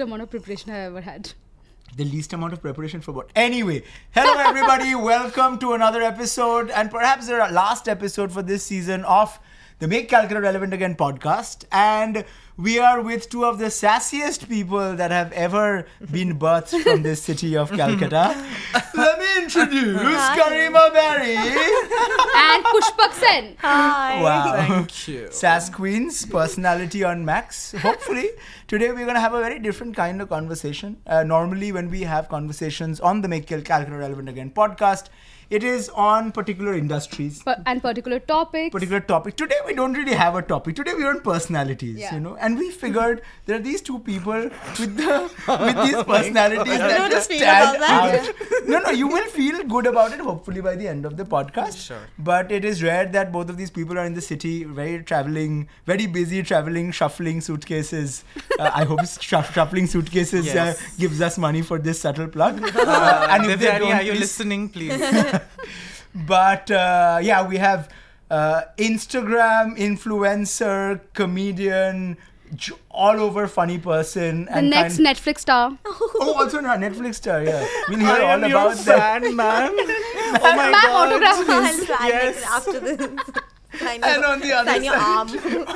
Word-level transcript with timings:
least 0.00 0.08
amount 0.08 0.22
of 0.22 0.30
preparation 0.30 0.70
I've 0.70 0.86
ever 0.86 1.00
had. 1.02 1.32
the 1.96 2.04
least 2.04 2.32
amount 2.32 2.54
of 2.54 2.62
preparation 2.62 3.02
for 3.02 3.12
what? 3.12 3.28
Anyway, 3.36 3.82
hello 4.12 4.34
everybody, 4.38 4.94
welcome 5.12 5.58
to 5.58 5.74
another 5.74 6.00
episode, 6.00 6.70
and 6.70 6.90
perhaps 6.90 7.26
the 7.26 7.36
last 7.36 7.86
episode 7.86 8.32
for 8.32 8.40
this 8.40 8.64
season 8.64 9.04
of 9.04 9.38
the 9.78 9.86
Make 9.88 10.08
Calcutta 10.08 10.40
Relevant 10.40 10.72
Again 10.72 10.94
podcast. 10.94 11.64
And 11.70 12.24
we 12.60 12.78
are 12.78 13.00
with 13.00 13.28
two 13.30 13.44
of 13.44 13.58
the 13.58 13.66
sassiest 13.66 14.48
people 14.48 14.94
that 14.96 15.10
have 15.10 15.32
ever 15.32 15.86
been 16.12 16.38
birthed 16.38 16.82
from 16.82 17.02
this 17.02 17.22
city 17.22 17.56
of 17.56 17.70
Calcutta. 17.80 18.36
Let 18.94 19.18
me 19.18 19.42
introduce 19.42 20.00
Kareema 20.38 20.92
Barry. 20.92 21.36
And 21.36 22.64
Pushpak 22.64 23.12
Sen. 23.14 23.56
Hi. 23.60 24.22
Wow. 24.22 24.66
Thank 24.66 25.08
you. 25.08 25.28
Sass 25.30 25.70
Queen's 25.70 26.26
personality 26.26 27.02
on 27.02 27.24
Max. 27.24 27.72
Hopefully, 27.72 28.28
today 28.68 28.88
we're 28.88 29.06
going 29.06 29.14
to 29.14 29.20
have 29.20 29.34
a 29.34 29.40
very 29.40 29.58
different 29.58 29.96
kind 29.96 30.20
of 30.20 30.28
conversation. 30.28 30.98
Uh, 31.06 31.22
normally, 31.22 31.72
when 31.72 31.88
we 31.88 32.02
have 32.02 32.28
conversations 32.28 33.00
on 33.00 33.22
the 33.22 33.28
Make 33.28 33.46
Cal- 33.46 33.62
Calcutta 33.62 33.96
Relevant 33.96 34.28
Again 34.28 34.50
podcast, 34.50 35.08
it 35.50 35.64
is 35.64 35.88
on 35.90 36.30
particular 36.32 36.74
industries, 36.74 37.42
Per- 37.42 37.62
and 37.66 37.82
particular 37.82 38.18
topics. 38.20 38.72
particular 38.72 39.00
topic. 39.00 39.36
Today, 39.36 39.56
we 39.66 39.74
don't 39.74 39.92
really 39.94 40.14
have 40.14 40.36
a 40.36 40.42
topic. 40.42 40.76
Today, 40.76 40.94
we're 40.94 41.10
on 41.10 41.20
personalities, 41.20 41.98
Yeah. 41.98 42.14
you 42.14 42.20
know. 42.20 42.36
And 42.40 42.58
we 42.58 42.70
figured 42.70 43.22
there 43.46 43.56
are 43.56 43.62
these 43.68 43.82
two 43.82 43.98
people 44.00 44.44
with 44.78 44.96
the 44.96 45.30
with 45.48 45.76
these 45.86 46.02
personalities 46.12 46.78
don't 46.78 46.88
that 46.88 46.98
know 46.98 47.08
just 47.08 47.32
stand 47.32 47.76
about 47.76 48.14
out. 48.14 48.68
no, 48.68 48.78
no, 48.78 48.90
you 48.90 49.08
will 49.08 49.26
feel 49.38 49.62
good 49.64 49.86
about 49.86 50.12
it. 50.12 50.20
Hopefully, 50.20 50.60
by 50.60 50.76
the 50.76 50.86
end 50.88 51.04
of 51.04 51.16
the 51.16 51.24
podcast. 51.24 51.84
Sure. 51.86 52.02
But 52.18 52.52
it 52.52 52.64
is 52.64 52.82
rare 52.82 53.06
that 53.06 53.32
both 53.32 53.50
of 53.50 53.56
these 53.56 53.70
people 53.70 53.98
are 53.98 54.04
in 54.04 54.14
the 54.14 54.20
city, 54.20 54.64
very 54.64 55.02
traveling, 55.02 55.68
very 55.86 56.06
busy 56.06 56.42
traveling, 56.42 56.92
shuffling 56.92 57.40
suitcases. 57.40 58.22
Uh, 58.58 58.70
I 58.74 58.84
hope 58.84 59.00
shuff- 59.20 59.52
shuffling 59.54 59.86
suitcases 59.86 60.54
uh, 60.54 60.74
gives 60.98 61.20
us 61.20 61.38
money 61.38 61.62
for 61.62 61.78
this 61.78 62.00
subtle 62.00 62.28
plug. 62.28 62.62
Uh, 63.00 63.26
and 63.30 63.46
if 63.50 63.60
they 63.60 63.78
don't, 63.78 63.92
are 63.92 64.02
you 64.02 64.12
please- 64.12 64.20
listening, 64.20 64.68
please? 64.68 65.00
But 66.14 66.70
uh, 66.70 67.18
yeah, 67.22 67.46
we 67.46 67.56
have 67.58 67.88
uh, 68.30 68.62
Instagram 68.78 69.76
influencer, 69.78 71.00
comedian, 71.14 72.16
j- 72.56 72.72
all 72.90 73.20
over 73.20 73.46
funny 73.46 73.78
person. 73.78 74.46
the 74.46 74.56
and 74.56 74.70
next 74.70 74.96
kind- 74.96 75.06
Netflix 75.06 75.38
star. 75.40 75.78
Oh, 75.86 76.34
also 76.38 76.60
no, 76.60 76.70
Netflix 76.70 77.14
star. 77.16 77.42
Yeah, 77.44 77.66
we'll 77.88 77.98
hear 78.00 78.08
I 78.08 78.22
all 78.22 78.42
am 78.44 78.50
your 78.50 78.58
about 78.58 78.76
that. 78.78 79.22
fan, 79.22 79.36
man. 79.36 79.70
oh 79.78 80.38
my 80.42 80.56
Ma'am, 80.56 80.72
god. 80.72 81.12
autograph 81.12 81.48
I'll 81.48 81.76
please. 81.76 81.88
Yes. 81.88 82.44
after 82.50 82.80
this. 82.80 83.08
Sign 83.80 84.00
And 84.10 84.24
on 84.24 84.40
the 84.40 84.52
other 84.52 84.76
side, 84.84 84.86
arm. 84.86 85.28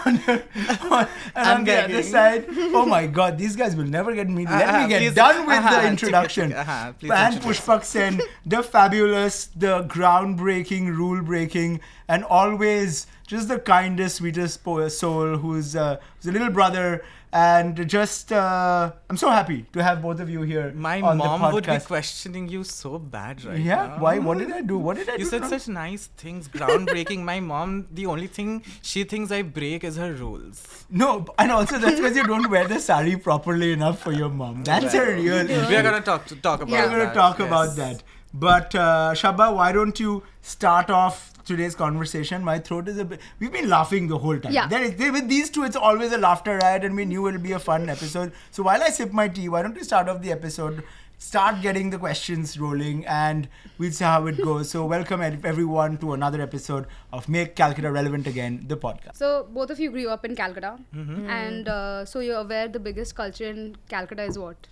on, 0.06 0.92
on- 0.92 1.08
and 1.34 1.48
I'm 1.48 1.58
on 1.58 1.64
the 1.64 1.84
other 1.84 2.02
side, 2.02 2.44
oh 2.78 2.86
my 2.86 3.06
god, 3.06 3.38
these 3.38 3.56
guys 3.56 3.74
will 3.76 3.84
never 3.98 4.14
get 4.14 4.28
me. 4.28 4.44
Let 4.46 4.68
Uh-huh, 4.68 4.82
me 4.82 4.88
get 4.88 5.00
please- 5.02 5.14
done 5.14 5.46
with 5.46 5.56
uh-huh, 5.58 5.80
the 5.80 5.88
introduction. 5.88 6.48
tick, 6.50 6.58
tick, 6.58 6.68
uh-huh, 6.68 6.92
and. 7.00 7.42
Pushpak 7.42 7.84
Sen, 7.84 8.20
the 8.46 8.62
fabulous, 8.62 9.46
the 9.64 9.82
groundbreaking, 9.84 10.88
rule 10.96 11.22
breaking, 11.22 11.80
and 12.08 12.24
always 12.24 13.06
just 13.26 13.48
the 13.48 13.58
kindest, 13.58 14.16
sweetest 14.16 14.62
soul 14.90 15.36
who's, 15.38 15.74
uh, 15.74 15.96
who's 16.16 16.26
a 16.28 16.32
little 16.32 16.50
brother. 16.50 17.04
And 17.34 17.88
just, 17.88 18.32
uh, 18.32 18.92
I'm 19.10 19.16
so 19.16 19.28
happy 19.28 19.66
to 19.72 19.82
have 19.82 20.00
both 20.00 20.20
of 20.20 20.30
you 20.30 20.42
here. 20.42 20.72
My 20.72 21.00
mom 21.00 21.52
would 21.52 21.66
be 21.66 21.78
questioning 21.80 22.48
you 22.48 22.62
so 22.62 22.96
bad 22.96 23.44
right 23.44 23.58
Yeah, 23.58 23.88
now. 23.88 23.98
why? 23.98 24.20
What 24.20 24.38
did 24.38 24.52
I 24.52 24.60
do? 24.60 24.78
What 24.78 24.98
did 24.98 25.08
I 25.08 25.14
You 25.14 25.24
do? 25.24 25.24
said 25.24 25.40
wrong? 25.40 25.50
such 25.50 25.66
nice 25.66 26.06
things, 26.16 26.46
groundbreaking. 26.46 27.24
My 27.24 27.40
mom, 27.40 27.88
the 27.90 28.06
only 28.06 28.28
thing 28.28 28.62
she 28.82 29.02
thinks 29.02 29.32
I 29.32 29.42
break 29.42 29.82
is 29.82 29.96
her 29.96 30.12
rules. 30.12 30.62
No, 30.88 31.26
and 31.36 31.50
also 31.50 31.78
that's 31.78 31.96
because 31.96 32.16
you 32.16 32.22
don't 32.24 32.48
wear 32.48 32.68
the 32.68 32.78
sari 32.78 33.16
properly 33.16 33.72
enough 33.72 34.00
for 34.00 34.12
your 34.12 34.28
mom. 34.28 34.62
That's 34.62 34.94
a 34.94 35.04
real. 35.04 35.44
We 35.46 35.74
are 35.74 35.82
gonna 35.82 36.02
talk 36.02 36.26
to 36.26 36.36
talk 36.36 36.62
about. 36.62 36.70
We're 36.70 36.86
going 36.86 37.00
to 37.00 37.06
that, 37.06 37.14
talk 37.14 37.40
yes. 37.40 37.48
about 37.48 37.76
that. 37.76 38.02
But 38.32 38.74
uh, 38.76 39.12
Shabba, 39.14 39.54
why 39.54 39.72
don't 39.72 39.98
you 39.98 40.22
start 40.40 40.88
off 40.88 41.32
today's 41.44 41.74
conversation? 41.74 42.42
My 42.44 42.58
throat 42.58 42.88
is 42.88 42.98
a 42.98 43.04
bit. 43.04 43.20
We've 43.38 43.52
been 43.52 43.68
laughing 43.68 44.08
the 44.08 44.18
whole 44.18 44.38
time. 44.38 44.52
Yeah. 44.52 44.66
There 44.68 44.82
is, 44.82 44.96
there, 44.96 45.12
with 45.12 45.28
these 45.28 45.50
two, 45.50 45.64
it's 45.64 45.76
always 45.76 46.12
a 46.12 46.18
laughter 46.18 46.56
riot, 46.58 46.84
and 46.84 46.96
we 46.96 47.04
knew 47.04 47.26
it'll 47.28 47.40
be 47.40 47.52
a 47.52 47.58
fun 47.58 47.88
episode. 47.88 48.32
So 48.50 48.62
while 48.62 48.82
I 48.82 48.88
sip 48.90 49.12
my 49.12 49.28
tea, 49.28 49.48
why 49.48 49.62
don't 49.62 49.74
we 49.74 49.82
start 49.84 50.08
off 50.08 50.22
the 50.22 50.32
episode? 50.32 50.82
Start 51.18 51.62
getting 51.62 51.88
the 51.90 51.96
questions 51.98 52.58
rolling, 52.58 53.06
and 53.06 53.48
we'll 53.78 53.92
see 53.92 54.04
how 54.04 54.26
it 54.26 54.36
goes. 54.42 54.68
So 54.70 54.84
welcome 54.84 55.22
everyone 55.22 55.96
to 55.98 56.12
another 56.12 56.40
episode 56.42 56.86
of 57.12 57.28
Make 57.28 57.54
Calcutta 57.56 57.90
Relevant 57.90 58.26
Again, 58.26 58.64
the 58.66 58.76
podcast. 58.76 59.16
So 59.16 59.46
both 59.50 59.70
of 59.70 59.78
you 59.80 59.90
grew 59.90 60.08
up 60.08 60.24
in 60.24 60.34
Calcutta, 60.36 60.76
Mm-hmm. 60.94 61.30
and 61.30 61.68
uh, 61.68 62.04
so 62.04 62.18
you're 62.20 62.40
aware 62.40 62.68
the 62.68 62.80
biggest 62.80 63.14
culture 63.14 63.48
in 63.48 63.76
Calcutta 63.88 64.24
is 64.24 64.38
what? 64.38 64.66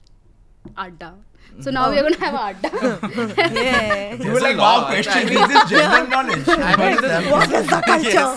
Adda. 0.77 1.15
So 1.61 1.71
now 1.71 1.91
we're 1.91 2.03
gonna 2.03 2.17
have 2.19 2.35
a 2.35 2.43
adda. 2.51 2.71
Yeah. 3.55 4.13
You 4.15 4.19
were 4.19 4.25
There's 4.25 4.39
a 4.39 4.43
like, 4.43 4.57
wow, 4.57 4.87
question. 4.87 5.13
I 5.13 5.43
is 5.43 5.49
this 5.53 5.71
general 5.71 6.07
knowledge? 6.15 6.49
I 6.49 6.77
mean, 6.77 7.31
What 7.31 7.53
is 7.53 7.67
the 7.67 7.83
culture? 7.91 8.31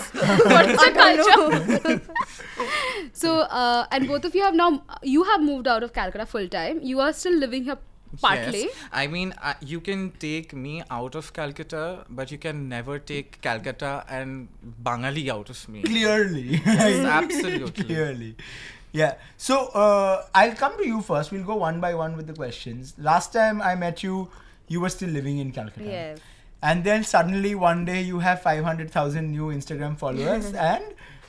what 0.54 0.70
is 0.70 0.78
the 0.84 0.92
culture? 1.00 2.02
so 3.12 3.40
uh, 3.40 3.86
and 3.90 4.06
both 4.08 4.24
of 4.24 4.34
you 4.34 4.42
have 4.42 4.54
now 4.54 4.82
you 5.02 5.22
have 5.24 5.40
moved 5.42 5.66
out 5.66 5.82
of 5.82 5.92
Calcutta 5.92 6.26
full 6.26 6.48
time. 6.48 6.80
You 6.82 7.00
are 7.00 7.12
still 7.12 7.34
living 7.34 7.64
here 7.64 7.78
partly. 8.20 8.62
Yes. 8.64 8.74
I 8.92 9.06
mean, 9.06 9.32
uh, 9.42 9.54
you 9.60 9.80
can 9.80 10.10
take 10.18 10.52
me 10.54 10.82
out 10.90 11.14
of 11.14 11.32
Calcutta, 11.32 12.04
but 12.08 12.30
you 12.30 12.38
can 12.38 12.68
never 12.68 12.98
take 12.98 13.40
Calcutta 13.40 14.04
and 14.08 14.48
Bangali 14.82 15.28
out 15.28 15.48
of 15.50 15.68
me. 15.68 15.82
Clearly. 15.82 16.60
Yes, 16.64 17.04
absolutely. 17.04 17.84
Clearly. 17.84 18.36
Yeah. 18.92 19.14
So 19.36 19.66
uh, 19.68 20.24
I'll 20.34 20.54
come 20.54 20.76
to 20.78 20.86
you 20.86 21.02
first. 21.02 21.30
We'll 21.32 21.44
go 21.44 21.56
one 21.56 21.80
by 21.80 21.94
one 21.94 22.16
with 22.16 22.26
the 22.26 22.32
questions. 22.32 22.94
Last 22.98 23.32
time 23.32 23.60
I 23.60 23.74
met 23.74 24.02
you, 24.02 24.28
you 24.68 24.80
were 24.80 24.88
still 24.88 25.10
living 25.10 25.38
in 25.38 25.52
Calcutta. 25.52 25.84
Yes. 25.88 26.18
And 26.62 26.82
then 26.82 27.04
suddenly 27.04 27.54
one 27.54 27.84
day 27.84 28.00
you 28.02 28.18
have 28.20 28.42
500,000 28.42 29.30
new 29.30 29.48
Instagram 29.48 29.98
followers 29.98 30.52
and 30.54 30.82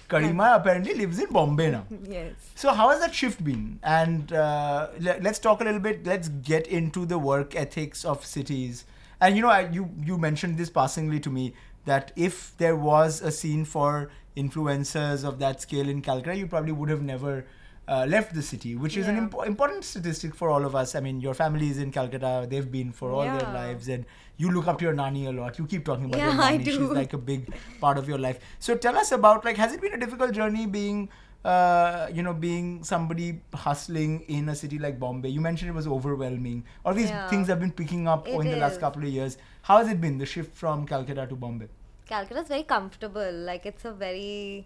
Kareema 0.09 0.56
apparently 0.56 0.94
lives 0.94 1.19
in 1.19 1.29
Bombay 1.31 1.72
now. 1.72 1.85
Yes. 2.07 2.34
So 2.56 2.73
how 2.73 2.90
has 2.90 3.01
that 3.01 3.13
shift 3.13 3.44
been? 3.44 3.79
And 3.84 4.31
uh, 4.31 4.88
le- 5.00 5.19
let's 5.22 5.39
talk 5.39 5.59
a 5.62 5.66
little 5.66 5.81
bit. 5.81 6.06
Let's 6.06 6.29
get 6.29 6.68
into 6.68 7.06
the 7.06 7.19
work 7.19 7.56
ethics 7.56 8.06
of 8.06 8.25
cities. 8.25 8.85
And 9.19 9.35
you 9.35 9.41
know, 9.41 9.50
I, 9.50 9.69
you 9.69 9.89
you 10.03 10.18
mentioned 10.18 10.57
this 10.57 10.69
passingly 10.69 11.19
to 11.22 11.29
me 11.29 11.53
that 11.85 12.12
if 12.16 12.56
there 12.57 12.75
was 12.75 13.22
a 13.22 13.31
scene 13.31 13.66
for 13.66 14.09
influencers 14.43 15.23
of 15.23 15.39
that 15.39 15.61
scale 15.61 15.89
in 15.89 16.01
Calcutta, 16.01 16.35
you 16.37 16.47
probably 16.47 16.71
would 16.81 16.89
have 16.89 17.01
never 17.01 17.45
uh, 17.89 18.05
left 18.13 18.33
the 18.37 18.41
city, 18.41 18.75
which 18.85 18.97
is 19.01 19.07
an 19.07 19.15
Yeah. 19.15 19.25
impo- 19.27 19.45
important 19.49 19.83
statistic 19.89 20.33
for 20.39 20.49
all 20.55 20.65
of 20.69 20.75
us. 20.79 20.93
I 20.93 20.99
mean, 21.05 21.21
your 21.27 21.33
family 21.33 21.69
is 21.73 21.77
in 21.83 21.91
Calcutta; 21.97 22.31
they've 22.53 22.71
been 22.71 22.91
for 22.91 23.11
all 23.11 23.23
their 23.37 23.51
lives, 23.53 23.87
and 23.97 24.05
you 24.45 24.51
look 24.55 24.67
up 24.67 24.79
to 24.79 24.85
your 24.87 24.93
nani 25.03 25.21
a 25.27 25.31
lot. 25.37 25.57
You 25.61 25.67
keep 25.75 25.85
talking 25.91 26.05
about 26.09 26.19
your 26.25 26.33
Yeah, 26.33 26.41
I 26.47 26.57
nani; 26.57 26.65
she's 26.65 26.97
like 26.97 27.13
a 27.19 27.21
big 27.29 27.47
part 27.85 27.97
of 28.03 28.09
your 28.13 28.19
life. 28.25 28.39
So 28.67 28.75
tell 28.87 28.97
us 29.03 29.13
about 29.19 29.45
like, 29.45 29.55
has 29.63 29.73
it 29.77 29.81
been 29.87 29.93
a 30.01 30.03
difficult 30.05 30.33
journey 30.41 30.67
being? 30.81 31.07
uh, 31.49 32.07
you 32.13 32.21
know, 32.23 32.31
being 32.33 32.83
somebody 32.83 33.25
hustling 33.53 34.13
in 34.37 34.49
a 34.49 34.55
city 34.61 34.77
like 34.85 34.99
Bombay, 34.99 35.29
you 35.29 35.39
mentioned 35.39 35.69
it 35.69 35.75
was 35.75 35.87
overwhelming. 35.87 36.63
All 36.83 36.93
these 36.97 37.09
Yeah. 37.11 37.29
things 37.29 37.47
have 37.47 37.59
been 37.61 37.71
picking 37.71 38.07
up 38.13 38.27
It 38.27 38.33
in 38.33 38.49
the 38.53 38.57
last 38.63 38.81
couple 38.81 39.03
of 39.03 39.09
years. 39.17 39.37
How 39.61 39.77
has 39.77 39.87
it 39.93 40.01
been, 40.01 40.17
the 40.17 40.25
shift 40.25 40.57
from 40.63 40.85
Calcutta 40.85 41.25
to 41.27 41.35
Bombay? 41.43 41.69
Calcutta 42.07 42.41
is 42.41 42.47
very 42.47 42.63
comfortable. 42.63 43.31
Like 43.31 43.66
it's 43.66 43.85
a 43.85 43.91
very 43.91 44.66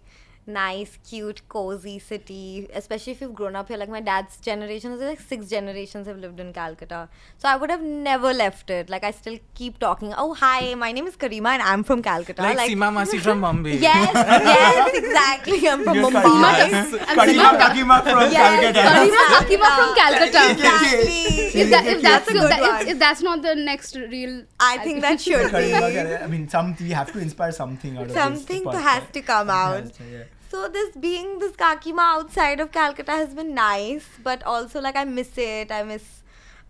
nice, 0.51 0.97
cute, 1.09 1.41
cozy 1.49 1.97
city. 1.99 2.67
Especially 2.73 3.13
if 3.13 3.21
you've 3.21 3.33
grown 3.33 3.55
up 3.55 3.67
here. 3.69 3.77
Like 3.77 3.89
my 3.89 4.01
dad's 4.01 4.37
generation 4.37 4.91
is 4.93 5.01
like 5.01 5.19
six 5.19 5.47
generations 5.49 6.07
have 6.07 6.17
lived 6.17 6.39
in 6.39 6.53
Calcutta. 6.53 7.09
So 7.37 7.49
I 7.49 7.55
would 7.55 7.69
have 7.69 7.81
never 7.81 8.33
left 8.33 8.69
it. 8.69 8.89
Like 8.89 9.03
I 9.03 9.11
still 9.11 9.37
keep 9.55 9.79
talking. 9.79 10.13
Oh 10.17 10.33
hi, 10.33 10.75
my 10.75 10.91
name 10.91 11.07
is 11.07 11.15
Kareema 11.17 11.49
and 11.57 11.61
I'm 11.63 11.83
from 11.83 12.01
Calcutta. 12.01 12.41
Like, 12.41 12.69
Seema 12.71 12.91
Masi 12.99 13.19
from 13.19 13.41
Mumbai. 13.47 13.79
Yes, 13.81 14.11
yes, 14.13 14.97
exactly. 15.03 15.67
I'm 15.67 15.83
from 15.83 15.95
You're 15.97 16.11
Mumbai. 16.11 16.23
Kareema. 16.23 16.99
Kareema 17.19 17.59
Kakima 17.65 18.03
from 18.03 18.31
Yes, 18.31 18.61
Calcutta. 18.61 18.81
Kareema 18.89 19.25
Akima 19.41 19.69
from 19.77 19.95
Calcutta. 19.95 20.51
Exactly. 20.51 21.61
If, 21.61 21.69
that, 21.69 21.85
if 21.85 22.01
that's 22.01 22.25
That's 22.25 22.29
a 22.29 22.33
good 22.33 22.49
that, 22.51 22.81
if, 22.83 22.87
if 22.89 22.99
that's 22.99 23.21
not 23.21 23.41
the 23.41 23.55
next 23.55 23.95
real, 23.95 24.43
I 24.59 24.77
think 24.79 25.01
that 25.01 25.19
should 25.21 25.51
be. 25.59 25.73
I 25.75 26.27
mean, 26.27 26.47
some 26.47 26.75
we 26.79 26.91
have 26.91 27.11
to 27.13 27.19
inspire 27.19 27.51
something 27.51 27.97
out 27.97 28.05
of 28.05 28.11
Something 28.11 28.63
this. 28.63 28.81
has 28.81 29.03
to 29.13 29.21
come 29.21 29.49
out. 29.49 29.93
To, 29.93 30.03
yeah. 30.03 30.23
So 30.51 30.67
this 30.67 30.93
being 30.97 31.39
this 31.39 31.53
Kakima 31.53 32.01
outside 32.17 32.59
of 32.59 32.73
Calcutta 32.73 33.13
has 33.13 33.33
been 33.33 33.53
nice, 33.55 34.05
but 34.21 34.43
also 34.43 34.81
like 34.81 34.97
I 34.97 35.05
miss 35.05 35.37
it. 35.37 35.71
I 35.71 35.83
miss 35.83 36.20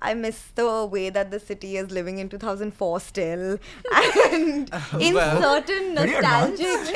I 0.01 0.13
miss 0.15 0.37
the 0.55 0.85
way 0.85 1.09
that 1.09 1.29
the 1.31 1.39
city 1.39 1.77
is 1.77 1.91
living 1.91 2.17
in 2.17 2.27
2004 2.29 2.99
still, 2.99 3.59
and 3.93 4.69
in 4.99 5.13
Well, 5.13 5.41
certain 5.41 5.95
Very 5.95 6.11
nostalgic. 6.11 6.95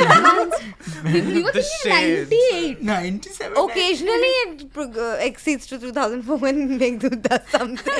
we, 1.03 1.21
we 1.21 1.43
were 1.43 1.51
The 1.51 1.61
shades. 1.83 2.31
98. 2.31 2.81
97. 2.81 3.57
Occasionally, 3.57 4.35
it 4.47 4.77
uh, 4.77 5.17
exceeds 5.19 5.67
to 5.67 5.77
2004 5.79 6.37
when 6.37 6.79
Meghdut 6.79 7.21
does 7.21 7.47
something. 7.49 7.93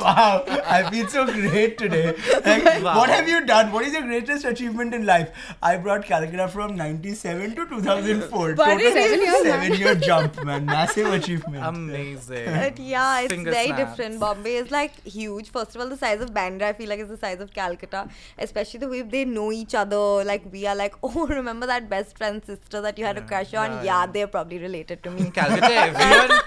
wow, 0.00 0.44
I 0.66 0.88
feel 0.90 1.08
so 1.08 1.24
great 1.26 1.78
today. 1.78 2.14
Like, 2.44 2.82
Wow. 2.82 2.98
What 2.98 3.10
have 3.10 3.28
you 3.28 3.44
done? 3.46 3.70
What 3.72 3.84
is 3.84 3.92
your 3.92 4.02
greatest 4.02 4.44
achievement 4.44 4.94
in 4.94 5.06
life? 5.06 5.30
I 5.62 5.76
brought 5.76 6.04
Calcutta 6.04 6.48
from 6.48 6.76
97 6.76 7.54
to 7.54 7.66
2004. 7.66 8.54
But 8.54 8.64
Total 8.78 8.92
Seven 8.92 9.20
years, 9.20 9.42
seven 9.42 9.74
year 9.74 9.94
jump, 9.94 10.42
man. 10.44 10.66
Massive 10.66 11.12
achievement. 11.12 11.64
Amazing. 11.64 12.46
But 12.46 12.78
yeah, 12.78 13.21
it's 13.24 13.32
Finger 13.34 13.50
very 13.50 13.66
snaps. 13.66 13.80
different. 13.96 14.20
Bombay 14.20 14.54
is 14.56 14.70
like 14.70 15.02
huge. 15.06 15.50
First 15.50 15.74
of 15.74 15.80
all, 15.82 15.88
the 15.88 15.96
size 15.96 16.20
of 16.20 16.30
Bandra, 16.32 16.62
I 16.62 16.72
feel 16.72 16.88
like 16.88 17.00
is 17.00 17.08
the 17.08 17.16
size 17.16 17.40
of 17.40 17.52
Calcutta. 17.52 18.08
Especially 18.38 18.80
the 18.80 18.88
way 18.88 19.02
they 19.02 19.24
know 19.24 19.50
each 19.52 19.74
other. 19.74 20.24
Like 20.24 20.42
we 20.52 20.66
are 20.66 20.76
like, 20.76 20.94
oh, 21.02 21.26
remember 21.26 21.66
that 21.66 21.88
best 21.88 22.16
friend 22.18 22.44
sister 22.44 22.80
that 22.80 22.98
you 22.98 23.04
had 23.04 23.18
a 23.18 23.22
crush 23.22 23.54
on? 23.54 23.70
yeah, 23.70 23.82
Yeah, 23.82 24.00
yeah. 24.00 24.06
they're 24.06 24.26
probably 24.26 24.58
related 24.58 25.02
to 25.04 25.10
me. 25.10 25.22
In 25.22 25.30
Calcutta, 25.32 25.72
everyone. 25.74 26.40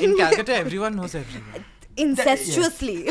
In 0.00 0.16
Calcutta, 0.16 0.54
everyone 0.54 0.96
knows 0.96 1.14
everyone. 1.14 1.64
Incestuously. 1.98 3.04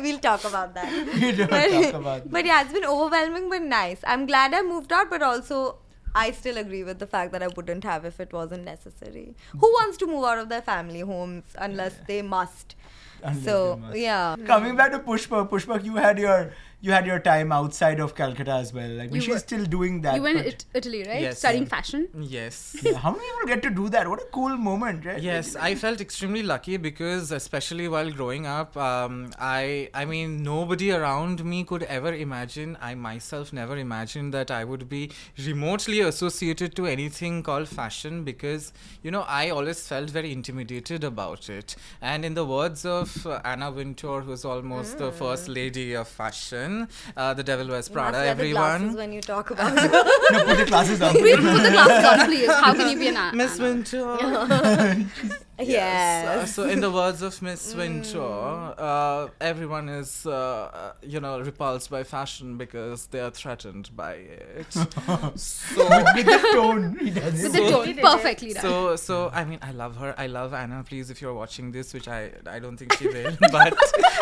we'll 0.00 0.18
talk 0.20 0.44
about 0.44 0.74
that. 0.74 0.90
We 1.20 1.32
don't 1.32 1.50
but, 1.50 1.68
talk 1.70 1.94
about 1.94 2.30
but 2.30 2.44
yeah, 2.46 2.62
it's 2.62 2.72
been 2.72 2.84
overwhelming 2.84 3.48
but 3.50 3.62
nice. 3.62 3.98
I'm 4.06 4.26
glad 4.26 4.54
I 4.54 4.62
moved 4.62 4.92
out, 4.92 5.10
but 5.10 5.22
also 5.22 5.78
I 6.14 6.30
still 6.30 6.56
agree 6.58 6.84
with 6.84 6.98
the 6.98 7.06
fact 7.06 7.32
that 7.32 7.42
I 7.42 7.48
wouldn't 7.48 7.84
have 7.84 8.04
if 8.04 8.20
it 8.20 8.32
wasn't 8.32 8.64
necessary. 8.64 9.34
Who 9.52 9.66
wants 9.66 9.96
to 9.98 10.06
move 10.06 10.24
out 10.24 10.38
of 10.38 10.48
their 10.48 10.62
family 10.62 11.00
homes 11.00 11.44
unless 11.58 11.96
they 12.06 12.22
must? 12.22 12.76
Unless 13.22 13.44
so 13.44 13.74
they 13.74 13.80
must. 13.80 13.98
yeah. 13.98 14.36
Coming 14.46 14.76
back 14.76 14.92
to 14.92 14.98
Pushpa, 15.00 15.48
Pushpa, 15.48 15.82
you 15.84 15.96
had 15.96 16.18
your 16.18 16.52
you 16.86 16.92
had 16.92 17.06
your 17.08 17.18
time 17.26 17.52
outside 17.56 18.00
of 18.04 18.14
Calcutta 18.16 18.52
as 18.62 18.70
well. 18.78 18.90
Like, 19.00 19.12
You 19.14 19.20
she's 19.26 19.34
were- 19.34 19.38
still 19.44 19.64
doing 19.74 20.00
that. 20.06 20.16
you 20.16 20.22
went 20.26 20.38
but- 20.38 20.46
it- 20.52 20.64
Italy, 20.80 20.98
right? 21.10 21.22
Yes, 21.26 21.38
Studying 21.42 21.66
fashion. 21.74 22.02
Yes. 22.36 22.58
Yeah, 22.86 22.98
how 23.04 23.12
many 23.12 23.24
people 23.28 23.48
get 23.52 23.62
to 23.66 23.70
do 23.78 23.88
that? 23.94 24.08
What 24.12 24.20
a 24.24 24.26
cool 24.38 24.56
moment, 24.66 25.06
right? 25.10 25.22
Yes, 25.26 25.54
I 25.68 25.70
felt 25.84 26.02
extremely 26.06 26.42
lucky 26.50 26.76
because, 26.88 27.32
especially 27.38 27.86
while 27.94 28.10
growing 28.18 28.46
up, 28.56 28.76
um, 28.88 29.16
I 29.38 29.88
I 30.02 30.04
mean 30.12 30.34
nobody 30.48 30.90
around 30.98 31.44
me 31.52 31.60
could 31.72 31.84
ever 31.98 32.12
imagine. 32.26 32.76
I 32.90 32.92
myself 33.06 33.52
never 33.60 33.78
imagined 33.84 34.34
that 34.38 34.50
I 34.58 34.62
would 34.72 34.84
be 34.92 35.02
remotely 35.48 36.00
associated 36.10 36.76
to 36.80 36.86
anything 36.96 37.42
called 37.48 37.68
fashion 37.80 38.20
because 38.30 38.68
you 39.06 39.10
know 39.16 39.24
I 39.40 39.42
always 39.58 39.80
felt 39.94 40.10
very 40.18 40.32
intimidated 40.38 41.08
about 41.12 41.48
it. 41.58 41.76
And 42.12 42.30
in 42.30 42.34
the 42.42 42.46
words 42.54 42.84
of 42.98 43.16
uh, 43.26 43.40
Anna 43.54 43.70
Wintour, 43.80 44.20
who's 44.28 44.44
almost 44.54 44.98
the 45.06 45.10
first 45.24 45.48
lady 45.60 45.88
of 46.04 46.08
fashion, 46.20 46.73
uh, 47.16 47.34
the 47.34 47.44
devil 47.50 47.66
wears 47.68 47.88
Prada. 47.88 48.12
must 48.18 48.24
wear 48.24 48.34
the 48.34 48.50
glasses 48.52 48.82
Everyone. 48.82 48.96
when 49.00 49.12
you 49.16 49.20
talk 49.20 49.50
about 49.50 49.74
no, 50.34 50.44
put 50.48 50.56
the 50.62 50.66
glasses 50.72 51.00
on. 51.02 51.14
Wait, 51.26 51.36
put 51.36 51.62
the 51.68 51.72
glasses 51.76 52.04
on, 52.12 52.26
please. 52.30 52.50
How 52.64 52.72
can 52.74 52.86
you 52.92 52.98
be 52.98 53.08
an 53.08 53.36
Miss 53.36 53.58
Anna? 53.60 55.06
Wintour. 55.58 55.72
yes. 55.74 56.26
Uh, 56.26 56.46
so, 56.46 56.64
in 56.68 56.80
the 56.80 56.90
words 56.90 57.22
of 57.22 57.40
Miss 57.42 57.74
Mm. 57.74 57.78
Wintour, 57.78 58.74
uh, 58.78 59.28
everyone 59.40 59.88
is, 59.88 60.26
uh, 60.26 60.30
uh, 60.32 60.92
you 61.02 61.20
know, 61.20 61.40
repulsed 61.40 61.90
by 61.90 62.02
fashion 62.02 62.56
because 62.56 63.06
they 63.08 63.20
are 63.20 63.30
threatened 63.30 63.90
by 63.96 64.12
it. 64.14 64.72
so, 64.72 64.80
with 66.14 66.26
the 66.26 66.48
tone. 66.52 66.96
He 66.98 67.10
does 67.10 67.42
With 67.42 67.54
it. 67.56 67.62
the 67.64 67.70
tone, 67.70 67.96
perfectly 67.98 68.52
done. 68.52 68.62
so, 68.62 68.96
so, 68.96 69.30
I 69.32 69.44
mean, 69.44 69.58
I 69.62 69.72
love 69.72 69.96
her. 69.96 70.14
I 70.18 70.26
love 70.26 70.54
Anna. 70.54 70.82
Please, 70.86 71.10
if 71.10 71.20
you're 71.22 71.34
watching 71.34 71.72
this, 71.72 71.94
which 71.94 72.08
I, 72.08 72.30
I 72.46 72.58
don't 72.58 72.76
think 72.76 72.92
she 72.94 73.06
will, 73.08 73.36
but 73.52 73.74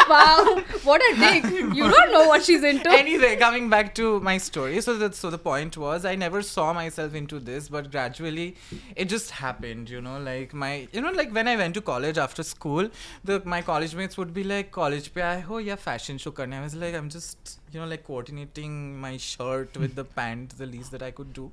wow, 0.08 0.62
what 0.84 1.00
a 1.12 1.16
dig! 1.16 1.44
You 1.74 1.90
don't 1.90 2.12
know 2.12 2.26
what 2.28 2.42
she's 2.44 2.62
into. 2.62 2.90
anyway, 2.90 3.36
coming 3.36 3.68
back 3.70 3.94
to 3.96 4.20
my 4.20 4.38
story. 4.38 4.80
So 4.80 4.96
that 4.98 5.14
so 5.14 5.30
the 5.30 5.38
point 5.38 5.76
was 5.76 6.04
I 6.04 6.14
never 6.14 6.42
saw 6.42 6.72
myself 6.72 7.14
into 7.14 7.38
this, 7.38 7.68
but 7.68 7.90
gradually 7.90 8.56
it 8.96 9.06
just 9.08 9.30
happened, 9.30 9.88
you 9.90 10.00
know, 10.00 10.18
like 10.18 10.52
my 10.52 10.88
you 10.92 11.00
know, 11.00 11.10
like 11.10 11.21
when 11.30 11.46
I 11.46 11.56
went 11.56 11.74
to 11.74 11.80
college 11.80 12.18
after 12.18 12.42
school, 12.42 12.88
the 13.22 13.42
my 13.44 13.62
college 13.62 13.94
mates 13.94 14.16
would 14.16 14.32
be 14.34 14.42
like, 14.42 14.70
College 14.72 15.12
pe 15.14 15.20
aaye 15.20 15.42
ho 15.42 15.58
ya 15.58 15.76
fashion 15.76 16.18
show 16.18 16.32
karne? 16.32 16.54
I 16.54 16.62
was 16.62 16.74
like, 16.74 16.94
I'm 16.94 17.08
just 17.08 17.60
you 17.70 17.80
know, 17.80 17.86
like 17.86 18.04
coordinating 18.04 18.98
my 19.00 19.16
shirt 19.16 19.76
with 19.76 19.94
the 19.94 20.04
pant, 20.04 20.58
the 20.58 20.66
least 20.66 20.90
that 20.92 21.02
I 21.02 21.10
could 21.10 21.32
do. 21.32 21.50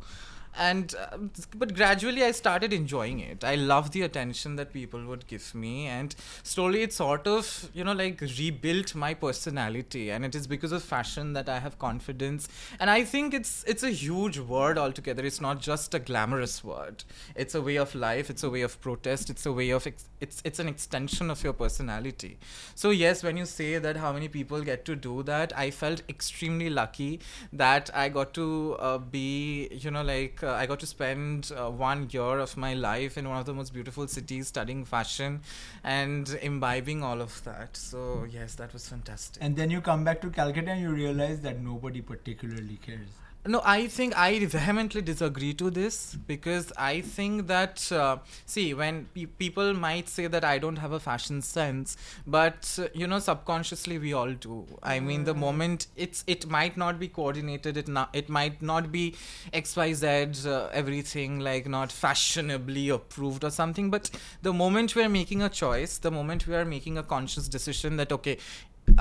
And 0.57 0.93
um, 1.11 1.31
but 1.55 1.73
gradually 1.73 2.23
I 2.23 2.31
started 2.31 2.73
enjoying 2.73 3.19
it. 3.19 3.43
I 3.43 3.55
love 3.55 3.91
the 3.91 4.01
attention 4.01 4.55
that 4.57 4.73
people 4.73 5.05
would 5.05 5.25
give 5.27 5.55
me, 5.55 5.87
and 5.87 6.13
slowly 6.43 6.81
it 6.81 6.91
sort 6.91 7.27
of 7.27 7.69
you 7.73 7.83
know 7.83 7.93
like 7.93 8.19
rebuilt 8.21 8.93
my 8.93 9.13
personality. 9.13 10.09
And 10.11 10.25
it 10.25 10.35
is 10.35 10.47
because 10.47 10.71
of 10.71 10.83
fashion 10.83 11.33
that 11.33 11.47
I 11.47 11.59
have 11.59 11.79
confidence. 11.79 12.49
And 12.79 12.89
I 12.89 13.03
think 13.03 13.33
it's 13.33 13.63
it's 13.67 13.83
a 13.83 13.89
huge 13.91 14.39
word 14.39 14.77
altogether. 14.77 15.23
It's 15.25 15.39
not 15.39 15.61
just 15.61 15.93
a 15.93 15.99
glamorous 15.99 16.63
word. 16.63 17.03
It's 17.35 17.55
a 17.55 17.61
way 17.61 17.77
of 17.77 17.95
life. 17.95 18.29
It's 18.29 18.43
a 18.43 18.49
way 18.49 18.61
of 18.61 18.79
protest. 18.81 19.29
It's 19.29 19.45
a 19.45 19.53
way 19.53 19.69
of 19.69 19.87
ex- 19.87 20.05
it's 20.19 20.41
it's 20.43 20.59
an 20.59 20.67
extension 20.67 21.29
of 21.29 21.43
your 21.43 21.53
personality. 21.53 22.37
So 22.75 22.89
yes, 22.89 23.23
when 23.23 23.37
you 23.37 23.45
say 23.45 23.77
that 23.77 23.97
how 23.97 24.11
many 24.13 24.27
people 24.27 24.61
get 24.61 24.85
to 24.85 24.95
do 24.95 25.23
that, 25.23 25.53
I 25.57 25.71
felt 25.71 26.01
extremely 26.09 26.69
lucky 26.69 27.19
that 27.53 27.89
I 27.93 28.09
got 28.09 28.33
to 28.35 28.75
uh, 28.79 28.97
be 28.97 29.67
you 29.71 29.91
know 29.91 30.03
like 30.03 30.38
uh, 30.43 30.53
I 30.53 30.65
got 30.65 30.79
to 30.79 30.85
spend 30.85 31.51
uh, 31.55 31.69
one 31.69 32.09
year 32.11 32.39
of 32.39 32.57
my 32.57 32.73
life 32.73 33.17
in 33.17 33.27
one 33.27 33.37
of 33.37 33.45
the 33.45 33.53
most 33.53 33.73
beautiful 33.73 34.07
cities 34.07 34.47
studying 34.47 34.85
fashion 34.85 35.41
and 35.83 36.29
imbibing 36.41 37.03
all 37.03 37.21
of 37.21 37.43
that. 37.43 37.75
So 37.77 38.25
yes, 38.29 38.55
that 38.55 38.73
was 38.73 38.87
fantastic. 38.87 39.43
And 39.43 39.55
then 39.55 39.69
you 39.69 39.81
come 39.81 40.03
back 40.03 40.21
to 40.21 40.29
Calcutta 40.29 40.71
and 40.71 40.81
you 40.81 40.91
realize 40.91 41.41
that 41.41 41.59
nobody 41.59 42.01
particularly 42.01 42.77
cares. 42.81 43.09
No, 43.45 43.61
I 43.63 43.87
think 43.87 44.15
I 44.17 44.45
vehemently 44.45 45.01
disagree 45.01 45.53
to 45.55 45.69
this 45.71 46.13
because 46.27 46.73
I 46.77 46.99
think 46.99 47.47
that 47.47 47.89
uh, 47.89 48.17
see 48.45 48.73
when 48.73 49.05
pe- 49.15 49.25
people 49.27 49.73
might 49.73 50.09
say 50.09 50.27
that 50.27 50.43
I 50.43 50.57
don't 50.59 50.75
have 50.75 50.91
a 50.91 50.99
fashion 50.99 51.41
sense, 51.41 51.95
but 52.27 52.77
uh, 52.77 52.89
you 52.93 53.07
know 53.07 53.17
subconsciously 53.19 53.97
we 53.97 54.11
all 54.11 54.33
do. 54.33 54.65
I 54.83 54.99
mean, 54.99 55.23
the 55.23 55.33
moment 55.33 55.87
it's 55.95 56.25
it 56.27 56.47
might 56.47 56.75
not 56.75 56.99
be 56.99 57.07
coordinated, 57.07 57.77
it 57.77 57.87
not 57.87 58.09
it 58.13 58.27
might 58.27 58.61
not 58.61 58.91
be 58.91 59.15
X 59.53 59.75
Y 59.77 59.93
Z 59.93 60.07
uh, 60.45 60.67
everything 60.73 61.39
like 61.39 61.65
not 61.67 61.93
fashionably 61.93 62.89
approved 62.89 63.45
or 63.45 63.51
something, 63.51 63.89
but 63.89 64.11
the 64.41 64.51
moment 64.51 64.95
we 64.95 65.01
are 65.01 65.09
making 65.09 65.41
a 65.41 65.49
choice, 65.49 65.97
the 65.97 66.11
moment 66.11 66.45
we 66.45 66.55
are 66.55 66.65
making 66.65 66.97
a 66.97 67.03
conscious 67.03 67.47
decision 67.47 67.95
that 67.97 68.11
okay, 68.11 68.37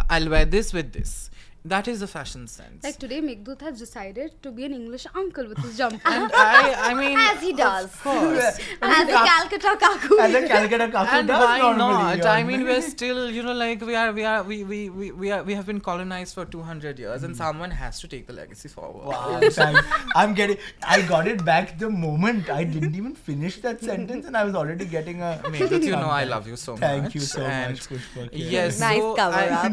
I'll 0.08 0.28
wear 0.30 0.44
this 0.44 0.72
with 0.72 0.92
this. 0.92 1.30
That 1.64 1.88
is 1.88 2.02
a 2.02 2.06
fashion 2.06 2.46
sense. 2.46 2.84
Like 2.84 2.98
today, 2.98 3.20
Meghdut 3.20 3.60
has 3.62 3.78
decided 3.78 4.40
to 4.42 4.52
be 4.52 4.64
an 4.64 4.72
English 4.72 5.06
uncle 5.14 5.48
with 5.48 5.58
his 5.58 5.76
jumper. 5.76 6.00
and 6.04 6.32
I, 6.32 6.90
I 6.90 6.94
mean, 6.94 7.18
As 7.30 7.42
he 7.42 7.52
does. 7.52 7.86
Of 7.86 8.02
course. 8.02 8.58
As 8.82 9.08
a 9.08 9.12
Calcutta 9.12 9.76
Kaku. 9.80 10.20
As 10.20 10.34
a 10.34 10.46
Calcutta 10.46 10.88
Kaku 10.88 11.12
and 11.18 11.28
does 11.28 11.44
why 11.44 11.76
not? 11.76 12.24
I 12.24 12.44
mean, 12.44 12.62
we're 12.62 12.80
still, 12.80 13.28
you 13.28 13.42
know, 13.42 13.52
like 13.52 13.80
we 13.80 13.96
are, 13.96 14.12
we 14.12 14.24
are, 14.24 14.42
we, 14.44 14.62
we, 14.62 14.88
we, 14.88 15.10
we 15.10 15.30
are, 15.32 15.42
we 15.42 15.54
have 15.54 15.66
been 15.66 15.80
colonized 15.80 16.34
for 16.34 16.44
200 16.44 16.98
years, 16.98 17.24
and 17.24 17.34
hmm. 17.34 17.38
someone 17.38 17.72
has 17.72 17.98
to 18.00 18.08
take 18.08 18.28
the 18.28 18.32
legacy 18.32 18.68
forward. 18.68 19.06
Wow, 19.06 19.40
thank- 19.50 19.84
I'm 20.14 20.34
getting. 20.34 20.58
I 20.84 21.02
got 21.02 21.26
it 21.26 21.44
back 21.44 21.76
the 21.78 21.90
moment 21.90 22.50
I 22.50 22.62
didn't 22.64 22.94
even 22.94 23.14
finish 23.14 23.60
that 23.62 23.80
sentence, 23.80 24.26
and 24.26 24.36
I 24.36 24.44
was 24.44 24.54
already 24.54 24.84
getting 24.84 25.22
a. 25.22 25.40
I 25.44 25.48
mean, 25.48 25.82
you 25.82 25.90
know, 25.90 26.08
I 26.08 26.24
love 26.24 26.46
you 26.46 26.56
so 26.56 26.72
much. 26.72 26.80
Thank 26.80 27.14
you 27.14 27.20
so 27.20 27.42
and 27.42 27.72
much, 27.72 27.88
Pushpa. 27.88 28.28
Yes, 28.32 28.78
Nice 28.78 29.00
so 29.00 29.14
cover 29.14 29.36
I- 29.36 29.48
up. 29.48 29.72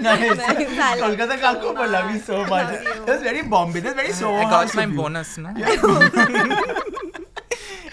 nice. 0.00 0.36
Nice, 0.36 0.76
I 0.86 0.94
love 0.94 1.16
Kolkata 1.16 1.34
you 1.34 1.40
so 1.40 1.54
Kaku, 1.54 1.74
but 1.74 1.90
love 1.90 2.10
you 2.14 2.20
so 2.20 2.44
much. 2.46 2.50
Love 2.50 2.96
you. 2.96 3.04
That's 3.06 3.22
very 3.22 3.42
Bombay. 3.42 3.80
That's 3.80 3.96
very 3.96 4.12
so. 4.12 4.32
I 4.34 4.44
got 4.44 4.74
my 4.74 4.86
bonus 4.86 5.36
now. 5.38 5.54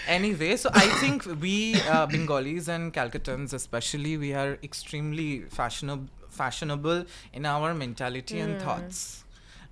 anyway, 0.06 0.56
so 0.56 0.70
I 0.72 0.86
think 1.00 1.26
we 1.40 1.74
uh, 1.88 2.06
Bengalis 2.06 2.68
and 2.68 2.92
Calcuttans, 2.92 3.52
especially, 3.52 4.16
we 4.16 4.32
are 4.32 4.58
extremely 4.62 5.40
fashionable, 5.42 6.08
fashionable 6.28 7.04
in 7.32 7.46
our 7.46 7.74
mentality 7.74 8.38
and 8.38 8.60
thoughts. 8.62 9.23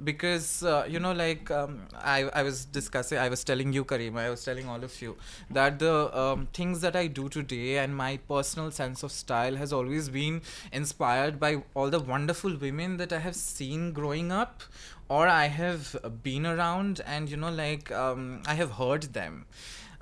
Because 0.05 0.63
uh, 0.63 0.85
you 0.89 0.99
know, 0.99 1.13
like 1.13 1.51
um, 1.51 1.83
I, 1.95 2.23
I 2.35 2.43
was 2.43 2.65
discussing, 2.65 3.19
I 3.19 3.29
was 3.29 3.45
telling 3.45 3.73
you, 3.73 3.85
Kareema, 3.85 4.19
I 4.21 4.31
was 4.31 4.45
telling 4.45 4.69
all 4.69 4.83
of 4.83 5.01
you 5.03 5.17
that 5.51 5.79
the 5.79 6.17
um, 6.19 6.49
things 6.53 6.81
that 6.81 6.97
I 6.97 7.07
do 7.07 7.29
today 7.29 7.79
and 7.79 7.95
my 7.95 8.17
personal 8.29 8.71
sense 8.71 9.03
of 9.03 9.13
style 9.13 9.57
has 9.57 9.73
always 9.73 10.09
been 10.09 10.43
inspired 10.73 11.39
by 11.39 11.63
all 11.75 11.91
the 11.91 12.01
wonderful 12.01 12.57
women 12.57 12.97
that 12.97 13.13
I 13.13 13.19
have 13.19 13.37
seen 13.37 13.93
growing 13.93 14.33
up 14.33 14.63
or 15.09 15.29
I 15.29 15.47
have 15.49 15.95
been 16.23 16.47
around 16.47 17.01
and 17.07 17.29
you 17.29 17.37
know 17.37 17.51
like 17.51 17.91
um, 17.93 18.43
I 18.47 18.55
have 18.55 18.73
heard 18.73 19.13
them. 19.15 19.47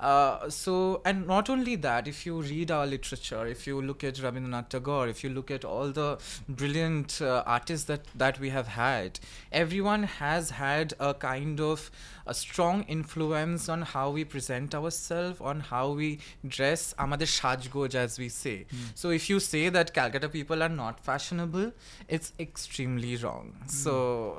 Uh, 0.00 0.50
so 0.50 1.00
and 1.06 1.26
not 1.26 1.48
only 1.48 1.74
that 1.74 2.06
if 2.06 2.26
you 2.26 2.42
read 2.42 2.70
our 2.70 2.86
literature 2.86 3.46
if 3.46 3.66
you 3.66 3.80
look 3.80 4.04
at 4.04 4.16
Rabindranath 4.16 4.68
Tagore 4.68 5.08
if 5.08 5.24
you 5.24 5.30
look 5.30 5.50
at 5.50 5.64
all 5.64 5.88
the 5.88 6.18
brilliant 6.46 7.22
uh, 7.22 7.42
artists 7.46 7.86
that 7.86 8.04
that 8.14 8.38
we 8.38 8.50
have 8.50 8.68
had 8.68 9.18
everyone 9.50 10.02
has 10.02 10.50
had 10.50 10.92
a 11.00 11.14
kind 11.14 11.60
of 11.60 11.90
a 12.26 12.34
strong 12.34 12.82
influence 12.82 13.70
on 13.70 13.80
how 13.80 14.10
we 14.10 14.22
present 14.22 14.74
ourselves 14.74 15.40
on 15.40 15.60
how 15.60 15.84
we 16.00 16.10
dress 16.56 16.82
আমাদের 17.04 17.28
সাজগোজ 17.38 17.94
as 18.04 18.12
we 18.22 18.28
say 18.42 18.58
so 19.00 19.06
if 19.18 19.24
you 19.30 19.38
say 19.52 19.64
that 19.76 19.94
Calcutta 19.98 20.28
people 20.38 20.60
are 20.66 20.74
not 20.84 20.96
fashionable 21.08 21.66
it's 22.14 22.30
extremely 22.46 23.14
wrong 23.24 23.46
so 23.82 23.94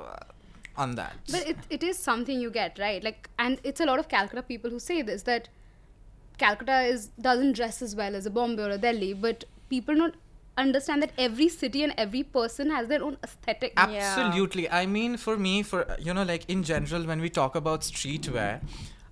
uh, 0.06 0.31
on 0.75 0.95
that. 0.95 1.15
But 1.31 1.47
it, 1.47 1.57
it 1.69 1.83
is 1.83 1.97
something 1.97 2.39
you 2.39 2.49
get, 2.49 2.79
right? 2.79 3.03
Like, 3.03 3.29
and 3.39 3.59
it's 3.63 3.79
a 3.79 3.85
lot 3.85 3.99
of 3.99 4.07
Calcutta 4.07 4.41
people 4.41 4.69
who 4.69 4.79
say 4.79 5.01
this 5.01 5.23
that 5.23 5.49
Calcutta 6.37 6.81
is 6.81 7.07
doesn't 7.21 7.53
dress 7.53 7.81
as 7.81 7.95
well 7.95 8.15
as 8.15 8.25
a 8.25 8.29
Bombay 8.29 8.63
or 8.63 8.69
a 8.71 8.77
Delhi, 8.77 9.13
but 9.13 9.45
people 9.69 9.95
don't 9.95 10.15
understand 10.57 11.01
that 11.01 11.11
every 11.17 11.49
city 11.49 11.83
and 11.83 11.93
every 11.97 12.23
person 12.23 12.69
has 12.69 12.87
their 12.87 13.03
own 13.03 13.17
aesthetic. 13.23 13.73
Absolutely. 13.77 14.69
I 14.69 14.85
mean, 14.85 15.17
for 15.17 15.37
me, 15.37 15.63
for 15.63 15.95
you 15.99 16.13
know, 16.13 16.23
like 16.23 16.49
in 16.49 16.63
general, 16.63 17.03
when 17.03 17.21
we 17.21 17.29
talk 17.29 17.55
about 17.55 17.81
streetwear, 17.81 18.61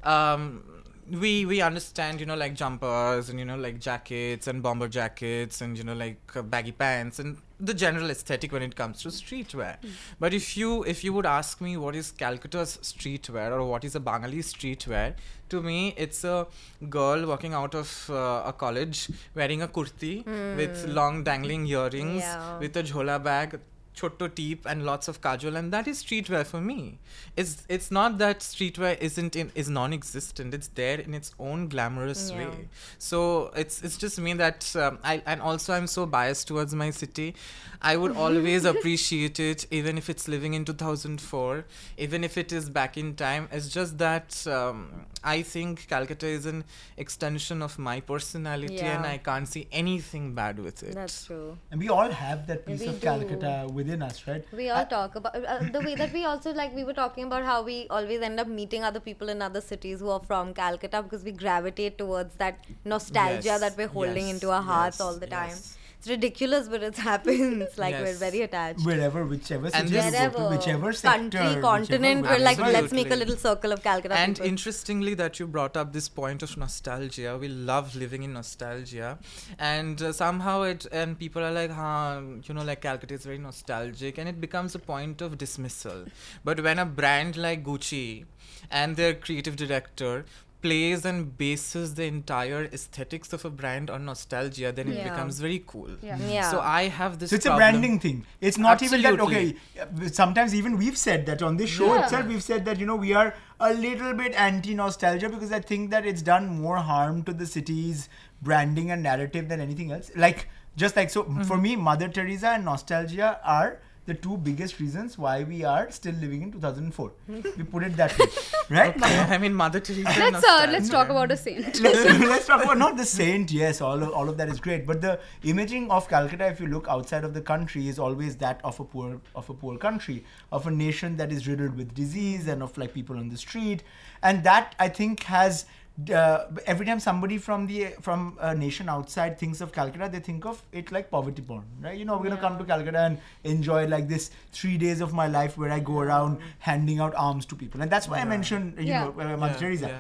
um, 0.03 0.63
we 1.09 1.45
we 1.45 1.61
understand, 1.61 2.19
you 2.19 2.25
know, 2.25 2.35
like 2.35 2.55
jumpers 2.55 3.29
and 3.29 3.39
you 3.39 3.45
know, 3.45 3.57
like 3.57 3.79
jackets 3.79 4.47
and 4.47 4.61
bomber 4.63 4.87
jackets 4.87 5.61
and 5.61 5.77
you 5.77 5.83
know, 5.83 5.93
like 5.93 6.35
uh, 6.35 6.41
baggy 6.41 6.71
pants 6.71 7.19
and 7.19 7.37
the 7.69 7.73
general 7.81 8.09
aesthetic 8.09 8.51
when 8.51 8.63
it 8.67 8.75
comes 8.75 9.01
to 9.03 9.09
streetwear. 9.09 9.73
But 10.19 10.33
if 10.33 10.45
you 10.57 10.83
if 10.93 11.03
you 11.03 11.13
would 11.13 11.27
ask 11.31 11.61
me 11.61 11.77
what 11.77 11.95
is 11.95 12.11
Calcutta's 12.21 12.77
streetwear 12.91 13.51
or 13.57 13.63
what 13.71 13.83
is 13.89 13.95
a 13.95 13.99
Bangali 13.99 14.39
streetwear, 14.51 15.13
to 15.49 15.61
me 15.61 15.93
it's 16.05 16.23
a 16.23 16.47
girl 16.89 17.25
walking 17.33 17.53
out 17.53 17.75
of 17.75 17.91
uh, 18.09 18.43
a 18.51 18.53
college 18.65 19.09
wearing 19.35 19.61
a 19.61 19.67
kurti 19.67 20.13
with 20.61 20.87
long 21.01 21.23
dangling 21.23 21.67
earrings 21.67 22.21
Yeah. 22.23 22.57
with 22.59 22.75
a 22.77 22.83
jhola 22.93 23.21
bag 23.23 23.59
chotto 23.95 24.33
teep 24.33 24.65
and 24.65 24.85
lots 24.85 25.07
of 25.07 25.19
kajal 25.21 25.55
and 25.57 25.71
that 25.73 25.87
is 25.87 26.01
streetwear 26.03 26.45
for 26.45 26.61
me 26.61 26.97
it's 27.35 27.65
it's 27.67 27.91
not 27.91 28.17
that 28.17 28.39
streetwear 28.39 28.97
isn't 28.99 29.35
in 29.35 29.51
is 29.53 29.69
non-existent 29.69 30.53
it's 30.53 30.67
there 30.69 30.99
in 30.99 31.13
its 31.13 31.33
own 31.39 31.67
glamorous 31.67 32.31
Yeah. 32.31 32.37
way 32.49 32.69
so 32.97 33.51
it's 33.55 33.81
it's 33.83 33.97
just 33.97 34.19
me 34.19 34.33
that 34.33 34.73
um, 34.75 34.97
I 35.03 35.21
and 35.25 35.41
also 35.41 35.73
I'm 35.73 35.87
so 35.87 36.05
biased 36.05 36.47
towards 36.47 36.73
my 36.73 36.89
city. 36.91 37.35
I 37.81 37.97
would 37.97 38.15
always 38.25 38.63
appreciate 38.65 39.39
it, 39.39 39.65
even 39.71 39.97
if 39.97 40.09
it's 40.09 40.27
living 40.27 40.53
in 40.53 40.65
2004, 40.65 41.65
even 41.97 42.23
if 42.23 42.37
it 42.37 42.51
is 42.51 42.69
back 42.69 42.97
in 42.97 43.15
time. 43.15 43.47
It's 43.51 43.69
just 43.69 43.97
that 43.97 44.45
um, 44.47 45.05
I 45.23 45.41
think 45.41 45.87
Calcutta 45.87 46.27
is 46.27 46.45
an 46.45 46.63
extension 46.97 47.61
of 47.61 47.77
my 47.79 47.99
personality, 47.99 48.79
and 48.81 49.05
I 49.05 49.17
can't 49.17 49.47
see 49.47 49.67
anything 49.71 50.33
bad 50.35 50.59
with 50.59 50.83
it. 50.83 50.93
That's 50.93 51.25
true. 51.25 51.57
And 51.71 51.79
we 51.79 51.89
all 51.89 52.11
have 52.11 52.47
that 52.47 52.65
piece 52.65 52.81
of 52.85 52.99
do. 52.99 53.05
Calcutta 53.07 53.67
within 53.81 54.01
us, 54.07 54.21
right? 54.27 54.45
We 54.61 54.69
all 54.69 54.85
talk 54.85 55.15
about 55.21 55.35
uh, 55.35 55.59
the 55.77 55.81
way 55.81 55.95
that 55.95 56.13
we 56.13 56.23
also 56.31 56.53
like 56.61 56.75
we 56.81 56.83
were 56.89 56.97
talking 57.01 57.29
about 57.31 57.45
how 57.51 57.57
we 57.69 57.77
always 57.99 58.21
end 58.29 58.39
up 58.45 58.47
meeting 58.61 58.83
other 58.91 59.03
people 59.09 59.35
in 59.35 59.41
other 59.49 59.61
cities 59.61 59.99
who 60.05 60.09
are 60.17 60.23
from 60.31 60.53
Calcutta 60.53 61.03
because 61.03 61.23
we 61.29 61.35
gravitate 61.43 61.97
towards 61.97 62.35
that 62.45 62.65
nostalgia 62.95 63.53
Yes, 63.53 63.59
that 63.65 63.77
we're 63.77 63.93
holding 63.99 64.27
yes, 64.27 64.35
into 64.35 64.51
our 64.51 64.61
hearts 64.73 64.99
yes, 64.99 65.07
all 65.07 65.17
the 65.25 65.31
time. 65.37 65.57
Yes. 66.01 66.07
It's 66.07 66.07
ridiculous, 66.09 66.67
but 66.67 66.83
it 66.83 66.97
happens. 67.09 67.77
Like 67.77 67.95
we're 67.95 68.15
very 68.15 68.41
attached. 68.41 68.85
Wherever, 68.85 69.25
whichever 69.25 69.65
And 69.67 69.89
city 69.89 69.91
go 69.91 70.01
to, 70.01 70.11
Wherever 70.11 70.49
whichever 70.49 70.93
sector, 70.93 71.37
country, 71.37 71.61
continent, 71.61 72.21
whichever 72.21 72.39
we're 72.39 72.45
like, 72.45 72.57
website. 72.57 72.73
let's 72.73 72.93
make 72.93 73.11
a 73.11 73.15
little 73.15 73.37
circle 73.37 73.71
of 73.71 73.83
Calcutta 73.83 74.15
And 74.15 74.35
people. 74.35 74.47
interestingly, 74.49 75.13
that 75.15 75.39
you 75.39 75.47
brought 75.47 75.77
up 75.77 75.93
this 75.93 76.09
point 76.09 76.43
of 76.43 76.57
nostalgia. 76.57 77.37
We 77.39 77.47
love 77.47 77.95
living 77.95 78.23
in 78.23 78.33
nostalgia, 78.33 79.19
and 79.59 80.01
uh, 80.01 80.11
somehow 80.11 80.63
it 80.63 80.85
and 80.91 81.17
people 81.17 81.43
are 81.43 81.51
like, 81.51 81.71
"Huh, 81.71 82.21
you 82.43 82.53
know, 82.53 82.63
like 82.63 82.81
Calcutta 82.81 83.13
is 83.13 83.25
very 83.25 83.37
nostalgic," 83.37 84.17
and 84.17 84.27
it 84.27 84.41
becomes 84.41 84.75
a 84.75 84.79
point 84.79 85.21
of 85.21 85.37
dismissal. 85.37 86.05
But 86.43 86.61
when 86.61 86.79
a 86.79 86.85
brand 86.85 87.37
like 87.37 87.63
Gucci 87.63 88.25
and 88.69 88.95
their 88.95 89.13
creative 89.13 89.55
director 89.55 90.25
plays 90.61 91.05
and 91.05 91.37
bases 91.37 91.95
the 91.95 92.03
entire 92.05 92.65
aesthetics 92.65 93.33
of 93.33 93.43
a 93.45 93.49
brand 93.49 93.89
on 93.89 94.05
nostalgia, 94.05 94.71
then 94.71 94.87
it 94.89 94.95
Yeah. 94.97 95.09
becomes 95.09 95.39
very 95.39 95.63
cool. 95.65 95.89
Yeah. 96.01 96.17
yeah. 96.29 96.49
So 96.51 96.59
I 96.59 96.83
have 96.87 97.19
this. 97.19 97.31
So 97.31 97.35
it's 97.37 97.45
a 97.45 97.55
branding 97.55 97.99
thing. 97.99 98.25
It's 98.39 98.57
not 98.57 98.81
even 98.83 99.01
that 99.01 99.19
okay. 99.19 99.55
uh, 99.79 100.07
Sometimes 100.11 100.53
even 100.55 100.77
we've 100.77 100.97
said 100.97 101.25
that 101.25 101.41
on 101.41 101.57
this 101.57 101.69
show 101.69 101.93
Yeah. 101.95 102.03
itself. 102.03 102.25
We've 102.27 102.43
said 102.43 102.65
that 102.65 102.79
you 102.79 102.85
know 102.85 102.95
we 102.95 103.13
are 103.13 103.33
a 103.59 103.73
little 103.73 104.13
bit 104.13 104.33
anti 104.35 104.73
nostalgia 104.75 105.29
because 105.29 105.51
I 105.51 105.59
think 105.59 105.89
that 105.91 106.05
it's 106.05 106.21
done 106.21 106.47
more 106.61 106.77
harm 106.77 107.23
to 107.23 107.33
the 107.33 107.45
city's 107.45 108.09
branding 108.41 108.91
and 108.91 109.03
narrative 109.03 109.49
than 109.49 109.59
anything 109.59 109.91
else. 109.91 110.11
Like 110.15 110.47
just 110.75 110.95
like 110.95 111.09
so 111.09 111.23
Mm-hmm. 111.23 111.43
for 111.43 111.57
me, 111.57 111.75
Mother 111.75 112.07
Teresa 112.07 112.49
and 112.49 112.65
nostalgia 112.65 113.39
are 113.43 113.79
the 114.05 114.13
two 114.15 114.37
biggest 114.37 114.79
reasons 114.79 115.17
why 115.17 115.43
we 115.43 115.63
are 115.63 115.91
still 115.91 116.15
living 116.15 116.41
in 116.41 116.51
2004. 116.51 117.11
we 117.27 117.63
put 117.63 117.83
it 117.83 117.95
that 117.97 118.17
way, 118.17 118.25
right? 118.69 118.95
I 119.03 119.37
mean, 119.37 119.53
Mother 119.53 119.79
Teresa. 119.79 120.09
Let's 120.09 120.19
uh, 120.19 120.29
nostalgia. 120.31 120.71
let's 120.71 120.89
talk 120.89 121.09
about 121.09 121.31
a 121.31 121.37
saint. 121.37 121.79
let's, 121.81 122.19
let's 122.19 122.47
talk 122.47 122.63
about 122.63 122.77
not 122.77 122.97
the 122.97 123.05
saint 123.05 123.51
yes 123.51 123.81
all 123.81 124.01
of, 124.01 124.09
all 124.11 124.29
of 124.29 124.37
that 124.37 124.49
is 124.49 124.59
great 124.59 124.85
but 124.85 125.01
the 125.01 125.19
imaging 125.43 125.89
of 125.91 126.07
calcutta 126.07 126.47
if 126.47 126.59
you 126.59 126.67
look 126.67 126.87
outside 126.87 127.23
of 127.23 127.33
the 127.33 127.41
country 127.41 127.87
is 127.87 127.99
always 127.99 128.35
that 128.37 128.59
of 128.63 128.79
a 128.79 128.83
poor 128.83 129.19
of 129.35 129.49
a 129.49 129.53
poor 129.53 129.77
country 129.77 130.23
of 130.51 130.67
a 130.67 130.71
nation 130.71 131.17
that 131.17 131.31
is 131.31 131.47
riddled 131.47 131.75
with 131.75 131.93
disease 131.93 132.47
and 132.47 132.63
of 132.63 132.77
like 132.77 132.93
people 132.93 133.17
on 133.17 133.29
the 133.29 133.37
street 133.37 133.83
and 134.23 134.43
that 134.43 134.75
i 134.79 134.87
think 134.87 135.23
has 135.23 135.65
uh, 136.09 136.45
every 136.65 136.85
time 136.85 136.99
somebody 136.99 137.37
from 137.37 137.67
the 137.67 137.87
from 138.01 138.37
a 138.39 138.53
nation 138.55 138.89
outside 138.89 139.37
thinks 139.37 139.61
of 139.61 139.71
Calcutta, 139.71 140.09
they 140.11 140.19
think 140.19 140.45
of 140.45 140.61
it 140.71 140.91
like 140.91 141.09
poverty 141.11 141.41
porn, 141.41 141.63
right? 141.81 141.97
You 141.97 142.05
know, 142.05 142.17
we're 142.17 142.29
gonna 142.29 142.41
come 142.41 142.57
to 142.57 142.63
Calcutta 142.63 142.99
and 142.99 143.19
enjoy 143.43 143.87
like 143.87 144.07
this 144.07 144.31
three 144.51 144.77
days 144.77 145.01
of 145.01 145.13
my 145.13 145.27
life 145.27 145.57
where 145.57 145.71
I 145.71 145.79
go 145.79 145.99
around 145.99 146.39
handing 146.59 146.99
out 146.99 147.13
arms 147.15 147.45
to 147.47 147.55
people, 147.55 147.81
and 147.81 147.91
that's 147.91 148.07
why 148.07 148.19
I 148.19 148.25
mentioned 148.25 148.75
you 148.79 148.85
Yeah. 148.93 149.03
know 149.05 149.09
uh, 149.19 149.37
Mother 149.37 149.53
Yeah, 149.53 149.59
Teresa 149.59 149.87
yeah. 149.87 149.99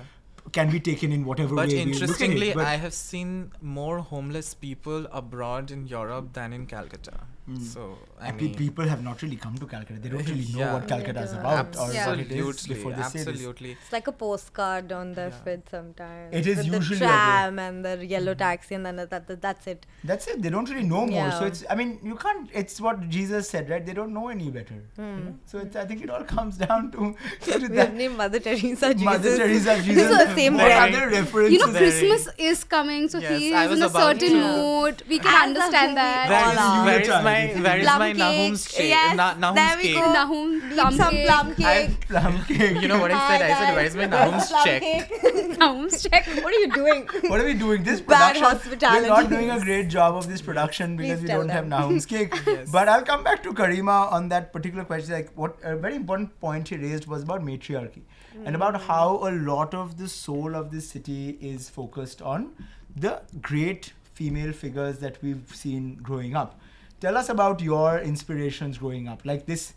Can 0.51 0.69
be 0.69 0.79
taken 0.79 1.11
in 1.11 1.25
whatever 1.25 1.55
But 1.55 1.69
way 1.69 1.75
we 1.75 1.79
look 1.79 1.87
at 1.87 1.87
it, 1.87 2.01
interestingly, 2.01 2.53
but- 2.53 2.65
I 2.65 2.77
have 2.77 2.93
seen 2.93 3.51
more 3.61 3.99
homeless 3.99 4.53
people 4.53 5.07
abroad 5.11 5.71
in 5.71 5.87
Europe 5.87 6.33
than 6.33 6.53
in 6.53 6.65
Calcutta. 6.65 7.21
Hmm. 7.45 7.57
So 7.57 7.97
I 8.19 8.27
and 8.27 8.39
mean, 8.39 8.55
people 8.55 8.85
have 8.85 9.03
not 9.03 9.21
really 9.21 9.35
come 9.35 9.55
to 9.57 9.65
Calcutta. 9.65 9.99
They 9.99 10.09
don't 10.09 10.27
really 10.27 10.47
know 10.53 10.59
Yeah. 10.59 10.73
what 10.73 10.87
Calcutta 10.87 11.21
is 11.21 11.33
about 11.33 11.71
don't. 11.71 11.81
or 11.81 11.93
what 12.09 12.19
it 12.19 12.31
is 12.31 12.47
absolutely, 12.47 12.75
before 12.75 12.91
they 12.93 13.03
say 13.03 13.19
this. 13.19 13.27
absolutely. 13.27 13.71
It's 13.71 13.91
like 13.91 14.07
a 14.07 14.11
postcard 14.11 14.91
on 14.91 15.13
their 15.13 15.29
Yeah. 15.29 15.41
fridge 15.43 15.63
sometimes. 15.71 16.35
It 16.35 16.47
is 16.47 16.57
with 16.57 16.67
usually 16.67 16.99
the 16.99 17.05
tram 17.05 17.59
and 17.59 17.83
the 17.83 18.05
yellow 18.05 18.33
hmm. 18.33 18.39
taxi, 18.39 18.75
and 18.75 18.85
then 18.85 18.95
that, 18.97 19.09
that, 19.09 19.41
that's 19.41 19.67
it. 19.67 19.85
That's 20.03 20.27
it. 20.27 20.41
They 20.41 20.49
don't 20.49 20.69
really 20.69 20.87
know 20.93 21.05
more. 21.07 21.31
So 21.31 21.45
it's. 21.45 21.63
I 21.69 21.75
mean, 21.75 21.99
you 22.03 22.15
can't. 22.15 22.49
It's 22.53 22.79
what 22.79 23.09
Jesus 23.09 23.49
said, 23.49 23.69
right? 23.69 23.85
They 23.85 23.93
don't 23.93 24.13
know 24.13 24.27
any 24.27 24.51
better. 24.51 24.75
you 24.75 25.03
hmm. 25.03 25.25
know? 25.25 25.35
So 25.45 25.59
it's, 25.59 25.75
I 25.75 25.85
think 25.85 26.03
it 26.03 26.09
all 26.09 26.23
comes 26.35 26.57
down 26.57 26.91
to, 26.91 27.15
to 27.41 27.57
We 27.59 27.63
have 27.63 27.73
that. 27.73 27.95
named 27.95 28.17
Mother 28.17 28.39
Teresa 28.39 28.93
Jesus. 28.93 29.05
Mother 29.11 29.37
Teresa, 29.37 29.81
Jesus. 29.81 30.09
This 30.41 30.51
is 30.51 30.57
the 30.57 30.57
same 30.57 30.57
what 30.57 30.65
brand. 30.65 30.95
other 30.95 31.09
references? 31.09 31.51
You 31.53 31.59
know, 31.59 31.71
Very- 31.71 31.91
Christmas 31.91 32.27
is 32.37 32.63
coming, 32.63 33.09
so 33.09 33.19
Yes, 33.19 33.39
he 33.39 33.53
I 33.53 33.63
is 33.65 33.69
was 33.69 33.79
in 33.79 33.83
a 33.83 33.87
about 33.87 34.01
certain 34.21 34.29
to- 34.29 34.41
mood. 34.41 35.03
We 35.09 35.19
As 35.19 35.25
can 35.25 35.33
a 35.33 35.43
understand 35.47 35.87
movie 35.91 35.95
that. 35.95 36.29
Where 36.29 36.45
all 36.45 36.51
is, 36.51 36.57
out. 36.57 36.85
where 36.85 37.01
is 37.01 37.07
Yuletide. 37.07 37.23
my 37.23 37.61
where 37.69 37.77
is 37.79 37.85
Plum 37.87 37.99
my 37.99 38.11
cake. 38.13 38.21
Nahoum's 38.21 38.67
cake? 38.67 38.89
Yes, 38.89 39.15
Na- 39.17 39.33
Nahoum's 39.35 39.55
there 39.55 39.77
we 39.77 39.83
cake. 39.83 39.95
go. 39.95 40.13
Nahoum, 40.13 40.51
Need 40.51 40.71
plum 40.73 40.93
some 41.01 41.13
cake. 41.15 41.25
plum 41.27 41.55
cake. 41.55 41.65
I- 41.65 41.97
Plum 42.11 42.43
cake. 42.45 42.81
You 42.81 42.87
know 42.87 42.99
what 42.99 43.11
I 43.11 43.15
Hi, 43.17 43.37
said? 43.37 43.41
I 43.41 43.53
said, 43.53 43.67
guys. 43.67 43.75
where's 43.75 43.95
my 43.95 44.07
Where's 44.07 44.11
Nahoum's 44.11 44.47
the 44.49 44.53
plum 44.53 44.65
check? 44.65 44.81
cake? 44.81 45.57
Nahoum's 45.59 46.03
check. 46.03 46.27
what 46.43 46.53
are 46.53 46.59
you 46.59 46.71
doing? 46.73 47.07
what 47.31 47.39
are 47.41 47.45
we 47.45 47.53
doing? 47.53 47.83
This 47.83 48.01
Bad 48.01 48.35
production. 48.35 48.41
We're 48.43 48.49
hospitality. 48.49 49.07
not 49.07 49.29
doing 49.29 49.49
a 49.51 49.59
great 49.59 49.87
job 49.89 50.15
of 50.15 50.27
this 50.27 50.41
production 50.41 50.97
because 50.97 51.19
Please 51.19 51.21
we 51.23 51.27
tell 51.27 51.39
don't 51.41 51.49
have 51.49 51.69
them. 51.69 51.79
Nahoum's 51.79 52.05
cake. 52.05 52.33
Yes. 52.51 52.69
But 52.71 52.89
I'll 52.89 53.03
come 53.03 53.23
back 53.23 53.43
to 53.43 53.53
Kareema 53.53 54.11
on 54.11 54.29
that 54.29 54.51
particular 54.53 54.83
question. 54.85 55.13
Like, 55.13 55.29
what 55.35 55.55
a 55.63 55.75
very 55.75 55.95
important 55.95 56.37
point 56.39 56.67
he 56.69 56.75
raised 56.77 57.07
was 57.07 57.23
about 57.23 57.41
matriarchy 57.43 58.01
and 58.45 58.55
about 58.55 58.75
Mm. 58.75 58.81
how 58.81 59.07
a 59.27 59.31
lot 59.31 59.73
of 59.73 59.97
the 59.97 60.07
soul 60.07 60.55
of 60.55 60.71
this 60.71 60.89
city 60.89 61.37
is 61.41 61.69
focused 61.69 62.21
on 62.21 62.51
the 62.95 63.21
great 63.41 63.93
female 64.13 64.53
figures 64.53 64.99
that 64.99 65.21
we've 65.21 65.53
seen 65.55 65.95
growing 65.95 66.35
up. 66.35 66.59
Tell 66.99 67.17
us 67.17 67.29
about 67.29 67.61
your 67.61 67.99
inspirations 67.99 68.77
growing 68.77 69.07
up. 69.07 69.21
Like 69.25 69.45
this, 69.45 69.73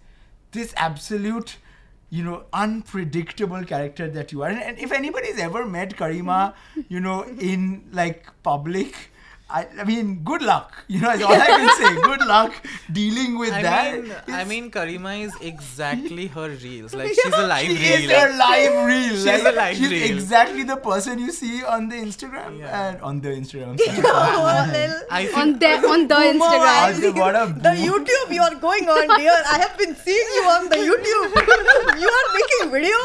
this 0.52 0.74
absolute 0.76 1.56
you 2.10 2.22
know, 2.22 2.44
unpredictable 2.52 3.64
character 3.64 4.08
that 4.08 4.30
you 4.30 4.42
are. 4.42 4.48
And, 4.48 4.62
and 4.62 4.78
if 4.78 4.92
anybody's 4.92 5.38
ever 5.38 5.66
met 5.66 5.96
Kareema, 5.96 6.54
you 6.88 7.00
know, 7.00 7.24
in 7.24 7.88
like 7.92 8.28
public, 8.44 9.10
I, 9.50 9.66
I 9.78 9.84
mean, 9.84 10.24
good 10.24 10.42
luck. 10.42 10.72
You 10.88 11.00
know, 11.00 11.08
that's 11.08 11.22
all 11.22 11.32
I 11.32 11.46
can 11.46 11.68
say. 11.76 12.00
Good 12.02 12.26
luck 12.26 12.52
dealing 12.92 13.38
with 13.38 13.52
I 13.52 13.62
that. 13.62 14.02
mean, 14.02 14.12
I 14.28 14.44
mean, 14.44 14.70
Kareema 14.70 15.24
is 15.24 15.34
exactly 15.40 16.26
her 16.36 16.48
reels. 16.50 16.94
Like 16.94 17.08
she's 17.14 17.32
a 17.32 17.46
live 17.46 17.66
she 17.66 17.72
reel. 17.74 18.10
is 18.10 18.22
a 18.24 18.36
live 18.36 18.86
reel. 18.86 19.08
She's 19.10 19.24
like, 19.26 19.42
a 19.52 19.56
live 19.56 19.76
she's 19.76 19.90
reel. 19.90 20.10
exactly 20.16 20.62
the 20.62 20.76
person 20.76 21.18
you 21.18 21.30
see 21.32 21.62
on 21.64 21.88
the 21.88 21.96
Instagram 21.96 22.58
Yeah. 22.58 22.88
and 22.88 23.00
on 23.02 23.20
the 23.20 23.30
Instagram. 23.30 23.70
I'm 23.70 23.78
such 23.78 23.98
a 23.98 24.02
oh, 24.06 24.68
little. 24.72 25.00
Think 25.10 25.36
on 25.36 25.58
the 25.58 25.72
on 25.94 26.08
the 26.08 26.14
Instagram. 26.14 26.84
Also, 26.84 27.52
The. 27.66 27.74
YouTube 27.88 28.34
you 28.34 28.42
are 28.42 28.54
going 28.54 28.88
on, 28.88 29.18
dear. 29.18 29.38
I 29.46 29.58
have 29.58 29.76
been 29.78 29.94
seeing 29.96 30.28
you 30.36 30.44
on 30.56 30.68
the 30.68 30.76
YouTube. 30.76 32.00
you 32.00 32.08
are 32.08 32.28
making 32.38 32.70
video. 32.72 32.96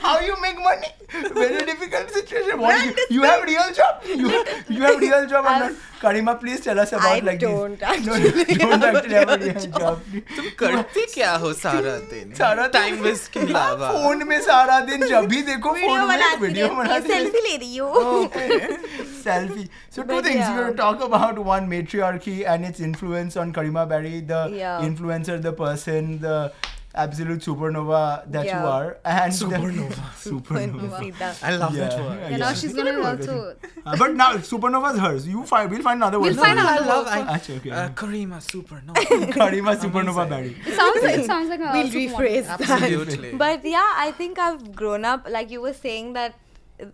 How 0.00 0.20
you 0.20 0.40
make 0.40 0.58
money? 0.58 0.92
Very 1.34 1.64
difficult 1.64 2.10
situation. 2.10 2.60
What 2.60 2.84
you, 2.84 2.94
you 3.10 3.22
have 3.22 3.42
real 3.44 3.72
job. 3.72 4.02
You, 4.04 4.30
you 4.68 4.82
have 4.82 4.98
real 5.00 5.26
job. 5.28 5.44
I'm 5.48 5.60
not. 5.60 5.72
Karima, 6.00 6.38
please 6.38 6.60
tell 6.60 6.78
us 6.78 6.92
about 6.92 7.06
I 7.06 7.20
like 7.20 7.40
don't 7.40 7.70
these. 7.70 7.82
actually 7.82 8.54
No, 8.56 8.70
don't 8.70 8.82
have 8.82 8.96
actually 8.96 9.14
have 9.14 9.30
a 9.30 9.38
real 9.38 9.66
job. 9.78 10.00
तुम 10.36 10.50
करते 10.58 11.04
क्या 11.14 11.32
हो 11.44 11.52
सारा 11.60 11.96
दिन 12.10 12.34
सारा 12.38 12.66
time 12.76 13.00
waste 13.02 13.32
के 13.32 13.40
अलावा 13.40 13.90
phone 13.92 14.26
में 14.28 14.40
सारा 14.48 14.78
दिन 14.90 15.06
जब 15.08 15.26
भी 15.28 15.42
देखो 15.42 15.72
फ़ोन 15.72 16.04
में 16.08 16.36
वीडियो 16.40 16.66
है, 16.66 16.76
बनाती 16.76 17.08
सेल्फी 17.08 17.40
ले 17.48 17.56
रही 17.56 17.76
हो 17.76 18.30
selfie. 19.26 19.68
So 19.90 20.02
two 20.02 20.20
things 20.22 20.40
yeah. 20.40 20.56
we're 20.56 20.64
going 20.64 20.76
to 20.76 20.82
talk 20.82 21.02
about: 21.02 21.38
one, 21.38 21.68
matriarchy 21.68 22.44
and 22.54 22.64
its 22.64 22.80
influence 22.80 23.36
on 23.36 23.52
Karima 23.52 23.88
Berry, 23.88 24.20
the 24.20 24.42
Yeah. 24.56 24.82
influencer, 24.88 25.40
the 25.46 25.52
person, 25.52 26.18
the 26.20 26.52
absolute 26.96 27.40
supernova 27.40 28.30
that 28.30 28.46
you 28.46 28.52
are. 28.52 28.98
And 29.04 29.32
Supernova. 29.40 29.92
supernova. 30.24 31.42
I 31.42 31.56
love 31.56 31.74
that 31.74 31.92
Yeah. 31.92 32.02
word. 32.02 32.18
Yeah, 32.20 32.28
Yeah, 32.30 32.36
now 32.38 32.52
she's 32.54 32.72
gonna 32.74 32.90
a 32.90 32.94
good 32.94 33.04
word, 33.04 33.28
I 33.28 33.32
also. 33.32 33.56
Uh, 33.86 33.96
but 33.96 34.14
now 34.14 34.32
supernova's 34.38 34.98
hers. 34.98 35.28
You 35.28 35.44
find 35.44 35.70
we'll 35.70 35.82
find 35.82 35.98
another 36.02 36.18
We'll 36.20 36.30
word. 36.34 36.40
find 36.44 36.58
for 36.58 36.64
another. 36.66 36.82
I 36.84 36.86
love. 36.86 37.06
word 37.06 37.12
for- 37.24 37.30
I, 37.30 37.38
Achha, 37.38 37.56
okay. 37.58 37.70
uh, 37.70 37.88
Kareema 37.90 38.38
Supernova. 38.50 38.94
Kareema 39.38 39.76
supernova 39.84 40.26
Amazing. 40.26 40.54
baddie. 40.54 40.66
It 40.66 40.74
sounds. 40.80 41.04
It 41.18 41.26
sounds 41.26 41.48
like 41.48 41.60
a. 41.60 41.70
We'll 41.72 41.86
supermodel. 41.88 42.16
rephrase 42.16 42.46
that. 42.46 42.70
Absolutely. 42.70 43.32
But 43.34 43.64
yeah, 43.64 43.92
I 43.96 44.12
think 44.12 44.38
I've 44.38 44.74
grown 44.74 45.04
up, 45.04 45.26
like 45.28 45.50
you 45.50 45.60
were 45.60 45.74
saying 45.74 46.12
that. 46.14 46.34
uh, 46.82 46.86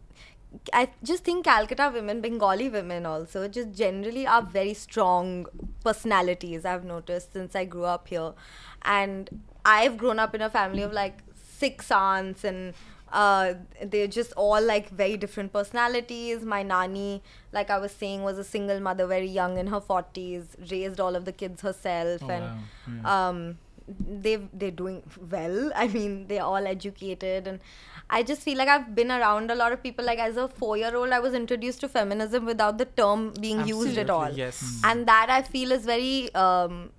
I 0.79 0.91
just 1.03 1.25
think 1.25 1.47
Calcutta 1.47 1.91
women, 1.95 2.21
Bengali 2.21 2.69
women 2.69 3.07
also, 3.07 3.49
just 3.49 3.71
generally 3.73 4.27
are 4.27 4.43
very 4.43 4.75
strong 4.75 5.47
personalities. 5.83 6.67
I've 6.67 6.85
noticed 6.85 7.33
since 7.33 7.57
I 7.57 7.65
grew 7.65 7.85
up 7.85 8.09
here, 8.09 8.33
and 8.85 9.31
I've 9.65 9.97
grown 9.97 10.19
up 10.19 10.35
in 10.35 10.43
a 10.43 10.51
family 10.51 10.83
of 10.83 10.93
like 10.93 11.19
six 11.59 11.91
aunts, 11.91 12.45
and 12.45 12.75
uh, 13.13 13.55
they're 13.85 14.07
just 14.09 14.33
all 14.35 14.61
like 14.61 14.91
very 14.91 15.17
different 15.17 15.53
personalities. 15.53 16.43
My 16.45 16.63
nanny, 16.63 17.23
like 17.53 17.71
I 17.71 17.79
was 17.79 17.93
saying, 17.93 18.23
was 18.23 18.39
a 18.39 18.45
single 18.45 18.81
mother, 18.81 19.07
very 19.07 19.29
young 19.29 19.59
in 19.59 19.67
her 19.69 19.81
forties, 19.81 20.57
raised 20.71 20.99
all 21.01 21.15
of 21.17 21.25
the 21.25 21.33
kids 21.33 21.61
herself, 21.63 22.23
Oh, 22.25 22.31
and 22.31 22.45
wow. 22.45 22.59
Yeah. 22.95 23.29
um 23.29 23.59
they 24.25 24.37
they're 24.55 24.71
doing 24.71 25.03
well 25.31 25.73
i 25.77 25.89
mean 25.89 26.27
they're 26.29 26.45
all 26.45 26.67
educated 26.69 27.49
and 27.49 27.59
i 28.09 28.23
just 28.23 28.41
feel 28.41 28.57
like 28.57 28.69
i've 28.69 28.95
been 28.95 29.11
around 29.11 29.51
a 29.51 29.57
lot 29.57 29.73
of 29.73 29.83
people 29.83 30.05
like 30.05 30.21
as 30.21 30.37
a 30.37 30.47
4 30.49 30.77
year 30.79 30.95
old 30.97 31.11
i 31.11 31.19
was 31.19 31.35
introduced 31.35 31.81
to 31.81 31.89
feminism 31.89 32.45
without 32.47 32.79
the 32.79 32.85
term 32.85 33.33
being 33.41 33.67
used 33.67 33.99
at 33.99 34.09
all 34.09 34.23
Absolutely, 34.23 34.45
Yes. 34.45 34.81
and 34.85 35.05
that 35.09 35.27
i 35.31 35.43
feel 35.43 35.73
is 35.73 35.85
very 35.85 36.33
um, 36.35 36.91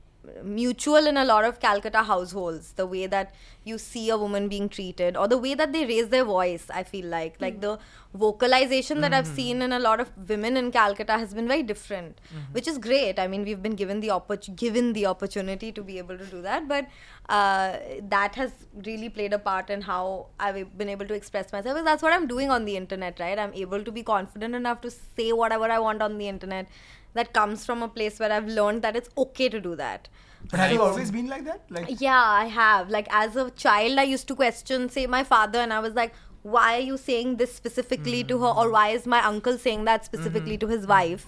mutual 0.43 1.05
in 1.07 1.17
a 1.17 1.25
lot 1.25 1.43
of 1.43 1.59
calcutta 1.59 2.03
households 2.03 2.73
the 2.73 2.85
way 2.85 3.07
that 3.07 3.33
you 3.65 3.77
see 3.77 4.09
a 4.09 4.17
woman 4.17 4.47
being 4.47 4.67
treated 4.69 5.17
or 5.17 5.27
the 5.27 5.37
way 5.37 5.53
that 5.53 5.73
they 5.73 5.85
raise 5.85 6.09
their 6.09 6.23
voice 6.25 6.65
i 6.69 6.83
feel 6.83 7.05
like. 7.05 7.35
Like 7.39 7.59
the 7.61 7.77
vocalization 8.13 9.01
that 9.01 9.13
i've 9.13 9.27
seen 9.27 9.61
in 9.61 9.71
a 9.73 9.79
lot 9.79 9.99
of 9.99 10.11
women 10.29 10.55
in 10.55 10.71
calcutta 10.71 11.13
has 11.13 11.33
been 11.33 11.47
very 11.47 11.63
different 11.63 12.21
which 12.51 12.67
is 12.67 12.77
great. 12.77 13.19
I 13.19 13.27
mean 13.27 13.43
we've 13.43 13.61
been 13.61 13.75
given 13.75 13.99
the 13.99 14.09
oppor- 14.09 14.55
given 14.55 14.93
the 14.93 15.05
opportunity 15.07 15.71
to 15.71 15.81
be 15.81 15.97
able 15.97 16.17
to 16.17 16.25
do 16.25 16.41
that 16.41 16.67
but 16.67 16.87
uh, 17.29 17.77
that 18.09 18.35
has 18.35 18.51
really 18.85 19.09
played 19.09 19.33
a 19.33 19.39
part 19.39 19.69
in 19.69 19.81
how 19.81 20.27
i've 20.39 20.77
been 20.77 20.89
able 20.89 21.07
to 21.07 21.13
express 21.13 21.51
myself 21.51 21.73
Because 21.75 21.85
that's 21.85 22.03
what 22.03 22.13
i'm 22.13 22.27
doing 22.27 22.49
on 22.49 22.65
the 22.65 22.75
internet 22.77 23.19
right? 23.19 23.37
I'm 23.39 23.53
able 23.53 23.83
to 23.83 23.91
be 23.91 24.03
confident 24.03 24.55
enough 24.55 24.81
to 24.81 24.91
say 24.91 25.31
whatever 25.33 25.65
i 25.65 25.79
want 25.79 26.01
on 26.01 26.17
the 26.17 26.27
internet 26.27 26.67
that 27.13 27.33
comes 27.33 27.65
from 27.65 27.83
a 27.83 27.87
place 27.97 28.19
where 28.19 28.31
i've 28.31 28.47
learned 28.59 28.81
that 28.81 28.95
it's 29.01 29.09
okay 29.25 29.49
to 29.55 29.61
do 29.69 29.75
that 29.85 30.07
But 30.51 30.59
have 30.59 30.71
you 30.75 30.81
always 30.85 31.09
been 31.15 31.27
like 31.31 31.43
that? 31.47 31.69
Like 31.75 31.91
yeah, 32.01 32.23
I 32.39 32.47
have. 32.53 32.89
Like 32.93 33.05
as 33.19 33.35
a 33.41 33.43
child, 33.61 34.01
I 34.01 34.03
used 34.13 34.25
to 34.31 34.35
question, 34.39 34.87
say, 34.95 35.03
my 35.13 35.19
father, 35.29 35.59
and 35.65 35.75
I 35.75 35.77
was 35.85 35.93
like, 35.99 36.17
"Why 36.55 36.65
are 36.79 36.81
you 36.87 36.97
saying 37.03 37.29
this 37.41 37.53
specifically 37.59 38.23
to 38.31 38.39
her, 38.41 38.51
or 38.63 38.65
why 38.73 38.81
is 38.97 39.05
my 39.13 39.21
uncle 39.29 39.59
saying 39.67 39.85
that 39.91 40.09
specifically 40.09 40.57
to 40.63 40.69
his 40.73 40.89
wife?" 40.89 41.23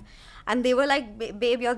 And 0.54 0.68
they 0.70 0.74
were 0.82 0.88
like, 0.92 1.08
"Ba- 1.22 1.32
"Babe, 1.46 1.64
your 1.68 1.76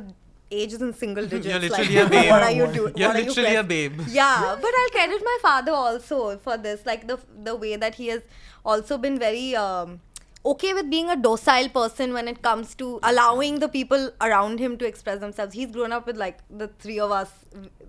age 0.64 0.74
is 0.80 0.82
in 0.88 0.96
single 1.04 1.30
digits. 1.36 1.52
You're 1.52 1.62
like, 1.78 1.78
literally 1.78 2.02
a 2.06 2.10
babe. 2.16 2.32
What 2.38 2.48
are 2.50 2.52
you 2.62 2.68
doing? 2.80 2.98
You're 3.04 3.10
what 3.14 3.22
are 3.22 3.26
you 3.28 3.30
literally 3.36 3.56
a 3.62 3.68
babe. 3.76 4.02
Yeah, 4.18 4.50
but 4.66 4.82
I'll 4.82 4.92
credit 4.98 5.30
my 5.32 5.38
father 5.46 5.78
also 5.84 6.24
for 6.50 6.58
this. 6.68 6.90
Like 6.92 7.06
the 7.14 7.20
the 7.52 7.56
way 7.68 7.76
that 7.86 8.02
he 8.04 8.08
has 8.18 8.24
also 8.66 8.98
been 9.08 9.20
very. 9.30 9.48
Um, 9.68 10.00
okay 10.46 10.74
with 10.74 10.90
being 10.90 11.10
a 11.10 11.16
docile 11.16 11.70
person 11.70 12.14
when 12.14 12.28
it 12.28 12.42
comes 12.42 12.76
to 12.76 13.00
allowing 13.04 13.60
the 13.60 13.68
people 13.68 14.12
around 14.22 14.60
him 14.60 14.78
to 14.78 14.86
express 14.86 15.20
themselves. 15.20 15.54
He's 15.54 15.72
grown 15.72 15.92
up 15.92 16.06
with 16.06 16.18
like 16.18 16.40
the 16.50 16.68
three 16.80 17.00
of 17.00 17.12
us. 17.12 17.32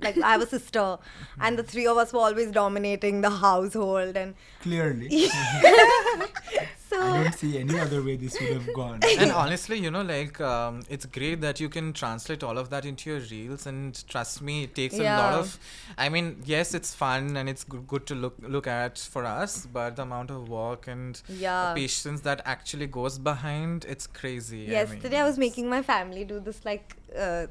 Like 0.00 0.18
I 0.18 0.32
have 0.32 0.42
a 0.42 0.46
sister, 0.56 0.98
and 1.40 1.58
the 1.58 1.62
three 1.62 1.86
of 1.86 1.96
us 1.96 2.12
were 2.12 2.20
always 2.20 2.50
dominating 2.50 3.20
the 3.20 3.30
household, 3.30 4.16
and 4.16 4.34
clearly. 4.60 5.08
so 6.88 7.00
I 7.00 7.22
don't 7.22 7.34
see 7.34 7.58
any 7.58 7.78
other 7.78 8.02
way 8.02 8.16
this 8.16 8.40
would 8.40 8.50
have 8.50 8.72
gone. 8.74 9.00
and 9.18 9.30
honestly, 9.30 9.78
you 9.78 9.90
know, 9.90 10.02
like 10.02 10.40
um, 10.40 10.82
it's 10.88 11.04
great 11.04 11.40
that 11.42 11.60
you 11.60 11.68
can 11.68 11.92
translate 11.92 12.42
all 12.42 12.56
of 12.56 12.70
that 12.70 12.84
into 12.86 13.10
your 13.10 13.20
reels. 13.20 13.66
And 13.66 14.06
trust 14.08 14.40
me, 14.40 14.64
it 14.64 14.74
takes 14.74 14.98
a 14.98 15.02
lot 15.02 15.34
of. 15.34 15.58
I 15.98 16.08
mean, 16.08 16.42
yes, 16.44 16.74
it's 16.74 16.94
fun 16.94 17.36
and 17.36 17.48
it's 17.48 17.64
good, 17.64 17.86
good 17.86 18.06
to 18.06 18.14
look 18.14 18.36
look 18.42 18.66
at 18.66 18.98
for 18.98 19.24
us, 19.24 19.66
but 19.66 19.96
the 19.96 20.02
amount 20.02 20.30
of 20.30 20.48
work 20.48 20.86
and 20.86 21.20
Yeah. 21.28 21.74
patience 21.74 22.22
that 22.22 22.40
actually 22.44 22.86
goes 22.86 23.18
behind, 23.18 23.84
it's 23.84 24.06
crazy. 24.06 24.60
yesterday 24.60 25.18
I, 25.18 25.22
I, 25.22 25.24
was 25.24 25.38
making 25.38 25.68
my 25.68 25.82
family 25.82 26.24
do 26.24 26.40
this 26.40 26.64
like 26.64 26.96
uh, 27.16 27.46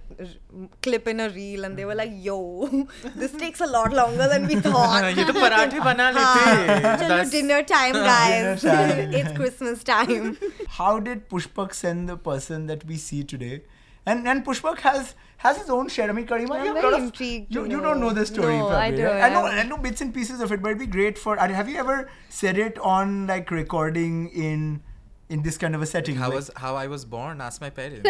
clip 0.81 1.07
in 1.07 1.19
a 1.19 1.29
reel 1.29 1.63
and 1.63 1.77
they 1.77 1.85
were 1.85 1.95
like 1.95 2.11
yo 2.13 2.87
this 3.15 3.31
takes 3.31 3.61
a 3.61 3.65
lot 3.65 3.93
longer 3.93 4.27
than 4.27 4.47
we 4.47 4.55
thought 4.55 5.15
ye 5.15 5.25
to 5.29 5.33
parathe 5.33 5.79
bana 5.87 6.11
lete 6.17 6.99
chalo 7.03 7.23
dinner 7.31 7.61
time 7.63 7.93
guys 8.09 8.61
dinner 8.61 8.85
time. 8.91 9.13
it's 9.21 9.31
christmas 9.39 9.83
time 9.83 10.37
how 10.81 10.99
did 10.99 11.27
pushpak 11.29 11.73
Sen 11.73 12.05
the 12.05 12.17
person 12.29 12.67
that 12.67 12.85
we 12.85 12.97
see 12.97 13.23
today 13.23 13.61
and 14.07 14.27
and 14.31 14.45
Pushpak 14.45 14.79
has 14.79 15.15
has 15.45 15.57
his 15.57 15.69
own 15.69 15.89
share. 15.89 16.09
I 16.09 16.13
mean, 16.13 16.25
Kareema, 16.25 16.59
I'm 16.59 17.07
of. 17.07 17.21
You, 17.21 17.65
you 17.71 17.81
don't 17.81 17.99
know 17.99 18.11
the 18.11 18.25
story, 18.25 18.57
no, 18.57 18.67
probably. 18.67 18.85
I, 18.85 18.91
do, 18.91 19.05
right? 19.05 19.57
I 19.59 19.63
know 19.63 19.77
bits 19.77 20.01
and 20.01 20.13
pieces 20.13 20.39
of 20.39 20.53
it, 20.53 20.61
but 20.61 20.69
it'd 20.69 20.79
be 20.79 20.87
great 20.87 21.17
for. 21.17 21.35
Have 21.35 21.69
you 21.69 21.77
ever 21.77 22.09
said 22.29 22.57
it 22.57 22.79
on 22.79 23.27
like 23.27 23.51
recording 23.51 24.29
in 24.29 24.81
in 25.29 25.43
this 25.43 25.57
kind 25.57 25.75
of 25.75 25.81
a 25.81 25.85
setting? 25.85 26.15
How 26.15 26.31
was 26.31 26.49
how 26.55 26.75
I 26.75 26.87
was 26.87 27.05
born? 27.05 27.41
Ask 27.41 27.59
my 27.59 27.69
parents. 27.69 28.09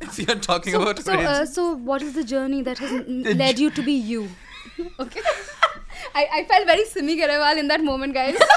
I- 0.00 0.04
if 0.06 0.18
you're 0.18 0.36
talking 0.36 0.72
So, 0.72 0.82
about 0.82 0.98
so, 1.02 1.12
uh, 1.12 1.46
so 1.46 1.74
what 1.76 2.02
is 2.02 2.12
the 2.14 2.24
journey 2.24 2.62
that 2.62 2.78
has 2.78 2.92
led 3.08 3.58
you 3.58 3.70
to 3.70 3.82
be 3.82 3.92
you? 3.92 4.28
okay. 5.00 5.20
I, 6.14 6.26
I 6.32 6.44
felt 6.44 6.66
very 6.66 6.84
Simi 6.86 7.16
Garewal 7.20 7.58
in 7.58 7.68
that 7.68 7.82
moment, 7.82 8.14
guys. 8.14 8.36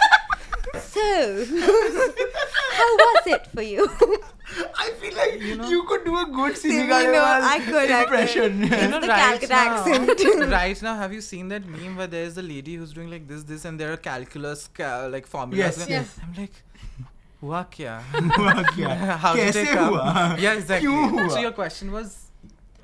So, 0.75 1.45
how 2.77 2.95
was 2.97 3.27
it 3.27 3.45
for 3.53 3.61
you? 3.61 3.87
I 4.79 4.89
feel 4.99 5.15
like 5.15 5.39
you, 5.41 5.55
know, 5.55 5.69
you 5.69 5.83
could 5.83 6.03
do 6.03 6.17
a 6.17 6.25
good 6.25 6.57
Simi 6.57 6.75
Simi, 6.75 6.87
Garewal 6.91 7.41
I 7.55 7.59
could, 7.59 7.91
I 7.91 8.03
could. 8.05 8.13
impression. 8.13 8.63
It's 8.63 8.89
know, 8.91 8.99
the 8.99 9.07
right 9.07 9.39
Calcutta 9.39 9.53
now- 9.53 9.77
accent. 9.77 10.51
right 10.51 10.81
now, 10.81 10.95
have 10.95 11.13
you 11.13 11.21
seen 11.21 11.47
that 11.49 11.65
meme 11.67 11.95
where 11.95 12.07
there's 12.07 12.37
a 12.37 12.41
lady 12.41 12.75
who's 12.75 12.91
doing 12.93 13.09
like 13.11 13.27
this, 13.27 13.43
this, 13.43 13.65
and 13.65 13.79
there 13.79 13.93
are 13.93 13.97
calculus 13.97 14.67
ca- 14.67 15.07
like 15.11 15.27
formulas? 15.27 15.77
Yes, 15.77 15.89
yes. 15.89 16.17
I'm 16.23 16.33
like, 16.41 16.51
हुआ 17.43 17.61
क्या 17.77 17.95
हुआ 18.15 18.53
क्या 18.73 19.21
how 19.23 19.35
कैसे 19.35 19.63
did 19.63 19.73
it 19.73 19.81
हुआ 19.85 20.27
yeah 20.43 20.59
exactly 20.59 20.87
क्यों 20.87 21.09
हुआ 21.15 21.27
so 21.35 21.47
your 21.47 21.55
question 21.63 21.97
was 21.97 22.21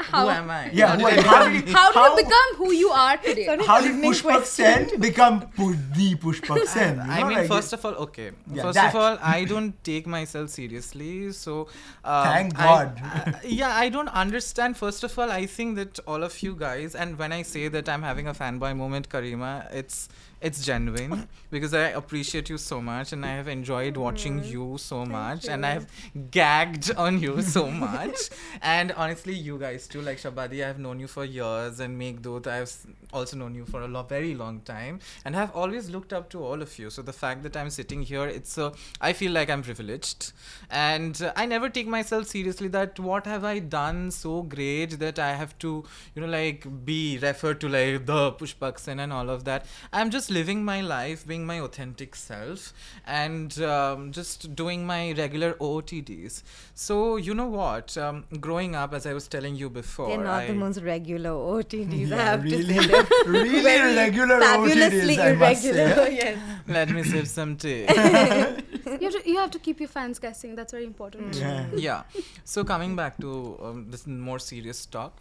How, 0.01 0.23
who 0.23 0.29
am 0.29 0.49
I? 0.49 0.71
Yeah. 0.71 0.87
How 0.87 0.95
did, 0.95 1.25
how 1.25 1.49
did 1.49 1.69
how, 1.69 2.15
you 2.15 2.23
become 2.23 2.55
who 2.55 2.71
you 2.71 2.89
are 2.89 3.17
today? 3.17 3.57
How 3.65 3.81
did 3.81 3.95
Pushpak 4.03 4.45
Sen 4.45 4.99
become 4.99 5.39
the 5.57 6.15
Pushpak 6.15 6.65
Sen? 6.67 6.99
I 6.99 7.23
mean, 7.23 7.37
like 7.37 7.47
first 7.47 7.73
of 7.73 7.85
all, 7.85 7.95
okay. 8.05 8.31
Yeah, 8.51 8.63
first 8.63 8.75
that. 8.75 8.95
of 8.95 9.01
all, 9.01 9.17
I 9.21 9.43
don't 9.43 9.83
take 9.83 10.07
myself 10.07 10.49
seriously. 10.51 11.33
So, 11.33 11.67
um, 12.05 12.23
thank 12.23 12.55
God. 12.55 13.01
I, 13.03 13.09
I, 13.09 13.41
yeah, 13.43 13.75
I 13.75 13.89
don't 13.89 14.07
understand. 14.09 14.77
First 14.77 15.03
of 15.03 15.19
all, 15.19 15.29
I 15.31 15.45
think 15.45 15.75
that 15.75 15.99
all 16.07 16.23
of 16.23 16.41
you 16.41 16.55
guys, 16.55 16.95
and 16.95 17.19
when 17.19 17.33
I 17.33 17.41
say 17.41 17.67
that 17.67 17.89
I'm 17.89 18.01
having 18.03 18.27
a 18.27 18.33
fanboy 18.33 18.75
moment, 18.77 19.09
Kareema, 19.09 19.71
it's 19.73 20.07
it's 20.41 20.63
genuine 20.65 21.27
because 21.51 21.73
I 21.73 21.89
appreciate 21.89 22.49
you 22.49 22.57
so 22.57 22.81
much, 22.81 23.11
and 23.11 23.25
I 23.25 23.29
have 23.35 23.47
enjoyed 23.47 23.97
watching 23.97 24.43
you 24.43 24.77
so 24.77 25.05
much, 25.05 25.47
and 25.47 25.65
I 25.65 25.71
have 25.71 25.87
gagged 26.31 26.93
on 26.95 27.21
you 27.21 27.41
so 27.41 27.69
much. 27.69 28.29
and 28.61 28.91
honestly, 28.93 29.33
you 29.33 29.57
guys 29.57 29.87
too, 29.87 30.01
like 30.01 30.17
Shabadi, 30.17 30.63
I 30.63 30.67
have 30.67 30.79
known 30.79 30.99
you 30.99 31.07
for 31.07 31.25
years, 31.25 31.79
and 31.79 31.99
Meghdut, 31.99 32.47
I 32.47 32.57
have 32.57 32.71
also 33.11 33.35
known 33.37 33.55
you 33.55 33.65
for 33.65 33.81
a 33.81 33.87
lo- 33.87 34.03
very 34.03 34.33
long 34.35 34.61
time, 34.61 34.99
and 35.25 35.35
I've 35.35 35.51
always 35.55 35.89
looked 35.89 36.13
up 36.13 36.29
to 36.29 36.43
all 36.43 36.61
of 36.61 36.77
you. 36.79 36.89
So 36.89 37.01
the 37.01 37.13
fact 37.13 37.43
that 37.43 37.57
I'm 37.57 37.69
sitting 37.69 38.01
here, 38.01 38.25
it's 38.27 38.57
a, 38.57 38.71
I 39.01 39.13
feel 39.13 39.31
like 39.31 39.49
I'm 39.49 39.61
privileged, 39.63 40.31
and 40.69 41.21
uh, 41.21 41.33
I 41.35 41.45
never 41.45 41.69
take 41.69 41.87
myself 41.87 42.27
seriously. 42.27 42.67
That 42.69 42.99
what 42.99 43.25
have 43.25 43.43
I 43.43 43.59
done 43.59 44.11
so 44.11 44.43
great 44.43 44.99
that 44.99 45.19
I 45.19 45.33
have 45.33 45.57
to, 45.59 45.83
you 46.15 46.21
know, 46.21 46.27
like 46.27 46.85
be 46.85 47.17
referred 47.21 47.59
to 47.61 47.69
like 47.69 48.05
the 48.05 48.31
Pushpak 48.33 48.79
Sen 48.79 48.99
and 48.99 49.11
all 49.11 49.29
of 49.29 49.43
that. 49.45 49.65
I'm 49.91 50.09
just 50.09 50.28
living 50.29 50.63
my 50.63 50.81
life, 50.81 51.25
being 51.25 51.45
my 51.45 51.59
authentic 51.59 52.15
self, 52.15 52.73
and 53.05 53.59
um, 53.61 54.11
just 54.11 54.55
doing 54.55 54.85
my 54.85 55.13
regular 55.13 55.53
OOTDs. 55.53 56.43
So 56.73 57.15
you 57.17 57.33
know 57.33 57.47
what? 57.47 57.97
Um, 57.97 58.25
growing 58.39 58.75
up, 58.75 58.93
as 58.93 59.05
I 59.05 59.13
was 59.13 59.27
telling 59.27 59.55
you 59.55 59.69
before, 59.69 60.09
They're 60.09 60.23
not 60.23 60.43
I, 60.43 60.47
the 60.47 60.53
most 60.53 60.81
regular 60.81 61.31
OOTDs, 61.31 62.11
I 62.11 62.15
Yeah, 62.15 62.23
have 62.23 62.43
really, 62.43 62.63
to 62.63 62.81
say. 62.81 62.87
They're 62.87 63.05
really 63.27 63.61
very 63.61 63.93
irregular 63.93 64.39
fabulously 64.39 65.15
OOTDs, 65.17 65.19
I 65.19 65.33
must 65.33 65.61
say. 65.61 65.69
irregular. 65.69 66.09
yes. 66.21 66.37
let 66.67 66.89
me 66.89 67.03
sip 67.03 67.25
some 67.27 67.55
tea. 67.57 67.85
You 68.89 69.05
have, 69.11 69.21
to, 69.21 69.29
you 69.29 69.37
have 69.37 69.51
to 69.51 69.59
keep 69.59 69.79
your 69.79 69.87
fans 69.87 70.17
guessing. 70.17 70.55
That's 70.55 70.71
very 70.71 70.83
important. 70.83 71.35
Yeah. 71.35 71.65
yeah. 71.75 72.03
So 72.43 72.63
coming 72.63 72.95
back 72.95 73.17
to 73.19 73.57
um, 73.61 73.91
this 73.91 74.07
more 74.07 74.39
serious 74.39 74.85
talk. 74.87 75.13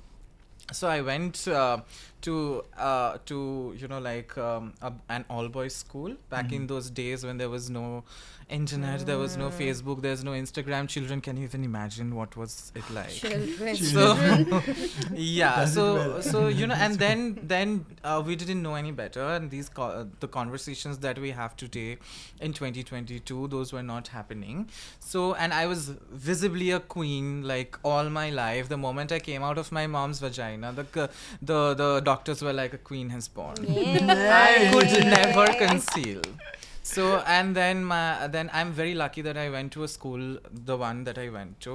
So 0.72 0.88
I 0.88 1.00
went 1.02 1.46
uh, 1.48 1.78
to 2.22 2.64
uh, 2.76 3.18
to 3.26 3.74
you 3.76 3.88
know 3.88 3.98
like 3.98 4.36
um, 4.38 4.74
a, 4.82 4.92
an 5.08 5.24
all 5.30 5.48
boys 5.48 5.74
school 5.74 6.14
back 6.30 6.52
in 6.52 6.66
those 6.66 6.90
days 6.90 7.24
when 7.24 7.38
there 7.38 7.50
was 7.50 7.70
no 7.70 8.04
internet, 8.48 9.04
there 9.04 9.18
was 9.18 9.36
no 9.36 9.50
Facebook, 9.50 10.00
there's 10.00 10.24
no 10.24 10.30
Instagram. 10.30 10.88
Children 10.88 11.20
can 11.20 11.36
you 11.36 11.44
even 11.44 11.64
imagine 11.64 12.14
what 12.14 12.36
was 12.36 12.72
it 12.74 12.88
like? 12.90 13.10
Children. 13.10 13.76
so 13.94 14.16
yeah 15.14 15.64
so 15.64 15.94
well. 15.94 16.22
so 16.22 16.48
you 16.48 16.66
know 16.66 16.74
and 16.74 16.98
then 16.98 17.38
then 17.42 17.84
uh, 18.04 18.22
we 18.24 18.36
didn't 18.36 18.62
know 18.62 18.74
any 18.74 18.90
better 18.90 19.22
and 19.22 19.50
these 19.50 19.68
co- 19.68 19.82
uh, 19.82 20.04
the 20.20 20.28
conversations 20.28 20.98
that 20.98 21.18
we 21.18 21.30
have 21.30 21.56
today 21.56 21.98
in 22.40 22.52
2022 22.52 23.48
those 23.48 23.72
were 23.72 23.82
not 23.82 24.08
happening 24.08 24.68
so 24.98 25.34
and 25.34 25.52
i 25.52 25.66
was 25.66 25.90
visibly 26.10 26.70
a 26.70 26.80
queen 26.80 27.42
like 27.42 27.78
all 27.84 28.08
my 28.08 28.30
life 28.30 28.68
the 28.68 28.76
moment 28.76 29.12
i 29.12 29.18
came 29.18 29.42
out 29.42 29.58
of 29.58 29.70
my 29.72 29.86
mom's 29.86 30.20
vagina 30.20 30.72
the 30.72 31.10
the 31.42 31.74
the 31.74 32.00
doctors 32.08 32.42
were 32.42 32.52
like 32.52 32.72
a 32.72 32.82
queen 32.90 33.10
has 33.10 33.28
born 33.28 33.56
I 33.68 34.70
could 34.72 35.04
never 35.04 35.46
conceal. 35.64 36.22
So 36.82 37.18
and 37.26 37.54
then 37.54 37.84
my 37.84 38.28
then 38.28 38.50
I'm 38.52 38.72
very 38.72 38.94
lucky 38.94 39.22
that 39.28 39.36
I 39.36 39.50
went 39.50 39.72
to 39.72 39.84
a 39.84 39.88
school, 39.88 40.38
the 40.68 40.76
one 40.76 41.04
that 41.04 41.18
I 41.18 41.28
went 41.28 41.60
to. 41.66 41.74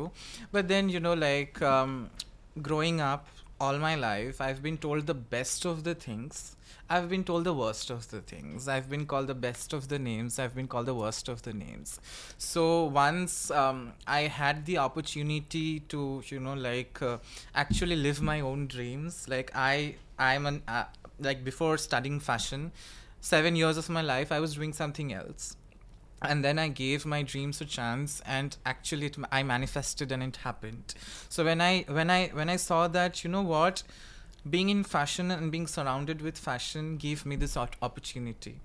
But 0.52 0.68
then 0.68 0.90
you 0.90 1.00
know 1.00 1.14
like 1.14 1.62
um, 1.62 2.10
growing 2.70 3.00
up 3.00 3.28
all 3.60 3.78
my 3.78 3.96
life, 3.96 4.42
I've 4.42 4.62
been 4.64 4.78
told 4.78 5.06
the 5.06 5.14
best 5.14 5.66
of 5.66 5.84
the 5.84 5.96
things. 5.96 6.56
I've 6.90 7.10
been 7.10 7.24
told 7.24 7.46
the 7.46 7.54
worst 7.54 7.90
of 7.90 8.10
the 8.10 8.22
things. 8.22 8.68
I've 8.68 8.90
been 8.90 9.06
called 9.06 9.28
the 9.28 9.36
best 9.36 9.74
of 9.74 9.88
the 9.88 9.98
names. 9.98 10.38
I've 10.38 10.54
been 10.54 10.68
called 10.68 10.88
the 10.88 10.94
worst 10.94 11.30
of 11.30 11.42
the 11.44 11.54
names. 11.54 12.00
So 12.38 12.84
once 12.86 13.50
um, 13.52 13.94
I 14.06 14.22
had 14.22 14.66
the 14.66 14.78
opportunity 14.80 15.80
to, 15.94 16.22
you 16.28 16.40
know, 16.40 16.54
like 16.54 17.02
uh, 17.02 17.18
actually 17.56 17.96
live 17.96 18.22
my 18.22 18.42
own 18.42 18.68
dreams. 18.68 19.30
Like 19.30 19.52
I, 19.56 19.96
I'm 20.18 20.46
an 20.46 20.64
uh, 20.68 20.86
like 21.20 21.44
before 21.44 21.78
studying 21.78 22.20
fashion, 22.20 22.72
seven 23.22 23.56
years 23.56 23.78
of 23.78 23.90
my 23.90 24.02
life 24.02 24.32
I 24.32 24.40
was 24.40 24.56
doing 24.56 24.74
something 24.74 25.14
else. 25.14 25.56
And 26.22 26.44
then 26.44 26.58
I 26.58 26.70
gave 26.70 27.06
my 27.06 27.22
dreams 27.22 27.60
a 27.60 27.66
chance, 27.66 28.22
and 28.26 28.56
actually, 28.66 29.08
it, 29.08 29.18
I 29.30 29.44
manifested, 29.44 30.10
and 30.10 30.24
it 30.24 30.38
happened. 30.38 30.96
So 31.28 31.44
when 31.44 31.60
I 31.60 31.84
when 31.88 32.10
I 32.10 32.28
when 32.28 32.50
I 32.50 32.56
saw 32.56 32.88
that, 32.88 33.26
you 33.26 33.30
know 33.30 33.42
what, 33.42 33.84
being 34.50 34.70
in 34.70 34.84
fashion 34.84 35.32
and 35.32 35.52
being 35.52 35.68
surrounded 35.68 36.22
with 36.22 36.38
fashion 36.38 36.98
gave 36.98 37.26
me 37.26 37.36
this 37.36 37.56
opportunity 37.58 38.60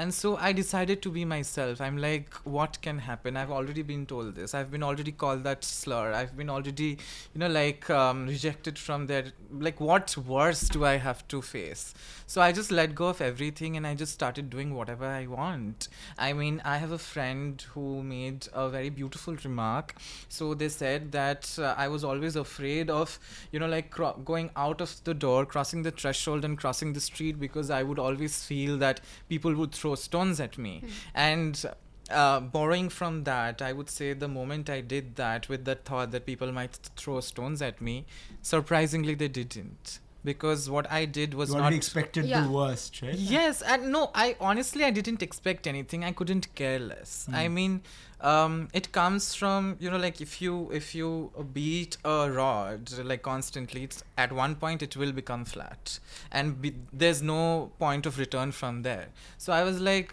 and 0.00 0.14
so 0.14 0.36
i 0.36 0.52
decided 0.52 1.02
to 1.02 1.10
be 1.10 1.24
myself. 1.24 1.80
I'm 1.80 1.96
like 1.98 2.34
what 2.56 2.80
can 2.82 2.98
happen? 3.00 3.36
I've 3.36 3.50
already 3.50 3.82
been 3.82 4.06
told 4.06 4.36
this. 4.36 4.54
I've 4.54 4.70
been 4.70 4.82
already 4.82 5.10
called 5.10 5.42
that 5.44 5.64
slur. 5.64 6.12
I've 6.12 6.36
been 6.36 6.48
already 6.48 6.98
you 7.34 7.40
know 7.42 7.48
like 7.48 7.90
um, 7.90 8.26
rejected 8.26 8.78
from 8.78 9.06
there. 9.08 9.24
Like 9.50 9.80
what 9.80 10.16
worse 10.16 10.68
do 10.68 10.84
i 10.84 10.96
have 10.98 11.26
to 11.28 11.42
face? 11.42 11.94
So 12.26 12.40
i 12.40 12.52
just 12.52 12.70
let 12.70 12.94
go 12.94 13.08
of 13.08 13.20
everything 13.20 13.76
and 13.76 13.86
i 13.86 13.94
just 13.94 14.12
started 14.12 14.50
doing 14.50 14.74
whatever 14.74 15.04
i 15.04 15.26
want. 15.26 15.88
I 16.16 16.32
mean 16.32 16.62
i 16.64 16.76
have 16.78 16.92
a 16.92 16.98
friend 16.98 17.60
who 17.72 18.02
made 18.04 18.46
a 18.52 18.68
very 18.68 18.90
beautiful 18.90 19.34
remark. 19.44 19.94
So 20.28 20.54
they 20.54 20.68
said 20.68 21.10
that 21.12 21.50
uh, 21.58 21.74
i 21.76 21.88
was 21.88 22.04
always 22.04 22.36
afraid 22.36 22.88
of 22.88 23.18
you 23.50 23.58
know 23.58 23.66
like 23.66 23.90
cro- 23.90 24.20
going 24.24 24.50
out 24.54 24.80
of 24.80 24.94
the 25.04 25.14
door 25.14 25.44
crossing 25.44 25.82
the 25.82 25.90
threshold 25.90 26.44
and 26.44 26.56
crossing 26.56 26.92
the 26.92 27.00
street 27.00 27.40
because 27.40 27.70
i 27.70 27.82
would 27.82 27.98
always 27.98 28.44
feel 28.44 28.76
that 28.78 29.00
people 29.28 29.54
would 29.54 29.72
throw 29.72 29.87
stones 29.94 30.40
at 30.40 30.58
me 30.58 30.82
and 31.14 31.64
uh, 32.10 32.40
borrowing 32.40 32.88
from 32.88 33.24
that, 33.24 33.60
I 33.60 33.72
would 33.72 33.90
say 33.90 34.12
the 34.12 34.28
moment 34.28 34.70
I 34.70 34.80
did 34.80 35.16
that 35.16 35.48
with 35.48 35.64
the 35.64 35.74
thought 35.74 36.10
that 36.12 36.26
people 36.26 36.50
might 36.52 36.72
th- 36.72 36.88
throw 36.96 37.20
stones 37.20 37.60
at 37.60 37.80
me, 37.80 38.06
surprisingly 38.42 39.14
they 39.14 39.28
didn't. 39.28 40.00
Because 40.24 40.68
what 40.68 40.90
I 40.90 41.04
did 41.04 41.32
was 41.34 41.50
You 41.50 41.58
not 41.58 41.72
expected 41.72 42.24
Yeah. 42.26 42.42
the 42.42 42.50
worst, 42.50 43.00
right? 43.02 43.14
Yes, 43.14 43.62
and 43.62 43.92
no, 43.92 44.10
I 44.14 44.36
honestly 44.40 44.84
I 44.84 44.90
didn't 44.90 45.22
expect 45.22 45.66
anything. 45.66 46.04
I 46.04 46.12
couldn't 46.12 46.52
care 46.54 46.78
less. 46.80 47.26
Hmm. 47.26 47.34
I 47.34 47.48
mean, 47.48 47.82
um, 48.20 48.68
it 48.72 48.90
comes 48.90 49.34
from 49.34 49.76
you 49.78 49.90
know 49.90 49.96
like 49.96 50.20
if 50.20 50.42
you 50.42 50.70
if 50.72 50.92
you 50.94 51.30
beat 51.52 51.96
a 52.04 52.30
rod 52.30 52.90
like 53.04 53.22
constantly, 53.22 53.84
it's 53.84 54.02
at 54.16 54.32
one 54.32 54.56
point 54.56 54.82
it 54.82 54.96
will 54.96 55.12
become 55.12 55.44
flat, 55.44 55.98
and 56.32 56.60
be, 56.60 56.74
there's 56.92 57.22
no 57.22 57.70
point 57.78 58.04
of 58.04 58.18
return 58.18 58.50
from 58.50 58.82
there. 58.82 59.06
So 59.38 59.52
I 59.52 59.62
was 59.62 59.80
like, 59.80 60.12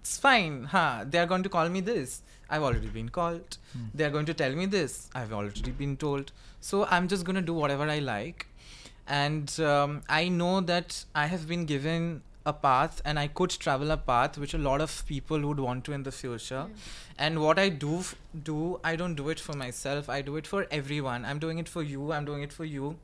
it's 0.00 0.18
fine, 0.18 0.64
huh? 0.64 1.04
They 1.08 1.18
are 1.18 1.26
going 1.26 1.44
to 1.44 1.48
call 1.48 1.68
me 1.68 1.80
this. 1.80 2.22
I've 2.50 2.62
already 2.62 2.88
been 2.88 3.08
called. 3.10 3.58
Hmm. 3.72 3.86
They 3.94 4.04
are 4.04 4.10
going 4.10 4.26
to 4.26 4.34
tell 4.34 4.52
me 4.52 4.66
this. 4.66 5.08
I've 5.14 5.32
already 5.32 5.70
been 5.70 5.96
told. 5.96 6.32
So 6.60 6.84
I'm 6.86 7.06
just 7.06 7.24
gonna 7.24 7.42
do 7.42 7.54
whatever 7.54 7.84
I 7.84 8.00
like 8.00 8.46
and 9.06 9.58
um, 9.60 10.02
I 10.08 10.28
know 10.28 10.60
that 10.60 11.04
I 11.14 11.26
have 11.26 11.46
been 11.48 11.64
given 11.64 12.22
a 12.44 12.52
path 12.52 13.02
and 13.04 13.18
I 13.18 13.26
could 13.26 13.50
travel 13.50 13.90
a 13.90 13.96
path 13.96 14.38
which 14.38 14.54
a 14.54 14.58
lot 14.58 14.80
of 14.80 15.04
people 15.06 15.40
would 15.40 15.58
want 15.58 15.84
to 15.86 15.92
in 15.92 16.02
the 16.04 16.12
future. 16.12 16.66
And 17.18 17.40
what 17.40 17.58
I 17.58 17.68
do 17.70 17.98
f- 17.98 18.14
do, 18.44 18.78
I 18.84 18.94
don't 18.94 19.14
do 19.16 19.28
it 19.30 19.40
for 19.40 19.54
myself. 19.54 20.08
I 20.08 20.22
do 20.22 20.36
it 20.36 20.46
for 20.46 20.66
everyone. 20.70 21.24
I'm 21.24 21.38
doing 21.40 21.58
it 21.58 21.68
for 21.68 21.82
you. 21.82 22.12
I'm 22.12 22.24
doing 22.24 22.42
it 22.42 22.52
for 22.52 22.64
you. 22.64 22.96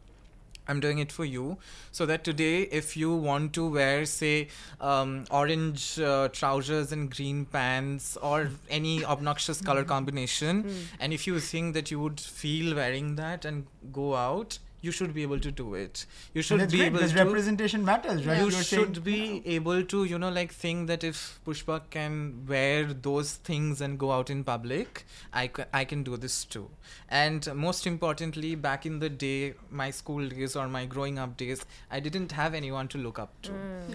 I'm 0.68 0.78
doing 0.78 0.98
it 1.00 1.10
for 1.10 1.24
you 1.24 1.56
so 1.90 2.06
that 2.06 2.22
today, 2.22 2.62
if 2.62 2.96
you 2.96 3.12
want 3.16 3.52
to 3.54 3.68
wear, 3.68 4.06
say, 4.06 4.46
um, 4.80 5.24
orange 5.28 5.98
uh, 5.98 6.28
trousers 6.28 6.92
and 6.92 7.10
green 7.10 7.46
pants 7.46 8.16
or 8.22 8.48
any 8.70 9.04
obnoxious 9.04 9.60
color 9.60 9.82
combination, 9.82 10.72
and 11.00 11.12
if 11.12 11.26
you 11.26 11.40
think 11.40 11.74
that 11.74 11.90
you 11.90 11.98
would 11.98 12.20
feel 12.20 12.76
wearing 12.76 13.16
that 13.16 13.44
and 13.44 13.66
go 13.92 14.14
out, 14.14 14.60
you 14.82 14.90
should 14.90 15.14
be 15.14 15.22
able 15.22 15.40
to 15.40 15.50
do 15.50 15.74
it. 15.74 16.04
You 16.34 16.42
should 16.42 16.60
be 16.70 16.78
great, 16.78 16.86
able 16.88 16.98
because 16.98 17.12
to 17.12 17.24
representation 17.24 17.84
matters, 17.84 18.26
right? 18.26 18.38
you 18.38 18.48
You're 18.50 18.62
should 18.70 18.96
saying- 18.96 19.04
be 19.04 19.42
able 19.56 19.82
to 19.94 20.04
you 20.12 20.18
know 20.18 20.28
like 20.38 20.52
think 20.52 20.88
that 20.88 21.04
if 21.10 21.22
pushpa 21.46 21.76
can 21.90 22.14
wear 22.52 22.92
those 23.08 23.32
things 23.50 23.80
and 23.80 23.98
go 24.04 24.10
out 24.12 24.30
in 24.34 24.42
public 24.48 25.04
i, 25.32 25.46
ca- 25.46 25.66
I 25.72 25.84
can 25.84 26.02
do 26.08 26.16
this 26.16 26.44
too 26.44 26.68
and 27.08 27.48
most 27.54 27.86
importantly 27.86 28.54
back 28.66 28.86
in 28.86 28.98
the 29.04 29.08
day 29.08 29.54
my 29.70 29.90
school 29.90 30.28
days 30.28 30.56
or 30.56 30.66
my 30.68 30.84
growing 30.94 31.18
up 31.24 31.36
days 31.36 31.64
i 31.90 32.00
didn't 32.00 32.32
have 32.32 32.54
anyone 32.54 32.88
to 32.94 32.98
look 32.98 33.18
up 33.18 33.32
to 33.42 33.52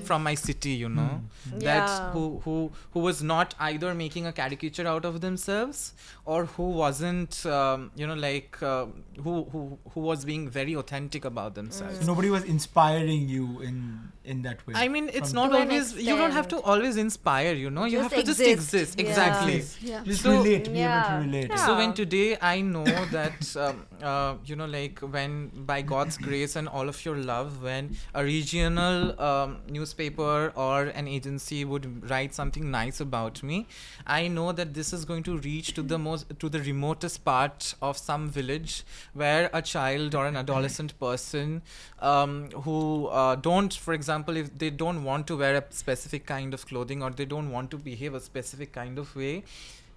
from 0.10 0.24
my 0.24 0.36
city 0.36 0.72
you 0.84 0.90
know 0.90 1.22
that 1.68 1.88
Yeah. 1.90 2.12
who 2.12 2.24
who 2.46 2.56
who 2.94 3.00
was 3.08 3.22
not 3.34 3.56
either 3.72 3.94
making 4.04 4.26
a 4.28 4.34
caricature 4.42 4.88
out 4.96 5.06
of 5.12 5.20
themselves 5.28 5.84
or 6.26 6.46
who 6.46 6.70
wasn't 6.84 7.46
um, 7.58 7.92
you 7.96 8.08
know 8.08 8.20
like 8.30 8.62
uh, 8.62 8.86
who 9.24 9.36
who 9.56 9.66
who 9.94 10.00
was 10.12 10.26
being 10.34 10.50
very 10.60 10.77
authentic 10.78 11.26
about 11.26 11.56
themselves. 11.56 12.06
Nobody 12.06 12.30
was 12.30 12.44
inspiring 12.44 13.28
you 13.28 13.62
in 13.62 14.12
in 14.28 14.42
that 14.44 14.66
way. 14.68 14.74
I 14.76 14.88
mean, 14.88 15.10
it's 15.14 15.34
not 15.34 15.54
always. 15.54 15.94
You 15.96 16.16
don't 16.22 16.32
have 16.40 16.48
to 16.50 16.60
always 16.62 16.98
inspire. 16.98 17.54
You 17.54 17.70
know, 17.70 17.86
you 17.86 18.00
Just 18.00 18.04
have 18.16 18.20
to 18.20 18.26
just 18.32 18.42
exist. 18.42 18.74
exist. 18.74 19.00
Yeah. 19.00 19.06
Exactly. 19.08 19.64
Yeah. 19.92 20.04
Just 20.04 20.24
So- 20.24 20.32
relate, 20.32 20.66
be 20.66 20.70
able 20.72 20.80
Yeah. 20.80 21.04
to 21.20 21.26
relate. 21.26 21.50
Yeah. 21.50 21.66
So 21.66 21.78
when 21.78 21.94
today 21.94 22.38
I 22.42 22.62
know 22.62 22.84
that 23.18 23.56
um, 23.66 23.86
uh, 24.02 24.36
you 24.46 24.56
know, 24.56 24.66
like 24.66 25.00
when 25.00 25.50
by 25.72 25.82
God's 25.82 26.18
grace 26.18 26.56
and 26.56 26.68
all 26.68 26.90
of 26.90 27.04
your 27.06 27.16
love, 27.16 27.62
when 27.64 27.96
a 28.14 28.24
regional 28.24 29.20
um, 29.22 29.58
newspaper 29.70 30.52
or 30.56 30.84
an 31.04 31.08
agency 31.08 31.64
would 31.66 32.10
write 32.10 32.34
something 32.34 32.70
nice 32.70 33.00
about 33.00 33.42
me, 33.44 33.66
I 34.06 34.28
know 34.28 34.52
that 34.52 34.74
this 34.74 34.94
is 34.94 35.06
going 35.06 35.24
to 35.24 35.38
reach 35.38 35.74
to 35.76 35.82
the 35.82 35.98
most 35.98 36.26
to 36.40 36.50
the 36.50 36.60
remotest 36.60 37.24
part 37.24 37.74
of 37.82 37.98
some 37.98 38.30
village 38.30 38.84
where 39.14 39.50
a 39.54 39.62
child 39.62 40.14
or 40.16 40.26
an 40.26 40.36
adolescent 40.36 41.00
person 41.00 41.62
um, 42.00 42.50
who 42.64 43.08
uh, 43.08 43.36
don't, 43.36 43.74
for 43.74 43.94
example, 43.94 44.17
if 44.26 44.58
they 44.58 44.70
don't 44.70 45.04
want 45.04 45.28
to 45.28 45.38
wear 45.38 45.56
a 45.56 45.64
specific 45.70 46.26
kind 46.26 46.54
of 46.54 46.66
clothing 46.66 47.04
or 47.04 47.10
they 47.10 47.26
don't 47.26 47.52
want 47.52 47.72
to 47.72 47.78
behave 47.78 48.14
a 48.14 48.20
specific 48.20 48.72
kind 48.72 48.98
of 48.98 49.16
way, 49.16 49.44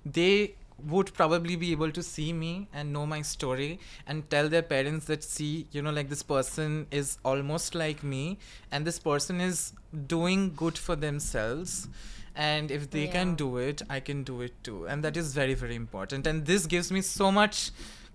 they 0.04 0.54
would 0.87 1.12
probably 1.14 1.56
be 1.56 1.72
able 1.72 1.90
to 1.92 2.02
see 2.02 2.33
me 2.33 2.68
and 2.72 2.92
know 2.92 3.06
my 3.06 3.22
story 3.22 3.78
and 4.06 4.28
tell 4.30 4.48
their 4.48 4.62
parents 4.62 5.06
that 5.06 5.22
see 5.22 5.66
you 5.72 5.83
know 5.83 5.90
like 5.90 6.09
this 6.09 6.22
person 6.22 6.87
is 6.90 7.18
almost 7.24 7.74
like 7.74 8.02
me 8.02 8.38
and 8.70 8.87
this 8.87 8.98
person 8.98 9.40
is 9.40 9.72
doing 10.06 10.54
good 10.56 10.78
for 10.78 10.96
themselves 10.96 11.88
and 12.35 12.70
if 12.70 12.90
they 12.90 13.06
can 13.06 13.35
do 13.35 13.59
it 13.59 13.83
i 13.90 14.00
can 14.00 14.22
do 14.22 14.40
it 14.40 14.52
too. 14.62 14.87
And 14.87 15.04
that 15.04 15.16
is 15.16 15.35
very 15.35 15.54
very 15.54 15.74
important. 15.74 16.26
And 16.26 16.46
this 16.46 16.66
gives 16.66 16.90
me 16.90 17.02
so 17.02 17.30
much 17.30 17.70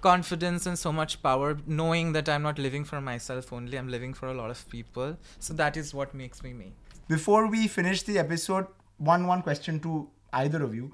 confidence 0.08 0.66
and 0.72 0.80
so 0.86 0.92
much 1.02 1.14
power 1.28 1.50
knowing 1.82 2.12
that 2.18 2.30
i'm 2.36 2.44
not 2.48 2.60
living 2.66 2.84
for 2.92 3.00
myself 3.10 3.52
only 3.60 3.78
i'm 3.82 3.90
living 3.98 4.14
for 4.20 4.28
a 4.32 4.34
lot 4.40 4.50
of 4.56 4.64
people 4.76 5.16
so 5.48 5.54
that 5.62 5.78
is 5.84 5.94
what 6.00 6.14
makes 6.24 6.44
me 6.48 6.54
me 6.64 6.74
Before 7.14 7.42
we 7.54 7.60
finish 7.72 8.00
the 8.06 8.14
episode, 8.20 8.70
one 9.10 9.26
one 9.32 9.42
question 9.48 9.76
to 9.82 9.90
either 10.38 10.62
of 10.68 10.72
you. 10.78 10.86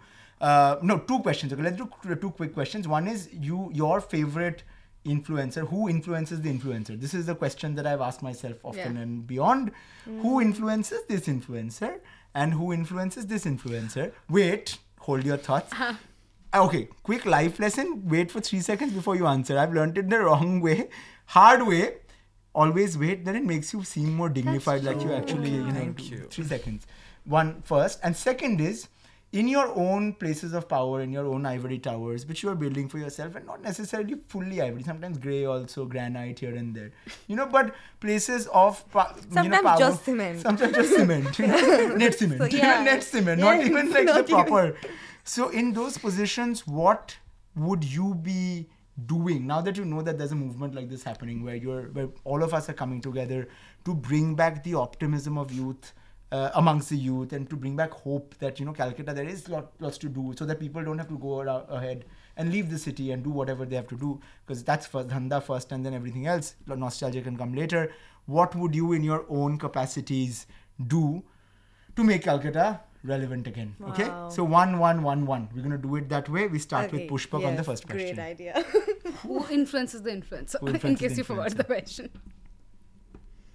Uh, 0.47 0.73
no, 0.89 0.95
two 1.11 1.19
questions. 1.27 1.53
Okay, 1.55 1.63
let's 1.67 1.77
do 1.81 2.15
two 2.23 2.31
quick 2.39 2.51
questions. 2.57 2.89
One 2.93 3.07
is 3.11 3.21
you, 3.45 3.59
your 3.81 4.01
favorite 4.13 4.63
influencer. 5.13 5.63
Who 5.69 5.87
influences 5.93 6.41
the 6.47 6.51
influencer? 6.55 6.99
This 7.05 7.13
is 7.19 7.29
the 7.31 7.35
question 7.43 7.79
that 7.79 7.87
I've 7.93 8.03
asked 8.09 8.25
myself 8.29 8.67
often 8.73 8.95
Yeah. 8.99 9.03
and 9.05 9.25
beyond. 9.33 9.71
Who 10.25 10.33
influences 10.47 11.07
this 11.13 11.31
influencer 11.35 11.91
and 12.43 12.59
who 12.61 12.73
influences 12.79 13.27
this 13.35 13.47
influencer? 13.55 14.11
Wait, 14.39 14.77
hold 15.07 15.31
your 15.33 15.37
thoughts. 15.49 15.81
Uh, 16.53 16.65
Okay, 16.65 16.87
quick 17.03 17.25
life 17.25 17.59
lesson. 17.59 18.07
Wait 18.07 18.31
for 18.31 18.41
three 18.41 18.59
seconds 18.59 18.93
before 18.93 19.15
you 19.15 19.25
answer. 19.27 19.57
I've 19.57 19.73
learned 19.73 19.97
it 19.97 20.09
the 20.09 20.19
wrong 20.19 20.59
way, 20.61 20.89
hard 21.27 21.65
way. 21.67 21.83
always 22.53 22.97
wait, 22.97 23.23
then 23.23 23.35
it 23.37 23.45
makes 23.49 23.71
you 23.73 23.81
seem 23.89 24.13
more 24.13 24.27
dignified, 24.27 24.83
like 24.83 25.01
you 25.01 25.13
actually, 25.13 25.51
you 25.51 25.63
know, 25.67 25.71
Thank 25.73 26.11
you. 26.11 26.17
three 26.29 26.43
seconds. 26.43 26.85
One 27.23 27.61
first, 27.61 28.01
and 28.03 28.13
second 28.23 28.59
is 28.59 28.89
in 29.31 29.47
your 29.47 29.67
own 29.83 30.11
places 30.23 30.51
of 30.53 30.67
power, 30.67 30.99
in 30.99 31.13
your 31.13 31.25
own 31.27 31.45
ivory 31.45 31.79
towers, 31.79 32.25
which 32.25 32.43
you 32.43 32.49
are 32.49 32.55
building 32.63 32.89
for 32.89 32.97
yourself, 32.97 33.37
and 33.37 33.45
not 33.45 33.61
necessarily 33.61 34.17
fully 34.27 34.59
ivory. 34.61 34.83
Sometimes 34.83 35.17
grey, 35.17 35.45
also 35.45 35.85
granite 35.85 36.39
here 36.39 36.53
and 36.63 36.75
there, 36.75 36.91
you 37.27 37.37
know. 37.37 37.45
But 37.45 37.73
places 38.01 38.47
of 38.47 38.83
pa- 38.91 39.13
you 39.15 39.21
know, 39.29 39.33
Sometimes 39.43 39.63
power, 39.69 39.79
just 39.85 40.03
cement. 40.03 40.41
Sometimes 40.41 40.75
just 40.75 40.93
cement, 40.95 41.39
you 41.39 41.47
know, 41.47 41.95
net 42.03 42.19
cement, 42.19 42.41
So, 42.41 42.47
even 42.57 42.59
yeah. 42.59 42.83
net 42.83 43.03
cement, 43.03 43.39
not 43.39 43.63
even 43.65 43.89
like 43.99 44.05
the 44.07 44.13
not 44.13 44.29
even- 44.29 44.45
proper. 44.45 44.75
So 45.23 45.49
in 45.49 45.73
those 45.73 45.97
positions, 45.97 46.65
what 46.65 47.15
would 47.55 47.83
you 47.83 48.15
be 48.15 48.67
doing? 49.05 49.47
Now 49.47 49.61
that 49.61 49.77
you 49.77 49.85
know 49.85 50.01
that 50.01 50.17
there's 50.17 50.31
a 50.31 50.35
movement 50.35 50.75
like 50.75 50.89
this 50.89 51.03
happening 51.03 51.43
where 51.43 51.55
you're 51.55 51.83
where 51.93 52.09
all 52.23 52.43
of 52.43 52.53
us 52.53 52.69
are 52.69 52.73
coming 52.73 53.01
together 53.01 53.47
to 53.85 53.93
bring 53.93 54.35
back 54.35 54.63
the 54.63 54.75
optimism 54.75 55.37
of 55.37 55.51
youth 55.51 55.93
uh, 56.31 56.49
amongst 56.55 56.89
the 56.89 56.95
youth 56.95 57.33
and 57.33 57.49
to 57.49 57.55
bring 57.55 57.75
back 57.75 57.91
hope 57.91 58.35
that 58.39 58.59
you 58.59 58.65
know 58.65 58.73
Calcutta 58.73 59.13
there 59.13 59.27
is 59.27 59.49
lot, 59.49 59.71
lots 59.79 59.97
to 59.99 60.09
do 60.09 60.33
so 60.37 60.45
that 60.45 60.59
people 60.59 60.83
don't 60.83 60.97
have 60.97 61.09
to 61.09 61.17
go 61.17 61.41
ahead 61.41 62.05
and 62.37 62.51
leave 62.51 62.69
the 62.69 62.77
city 62.77 63.11
and 63.11 63.23
do 63.23 63.29
whatever 63.29 63.65
they 63.65 63.75
have 63.75 63.87
to 63.87 63.97
do 63.97 64.19
because 64.45 64.63
that's 64.63 64.87
first 64.87 65.09
dhanda 65.09 65.43
first 65.43 65.71
and 65.71 65.85
then 65.85 65.93
everything 65.93 66.27
else. 66.27 66.55
Nostalgia 66.67 67.21
can 67.21 67.37
come 67.37 67.53
later. 67.53 67.91
What 68.25 68.55
would 68.55 68.73
you 68.73 68.93
in 68.93 69.03
your 69.03 69.25
own 69.29 69.57
capacities 69.57 70.47
do 70.87 71.23
to 71.95 72.03
make 72.03 72.23
Calcutta 72.23 72.79
relevant 73.03 73.47
again. 73.47 73.75
Okay, 73.89 74.09
so 74.29 74.43
one, 74.43 74.79
one, 74.79 75.03
one, 75.03 75.25
one. 75.25 75.49
We're 75.55 75.63
gonna 75.63 75.77
do 75.77 75.95
it 75.95 76.09
that 76.09 76.29
way. 76.29 76.47
We 76.47 76.59
start 76.59 76.87
Okay, 76.87 77.07
with 77.07 77.09
Pushpak 77.11 77.45
on 77.45 77.55
the 77.55 77.63
first 77.63 77.87
question. 77.87 78.15
Great 78.15 78.19
idea. 78.19 78.63
Who 79.23 79.45
influences 79.49 80.01
the 80.03 80.11
influencer? 80.11 80.59
Who 80.59 80.67
in 80.87 80.95
case 80.95 81.17
you 81.17 81.23
forgot 81.23 81.51
the 81.51 81.63
question. 81.63 82.09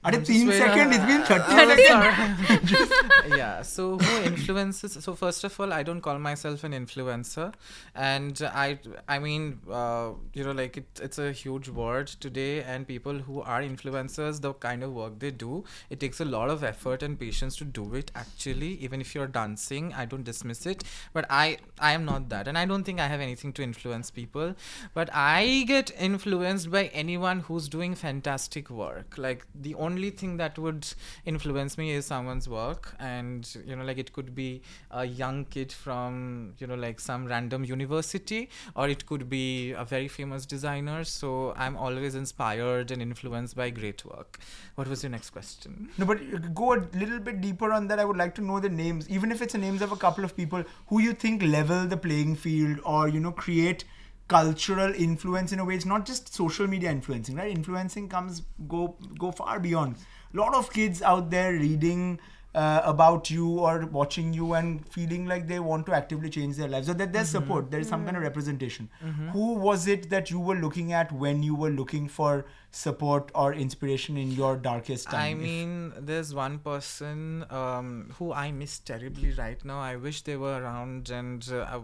Are 0.06 0.12
just 0.12 0.26
teen 0.26 0.48
wait, 0.48 0.58
second? 0.58 0.92
uh, 0.92 0.96
It's 0.96 1.04
been 1.06 1.22
30 1.22 1.44
Oh, 1.48 1.76
seconds. 1.86 2.92
yeah. 3.36 3.62
So 3.62 3.98
who 3.98 4.22
influences? 4.24 4.96
So 5.04 5.14
first 5.14 5.42
of 5.44 5.58
all, 5.60 5.72
I 5.72 5.82
don't 5.82 6.00
call 6.00 6.18
myself 6.18 6.64
an 6.64 6.72
influencer, 6.72 7.52
and 7.94 8.40
I, 8.54 8.78
I 9.08 9.18
mean, 9.18 9.58
uh, 9.70 10.10
you 10.32 10.44
know, 10.44 10.52
like 10.52 10.76
it, 10.76 10.86
it's 11.02 11.18
a 11.18 11.32
huge 11.32 11.68
word 11.68 12.06
today, 12.06 12.62
and 12.62 12.86
people 12.86 13.14
who 13.14 13.40
are 13.42 13.62
influencers, 13.62 14.40
the 14.40 14.52
kind 14.54 14.82
of 14.82 14.92
work 14.92 15.18
they 15.18 15.30
do, 15.30 15.64
it 15.90 15.98
takes 16.00 16.20
a 16.20 16.24
lot 16.24 16.50
of 16.50 16.62
effort 16.62 17.02
and 17.02 17.18
patience 17.18 17.56
to 17.56 17.64
do 17.64 17.94
it. 17.94 18.10
Actually, 18.14 18.74
even 18.74 19.00
if 19.00 19.14
you're 19.14 19.26
dancing, 19.26 19.92
I 19.94 20.04
don't 20.04 20.24
dismiss 20.24 20.66
it, 20.66 20.84
but 21.12 21.26
I, 21.28 21.58
I 21.80 21.92
am 21.92 22.04
not 22.04 22.28
that, 22.28 22.46
and 22.48 22.56
I 22.56 22.64
don't 22.64 22.84
think 22.84 23.00
I 23.00 23.06
have 23.08 23.20
anything 23.20 23.52
to 23.54 23.62
influence 23.62 24.10
people, 24.10 24.54
but 24.94 25.10
I 25.12 25.64
get 25.66 25.90
influenced 25.98 26.70
by 26.70 26.86
anyone 26.88 27.40
who's 27.40 27.68
doing 27.68 27.94
fantastic 27.94 28.70
work. 28.70 29.16
Like 29.18 29.46
the 29.54 29.74
only 29.74 29.95
thing 30.04 30.36
that 30.36 30.58
would 30.58 30.86
influence 31.24 31.78
me 31.78 31.92
is 31.92 32.06
someone's 32.06 32.48
work. 32.48 32.94
And 32.98 33.48
you 33.66 33.76
know 33.76 33.84
like 33.84 33.98
it 33.98 34.12
could 34.12 34.34
be 34.34 34.62
a 34.90 35.04
young 35.04 35.44
kid 35.46 35.72
from 35.72 36.54
you 36.58 36.66
know 36.66 36.74
like 36.74 37.00
some 37.00 37.26
random 37.26 37.64
university 37.64 38.48
or 38.74 38.88
it 38.88 39.06
could 39.06 39.28
be 39.28 39.72
a 39.72 39.84
very 39.84 40.08
famous 40.08 40.46
designer. 40.46 41.04
So 41.04 41.54
i'm 41.56 41.76
always 41.76 42.14
inspired 42.14 42.90
and 42.90 43.00
influenced 43.02 43.56
by 43.56 43.70
great 43.70 44.04
work. 44.04 44.38
What 44.74 44.88
was 44.88 45.02
your 45.02 45.10
next 45.10 45.30
question? 45.30 45.88
No, 45.98 46.04
but 46.04 46.54
go 46.54 46.74
a 46.74 46.80
little 46.94 47.18
bit 47.18 47.40
deeper 47.40 47.72
on 47.72 47.88
that. 47.88 47.98
I 47.98 48.04
would 48.04 48.16
like 48.16 48.34
to 48.36 48.42
know 48.42 48.60
the 48.60 48.68
names, 48.68 49.08
even 49.08 49.32
if 49.32 49.42
it's 49.42 49.52
the 49.52 49.58
names 49.58 49.82
of 49.82 49.92
a 49.92 49.96
couple 49.96 50.24
of 50.24 50.36
people 50.36 50.64
who 50.88 51.00
you 51.00 51.12
think 51.12 51.42
level 51.42 51.86
the 51.86 51.96
playing 51.96 52.36
field 52.36 52.80
or 52.84 53.08
you 53.08 53.20
know 53.20 53.32
create 53.32 53.84
cultural 54.28 54.92
influence 54.94 55.52
in 55.52 55.58
a 55.58 55.64
way. 55.64 55.74
It's 55.74 55.84
not 55.86 56.06
just 56.06 56.34
social 56.34 56.66
media 56.66 56.90
influencing, 56.90 57.36
right? 57.36 57.50
Influencing 57.50 58.08
comes 58.08 58.42
go 58.68 58.96
go 59.18 59.30
far 59.32 59.60
beyond. 59.60 59.96
A 60.34 60.36
lot 60.36 60.54
of 60.54 60.72
kids 60.72 61.02
out 61.02 61.30
there 61.30 61.52
reading. 61.52 62.18
Uh, 62.54 62.80
about 62.86 63.28
you 63.30 63.58
or 63.60 63.84
watching 63.94 64.32
you 64.32 64.54
and 64.54 64.88
feeling 64.88 65.26
like 65.26 65.46
they 65.46 65.58
want 65.60 65.84
to 65.84 65.92
actively 65.94 66.30
change 66.30 66.56
their 66.56 66.68
lives 66.68 66.86
so 66.86 66.94
that 66.94 67.12
there's 67.12 67.28
support 67.28 67.70
there 67.70 67.80
is 67.80 67.86
some 67.86 68.02
kind 68.06 68.16
of 68.16 68.22
representation 68.22 68.88
who 69.34 69.52
was 69.64 69.86
it 69.86 70.08
that 70.08 70.30
you 70.30 70.40
were 70.40 70.54
looking 70.54 70.94
at 71.00 71.12
when 71.12 71.42
you 71.42 71.54
were 71.54 71.68
looking 71.68 72.08
for 72.08 72.46
support 72.70 73.30
or 73.34 73.52
inspiration 73.52 74.16
in 74.16 74.32
your 74.32 74.56
darkest 74.56 75.04
time 75.10 75.20
I 75.20 75.28
if- 75.32 75.36
mean, 75.36 75.92
there's 75.98 76.34
one 76.34 76.58
person 76.60 77.44
um, 77.50 78.14
who 78.18 78.32
I 78.32 78.52
miss 78.52 78.78
terribly 78.78 79.32
right 79.32 79.62
now. 79.62 79.78
I 79.80 79.96
wish 79.96 80.22
they 80.22 80.36
were 80.38 80.62
around, 80.62 81.10
and 81.10 81.46
uh, 81.52 81.80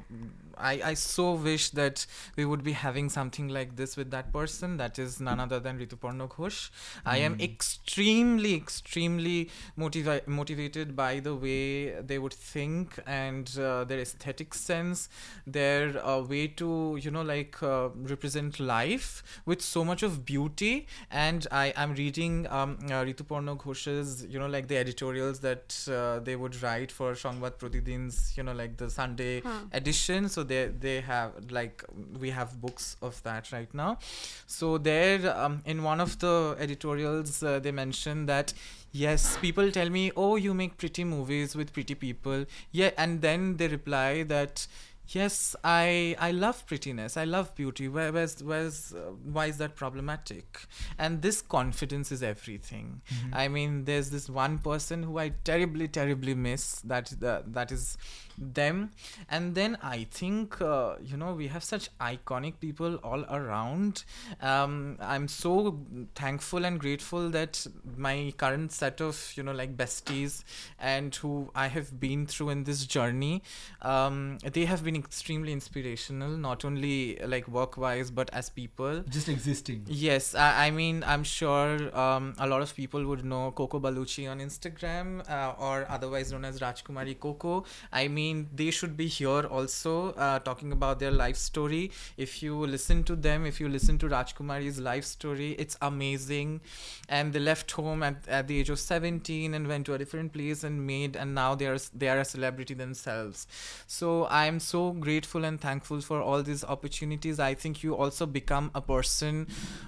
I, 0.59 0.81
I 0.85 0.95
so 0.95 1.33
wish 1.35 1.71
that 1.71 2.07
we 2.37 2.45
would 2.45 2.63
be 2.63 2.73
having 2.73 3.09
something 3.09 3.49
like 3.49 3.77
this 3.77 3.97
with 3.97 4.11
that 4.11 4.33
person. 4.33 4.77
That 4.77 4.99
is 4.99 5.21
none 5.21 5.41
other 5.41 5.61
than 5.61 5.79
Rituparno 5.79 6.29
Ghosh. 6.29 6.71
I 7.07 7.19
am 7.19 7.37
extremely, 7.41 8.55
extremely 8.55 9.51
motivi- 9.79 10.27
motivated 10.27 10.95
by 10.95 11.21
the 11.21 11.35
way 11.35 11.91
they 12.01 12.19
would 12.19 12.33
think 12.35 12.99
and 13.07 13.51
uh, 13.59 13.85
their 13.85 13.99
aesthetic 14.01 14.55
sense, 14.55 15.09
their 15.47 16.05
uh, 16.07 16.21
way 16.23 16.47
to, 16.49 16.99
you 17.01 17.11
know, 17.11 17.23
like 17.23 17.63
uh, 17.63 17.89
represent 17.95 18.61
life 18.61 19.23
with 19.47 19.63
so 19.63 19.85
much 19.85 20.03
of 20.03 20.25
beauty. 20.25 20.87
And 21.11 21.47
I 21.51 21.73
am 21.77 21.95
reading 21.95 22.47
um, 22.51 22.79
uh, 22.85 23.05
Rituparno 23.05 23.57
Ghosh's, 23.59 24.25
you 24.29 24.39
know, 24.39 24.47
like 24.47 24.69
the 24.69 24.77
editorials 24.77 25.41
that 25.41 25.89
uh, 25.91 26.21
they 26.21 26.37
would 26.37 26.61
write 26.63 26.93
for 26.93 27.13
Sangbad 27.13 27.59
Pratidin's, 27.59 28.37
you 28.37 28.43
know, 28.43 28.53
like 28.53 28.77
the 28.77 28.91
Sunday 28.91 29.41
Huh. 29.43 29.61
edition. 29.73 30.29
So 30.29 30.42
they 30.43 30.69
they 30.69 31.01
have 31.01 31.51
like 31.51 31.85
we 32.19 32.31
have 32.31 32.61
books 32.61 32.97
of 33.03 33.23
that 33.23 33.53
right 33.53 33.73
now. 33.75 33.99
So 34.47 34.79
there, 34.79 35.37
um, 35.37 35.63
in 35.65 35.83
one 35.83 36.01
of 36.01 36.19
the 36.19 36.57
editorials, 36.59 37.43
uh, 37.43 37.59
they 37.61 37.73
mention 37.73 38.27
that 38.27 38.53
yes, 38.93 39.37
people 39.39 39.71
tell 39.71 39.91
me, 39.91 40.13
oh, 40.17 40.37
you 40.37 40.55
make 40.55 40.77
pretty 40.79 41.05
movies 41.05 41.57
with 41.57 41.73
pretty 41.73 41.95
people. 41.95 42.45
Yeah, 42.71 42.91
and 42.97 43.21
then 43.23 43.57
they 43.57 43.69
reply 43.69 44.23
that. 44.25 44.67
Yes, 45.09 45.57
I 45.63 46.17
I 46.19 46.31
love 46.31 46.65
prettiness. 46.65 47.17
I 47.17 47.25
love 47.25 47.55
beauty. 47.55 47.89
Where, 47.89 48.13
where's 48.13 48.43
where's 48.43 48.95
uh, 48.95 49.11
why 49.25 49.47
is 49.47 49.59
that 49.59 49.75
problematic? 49.75 50.61
And 50.97 51.21
this 51.21 51.43
confidence 51.43 52.13
is 52.13 52.23
everything. 52.23 53.03
I 53.33 53.49
mean, 53.49 53.85
there's 53.85 54.11
this 54.11 54.31
one 54.31 54.59
person 54.59 55.03
who 55.03 55.19
I 55.19 55.31
terribly 55.45 55.89
terribly 55.89 56.35
miss. 56.35 56.81
That 56.83 57.13
uh, 57.23 57.43
that 57.49 57.73
is 57.73 57.99
them. 58.39 58.91
And 59.29 59.55
then 59.55 59.79
i 59.83 60.07
think 60.11 60.61
uh, 60.61 60.95
you 61.03 61.17
know 61.17 61.35
we 61.35 61.49
have 61.49 61.65
such 61.65 61.89
iconic 61.99 62.61
people 62.61 62.97
all 62.97 63.25
around. 63.25 64.05
Um, 64.41 64.99
i'm 65.01 65.29
so 65.29 65.79
thankful 66.15 66.65
and 66.65 66.79
grateful 66.79 67.31
that 67.31 67.67
my 67.97 68.33
current 68.37 68.73
set 68.73 69.01
of 69.01 69.33
you 69.37 69.43
know 69.43 69.53
like 69.53 69.77
besties 69.77 70.45
and 70.79 71.15
who 71.15 71.51
i 71.55 71.67
have 71.69 71.99
been 72.01 72.27
through 72.27 72.51
in 72.51 72.65
this 72.65 72.87
journey 72.87 73.43
um, 73.83 74.39
they 74.53 74.65
have 74.65 74.85
been 74.85 74.97
extremely 74.97 75.53
inspirational 75.53 76.31
not 76.31 76.65
only 76.65 77.19
like 77.27 77.49
work 77.49 77.77
wise 77.77 78.11
but 78.11 78.31
as 78.33 78.51
people. 78.51 79.03
Just 79.09 79.29
existing. 79.29 79.85
Yes, 79.89 80.35
I, 80.35 80.67
I 80.67 80.71
mean, 80.71 81.05
I'm 81.07 81.25
sure 81.25 81.97
um, 81.99 82.35
a 82.39 82.47
lot 82.47 82.63
of 82.63 82.75
people 82.75 83.05
would 83.07 83.25
know 83.25 83.51
Coco 83.53 83.81
Baluchi 83.81 84.31
on 84.31 84.41
Instagram 84.41 85.29
uh, 85.31 85.55
or 85.59 85.87
otherwise 85.89 86.33
known 86.33 86.45
as 86.45 86.61
Rajkumari 86.61 87.19
Coco. 87.19 87.65
I 87.93 88.09
mean, 88.09 88.22
they 88.55 88.71
should 88.71 88.97
be 88.97 89.07
here 89.07 89.43
also 89.59 90.13
uh, 90.13 90.39
talking 90.41 90.73
about 90.73 90.99
their 90.99 91.11
life 91.11 91.37
story. 91.37 91.91
If 92.17 92.43
you 92.43 92.55
listen 92.75 93.03
to 93.05 93.17
them, 93.17 93.47
if 93.47 93.61
you 93.61 93.69
listen 93.69 93.99
to 93.99 94.09
Rajkumari's 94.09 94.79
life 94.79 95.05
story, 95.05 95.53
it's 95.59 95.77
amazing. 95.81 96.61
And 97.09 97.33
they 97.33 97.41
left 97.41 97.71
home 97.73 98.03
at, 98.03 98.29
at 98.29 98.49
the 98.49 98.59
age 98.61 98.71
of 98.71 98.79
17 98.79 99.55
and 99.55 99.67
went 99.67 99.87
to 99.87 99.95
a 99.95 99.99
different 99.99 100.33
place 100.33 100.63
and 100.65 100.87
made, 100.87 101.17
and 101.17 101.35
now 101.35 101.55
they 101.55 101.67
are, 101.67 101.79
they 101.95 102.09
are 102.09 102.21
a 102.21 102.25
celebrity 102.25 102.75
themselves. 102.75 103.47
So 103.87 104.27
I'm 104.31 104.61
so 104.61 104.93
grateful 104.93 105.45
and 105.45 105.61
thankful 105.61 106.01
for 106.01 106.21
all 106.21 106.43
these 106.43 106.65
opportunities. 106.65 107.41
I 107.41 107.55
think 107.55 107.83
you 107.83 107.97
also 107.97 108.27
become 108.27 108.71
a 108.75 108.81
person 108.81 109.47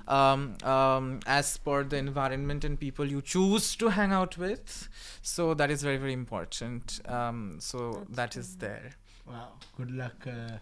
um, 0.09 0.57
um, 0.63 1.21
as 1.27 1.57
per 1.57 1.85
the 1.85 1.97
environment 1.97 2.65
and 2.65 2.79
people 2.79 3.07
you 3.07 3.23
choose 3.23 3.75
to 3.77 3.89
hang 3.89 4.13
out 4.13 4.37
with. 4.37 4.89
So 5.23 5.55
that 5.55 5.71
is 5.71 5.83
very, 5.83 5.97
very 5.97 6.13
important. 6.13 7.01
Um, 7.07 7.57
so 7.61 8.07
That's 8.11 8.24
is 8.38 8.56
there. 8.58 8.90
wow 9.28 9.48
good 9.78 9.92
luck 9.92 10.26
uh, 10.28 10.58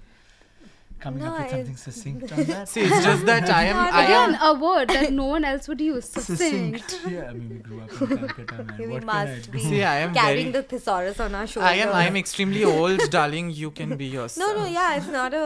coming 0.99 1.19
No, 1.23 1.27
up 1.31 1.37
with 1.39 1.47
I- 1.47 1.49
something 1.51 1.75
succinct 1.77 2.31
on 2.35 2.43
that 2.45 2.67
See, 2.69 2.81
it's 2.81 3.03
just 3.05 3.25
that 3.27 3.49
I 3.55 3.63
am. 3.65 3.77
I 3.77 4.03
Again, 4.03 4.33
am. 4.35 4.41
a 4.47 4.59
word 4.59 4.89
that 4.89 5.13
no 5.13 5.25
one 5.33 5.45
else 5.49 5.67
would 5.67 5.79
use. 5.79 6.05
Succinct. 6.09 6.95
yeah 7.11 7.27
i 7.29 7.33
mean 7.33 7.49
we 7.49 7.57
grew 7.67 7.81
up 7.81 7.91
in 8.05 8.17
calcutta 8.17 8.63
man 8.69 8.77
we 8.79 8.87
what 8.93 9.03
must 9.09 9.43
can 9.43 9.51
be 9.55 9.59
I 9.59 9.61
do? 9.63 9.69
See, 9.69 9.83
I 9.83 9.95
am 10.05 10.13
carrying 10.15 10.51
very. 10.51 10.63
the 10.63 10.63
thesaurus 10.71 11.19
on 11.27 11.35
our 11.41 11.45
shoulders. 11.53 11.69
I 11.71 11.75
am. 11.85 11.93
I 11.99 12.05
am 12.07 12.17
extremely 12.23 12.63
old, 12.71 13.05
darling. 13.17 13.51
You 13.61 13.69
can 13.81 13.95
be 14.01 14.05
yourself. 14.15 14.55
No, 14.55 14.63
no, 14.63 14.65
yeah, 14.77 14.95
it's 14.97 15.07
not 15.17 15.33
a. 15.33 15.45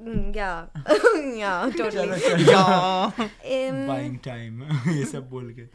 Mm, 0.00 0.34
yeah, 0.34 0.66
yeah, 1.42 1.70
चलो, 1.76 1.90
totally. 1.90 2.20
चलो. 2.20 2.48
Yeah. 2.54 3.28
Um, 3.58 3.86
buying 3.92 4.18
time 4.30 4.64
ये 4.96 5.04
सब 5.12 5.28
बोल 5.36 5.52
के 5.60 5.68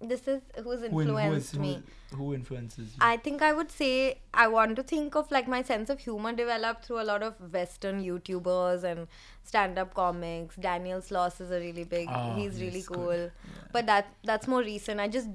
this 0.00 0.28
is 0.28 0.42
who's 0.62 0.80
Who, 0.80 0.84
in- 0.84 0.92
who, 0.92 0.98
influenced 1.00 1.56
me. 1.56 1.82
who, 2.10 2.16
who 2.16 2.34
influences 2.34 2.88
you? 2.88 2.98
I 3.00 3.16
think 3.16 3.42
I 3.42 3.52
would 3.52 3.70
say 3.70 4.18
I 4.34 4.46
want 4.48 4.76
to 4.76 4.82
think 4.82 5.14
of 5.16 5.30
like 5.30 5.48
my 5.48 5.62
sense 5.62 5.88
of 5.88 6.00
humor 6.00 6.32
developed 6.32 6.84
through 6.84 7.00
a 7.00 7.04
lot 7.04 7.22
of 7.22 7.34
Western 7.52 8.04
YouTubers 8.04 8.84
and 8.84 9.08
stand-up 9.42 9.94
comics. 9.94 10.56
Daniel 10.56 11.00
Sloss 11.00 11.40
is 11.40 11.50
a 11.50 11.58
really 11.58 11.84
big. 11.84 12.08
Oh, 12.10 12.34
he's 12.34 12.60
really 12.60 12.78
yes, 12.78 12.88
good. 12.88 12.96
cool. 12.96 13.30
But 13.72 13.86
that 13.86 14.08
that's 14.22 14.46
more 14.46 14.60
recent. 14.60 15.00
I 15.00 15.08
just 15.08 15.28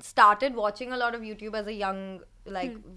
started 0.00 0.54
watching 0.54 0.92
a 0.92 0.96
lot 0.96 1.14
of 1.14 1.20
YouTube 1.20 1.54
as 1.54 1.66
a 1.66 1.72
young 1.72 2.20
like 2.46 2.72
hmm. 2.72 2.94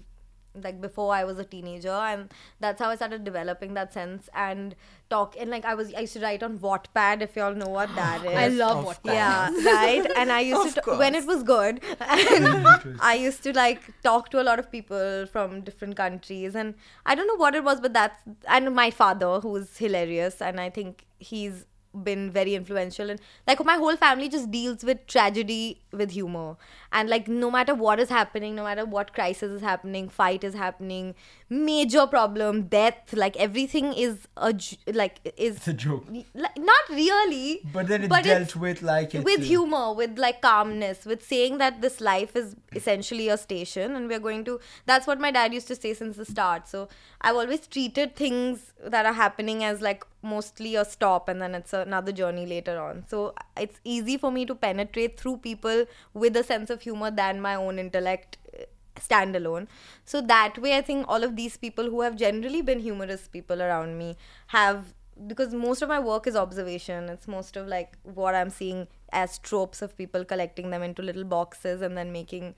Like 0.64 0.80
before 0.80 1.14
I 1.14 1.24
was 1.24 1.38
a 1.38 1.44
teenager 1.44 1.90
and 1.90 2.32
that's 2.60 2.80
how 2.80 2.90
I 2.90 2.96
started 2.96 3.24
developing 3.24 3.74
that 3.74 3.92
sense 3.92 4.28
and 4.34 4.74
talk 5.10 5.36
and 5.38 5.50
like 5.50 5.64
I 5.64 5.74
was 5.74 5.92
I 5.94 6.00
used 6.00 6.12
to 6.14 6.20
write 6.20 6.42
on 6.42 6.58
Wattpad 6.58 7.22
if 7.22 7.36
y'all 7.36 7.54
know 7.54 7.68
what 7.68 7.94
that 7.94 8.24
is. 8.32 8.36
I 8.36 8.48
love 8.48 8.78
Of 8.78 8.84
what 8.84 8.98
Yeah, 9.04 9.50
right. 9.64 10.06
And 10.16 10.32
I 10.32 10.40
used 10.40 10.68
Of 10.68 10.74
to 10.84 10.90
t- 10.90 10.96
when 10.96 11.14
it 11.14 11.26
was 11.26 11.42
good, 11.42 11.80
and 12.00 12.98
I 13.00 13.14
used 13.14 13.42
to 13.44 13.52
like 13.52 13.80
talk 14.02 14.30
to 14.30 14.42
a 14.42 14.44
lot 14.44 14.58
of 14.58 14.70
people 14.70 15.26
from 15.26 15.62
different 15.62 15.96
countries, 15.96 16.54
and 16.54 16.74
I 17.06 17.14
don't 17.14 17.26
know 17.26 17.36
what 17.36 17.54
it 17.54 17.64
was, 17.64 17.80
but 17.80 17.92
that's 17.92 18.20
and 18.46 18.74
my 18.74 18.90
father 18.90 19.40
who's 19.40 19.76
hilarious, 19.78 20.40
and 20.42 20.60
I 20.60 20.70
think 20.70 21.06
he's 21.18 21.66
been 22.04 22.30
very 22.30 22.54
influential 22.54 23.10
and 23.10 23.18
like 23.46 23.64
my 23.64 23.74
whole 23.74 23.96
family 23.96 24.28
just 24.28 24.50
deals 24.50 24.84
with 24.84 25.06
tragedy 25.06 25.80
with 25.90 26.10
humor 26.10 26.56
and 26.92 27.08
like 27.08 27.28
no 27.28 27.50
matter 27.50 27.74
what 27.74 28.00
is 28.00 28.08
happening 28.08 28.54
no 28.54 28.64
matter 28.64 28.84
what 28.84 29.12
crisis 29.12 29.50
is 29.50 29.60
happening 29.60 30.08
fight 30.08 30.42
is 30.42 30.54
happening 30.54 31.14
major 31.50 32.06
problem 32.06 32.62
death 32.62 33.12
like 33.12 33.36
everything 33.36 33.92
is 33.92 34.26
a 34.36 34.54
like 34.92 35.18
is 35.36 35.56
it's 35.56 35.68
a 35.68 35.72
joke. 35.72 36.06
like, 36.34 36.58
not 36.58 36.88
really 36.90 37.60
But 37.72 37.88
then 37.88 38.02
it's 38.02 38.08
but 38.08 38.24
dealt 38.24 38.42
it's 38.42 38.56
with 38.56 38.82
like 38.82 39.14
it's 39.14 39.24
with 39.24 39.42
humor 39.42 39.92
with 39.92 40.18
like 40.18 40.42
calmness 40.42 41.04
with 41.04 41.22
saying 41.22 41.58
that 41.58 41.80
this 41.80 42.00
life 42.00 42.36
is 42.36 42.54
essentially 42.74 43.28
a 43.28 43.36
station 43.36 43.94
and 43.94 44.08
we're 44.08 44.20
going 44.20 44.44
to 44.44 44.60
that's 44.86 45.06
what 45.06 45.20
my 45.20 45.30
dad 45.30 45.54
used 45.54 45.68
to 45.68 45.76
say 45.76 45.94
since 45.94 46.16
the 46.16 46.24
start. 46.24 46.68
So 46.68 46.88
i've 47.20 47.34
always 47.34 47.66
treated 47.66 48.14
things 48.14 48.72
that 48.84 49.06
are 49.06 49.12
happening 49.12 49.64
as 49.64 49.80
like 49.80 50.04
mostly 50.22 50.74
a 50.74 50.84
stop 50.84 51.28
and 51.28 51.40
then 51.40 51.54
it's 51.54 51.72
another 51.72 52.12
journey 52.12 52.44
later 52.46 52.80
on. 52.80 53.04
So 53.08 53.34
it's 53.56 53.80
easy 53.84 54.16
for 54.16 54.30
me 54.30 54.44
to 54.46 54.54
penetrate 54.54 55.18
through 55.18 55.38
people 55.38 55.84
with 56.12 56.36
a 56.36 56.42
sense 56.42 56.70
of 56.70 56.77
humor 56.82 57.10
than 57.10 57.40
my 57.40 57.54
own 57.54 57.78
intellect 57.78 58.38
uh, 58.58 58.62
standalone. 59.00 59.66
So 60.04 60.20
that 60.20 60.58
way 60.58 60.76
i 60.76 60.80
think 60.80 61.06
all 61.08 61.22
of 61.22 61.36
these 61.36 61.56
people 61.56 61.90
who 61.90 62.00
have 62.02 62.16
generally 62.16 62.62
been 62.62 62.80
humorous 62.80 63.28
people 63.28 63.62
around 63.62 63.98
me 63.98 64.16
have 64.48 64.94
because 65.26 65.52
most 65.52 65.82
of 65.82 65.88
my 65.88 65.98
work 65.98 66.28
is 66.28 66.36
observation. 66.36 67.08
It's 67.08 67.26
most 67.26 67.56
of 67.56 67.66
like 67.66 67.96
what 68.04 68.34
i'm 68.34 68.50
seeing 68.50 68.86
as 69.12 69.38
tropes 69.38 69.80
of 69.82 69.96
people 69.96 70.24
collecting 70.24 70.70
them 70.70 70.82
into 70.82 71.02
little 71.02 71.24
boxes 71.24 71.80
and 71.82 71.96
then 71.96 72.12
making 72.12 72.54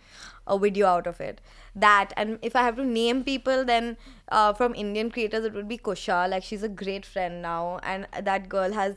a 0.47 0.59
video 0.59 0.87
out 0.87 1.07
of 1.07 1.21
it. 1.21 1.41
That 1.75 2.13
and 2.17 2.39
if 2.43 2.57
i 2.57 2.63
have 2.63 2.77
to 2.77 2.85
name 2.85 3.25
people 3.25 3.65
then 3.65 3.97
uh, 4.31 4.53
from 4.53 4.75
indian 4.75 5.11
creators 5.11 5.45
it 5.45 5.55
would 5.55 5.69
be 5.69 5.79
kusha 5.79 6.29
like 6.29 6.43
she's 6.43 6.63
a 6.63 6.69
great 6.69 7.07
friend 7.07 7.41
now 7.43 7.79
and 7.83 8.07
that 8.23 8.49
girl 8.49 8.73
has 8.73 8.97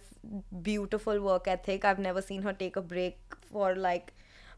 beautiful 0.61 1.19
work 1.21 1.47
ethic. 1.47 1.85
I've 1.85 1.99
never 1.99 2.21
seen 2.21 2.41
her 2.43 2.53
take 2.53 2.75
a 2.75 2.81
break 2.81 3.17
for 3.51 3.75
like 3.75 4.13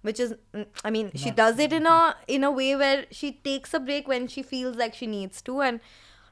which 0.06 0.20
is 0.20 0.34
mm, 0.54 0.66
i 0.84 0.90
mean 0.90 1.12
she 1.16 1.32
does 1.32 1.60
it 1.60 1.74
in 1.74 1.86
a 1.86 2.16
in 2.28 2.44
a 2.44 2.52
way 2.52 2.76
where 2.76 3.06
she 3.12 3.32
takes 3.50 3.74
a 3.74 3.80
break 3.80 4.08
when 4.08 4.28
she 4.28 4.44
feels 4.44 4.76
like 4.76 4.94
she 4.94 5.08
needs 5.08 5.42
to 5.42 5.62
and 5.62 5.80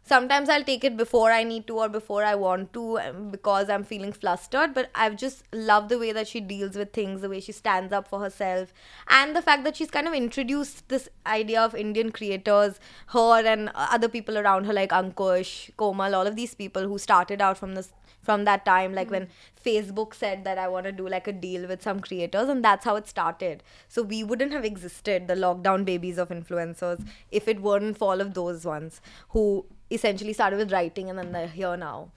sometimes 0.05 0.49
i'll 0.49 0.63
take 0.63 0.83
it 0.83 0.97
before 0.97 1.31
i 1.31 1.43
need 1.43 1.65
to 1.65 1.77
or 1.77 1.87
before 1.87 2.23
i 2.23 2.35
want 2.35 2.71
to 2.73 2.99
um, 2.99 3.29
because 3.29 3.69
i'm 3.69 3.83
feeling 3.83 4.11
flustered 4.11 4.73
but 4.73 4.89
i've 4.95 5.15
just 5.15 5.43
loved 5.53 5.89
the 5.89 5.97
way 5.97 6.11
that 6.11 6.27
she 6.27 6.41
deals 6.41 6.75
with 6.75 6.91
things 6.91 7.21
the 7.21 7.29
way 7.29 7.39
she 7.39 7.51
stands 7.51 7.93
up 7.93 8.07
for 8.07 8.19
herself 8.19 8.73
and 9.07 9.35
the 9.35 9.41
fact 9.41 9.63
that 9.63 9.75
she's 9.75 9.89
kind 9.89 10.07
of 10.07 10.13
introduced 10.13 10.87
this 10.89 11.07
idea 11.25 11.61
of 11.61 11.73
indian 11.73 12.11
creators 12.11 12.79
her 13.07 13.41
and 13.45 13.71
other 13.75 14.09
people 14.09 14.37
around 14.37 14.65
her 14.65 14.73
like 14.73 14.89
ankush 14.89 15.69
komal 15.77 16.13
all 16.13 16.27
of 16.27 16.35
these 16.35 16.53
people 16.53 16.83
who 16.87 16.97
started 16.97 17.41
out 17.41 17.57
from 17.57 17.75
this 17.75 17.93
from 18.21 18.45
that 18.45 18.65
time 18.65 18.93
like 18.93 19.11
when 19.11 19.27
facebook 19.65 20.13
said 20.13 20.43
that 20.43 20.57
i 20.57 20.67
want 20.67 20.85
to 20.85 20.91
do 20.91 21.07
like 21.07 21.27
a 21.27 21.31
deal 21.31 21.67
with 21.67 21.81
some 21.81 21.99
creators 21.99 22.49
and 22.49 22.63
that's 22.63 22.85
how 22.85 22.95
it 22.95 23.07
started. 23.07 23.63
So 23.87 24.01
we 24.01 24.23
wouldn't 24.23 24.53
have 24.53 24.65
existed 24.65 25.27
the 25.27 25.35
lockdown 25.35 25.85
babies 25.85 26.17
of 26.17 26.29
influencers 26.29 27.05
if 27.31 27.47
it 27.47 27.61
weren't 27.61 27.97
for 27.97 28.11
all 28.11 28.21
of 28.21 28.33
those 28.33 28.65
ones 28.65 29.01
who 29.29 29.65
essentially 29.93 30.33
started 30.33 30.57
with 30.57 30.71
writing 30.71 31.09
and 31.09 31.19
then 31.19 31.31
they're 31.31 31.47
here 31.47 31.77
now. 31.77 32.11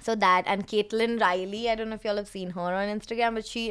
So 0.00 0.14
that 0.14 0.44
and 0.46 0.66
caitlin 0.66 1.20
reilly 1.20 1.68
i 1.68 1.74
don't 1.74 1.90
know 1.90 1.96
if 1.96 2.04
y'all 2.04 2.16
have 2.16 2.28
seen 2.28 2.50
her 2.50 2.74
on 2.82 2.88
instagram 2.98 3.34
but 3.34 3.46
she 3.46 3.64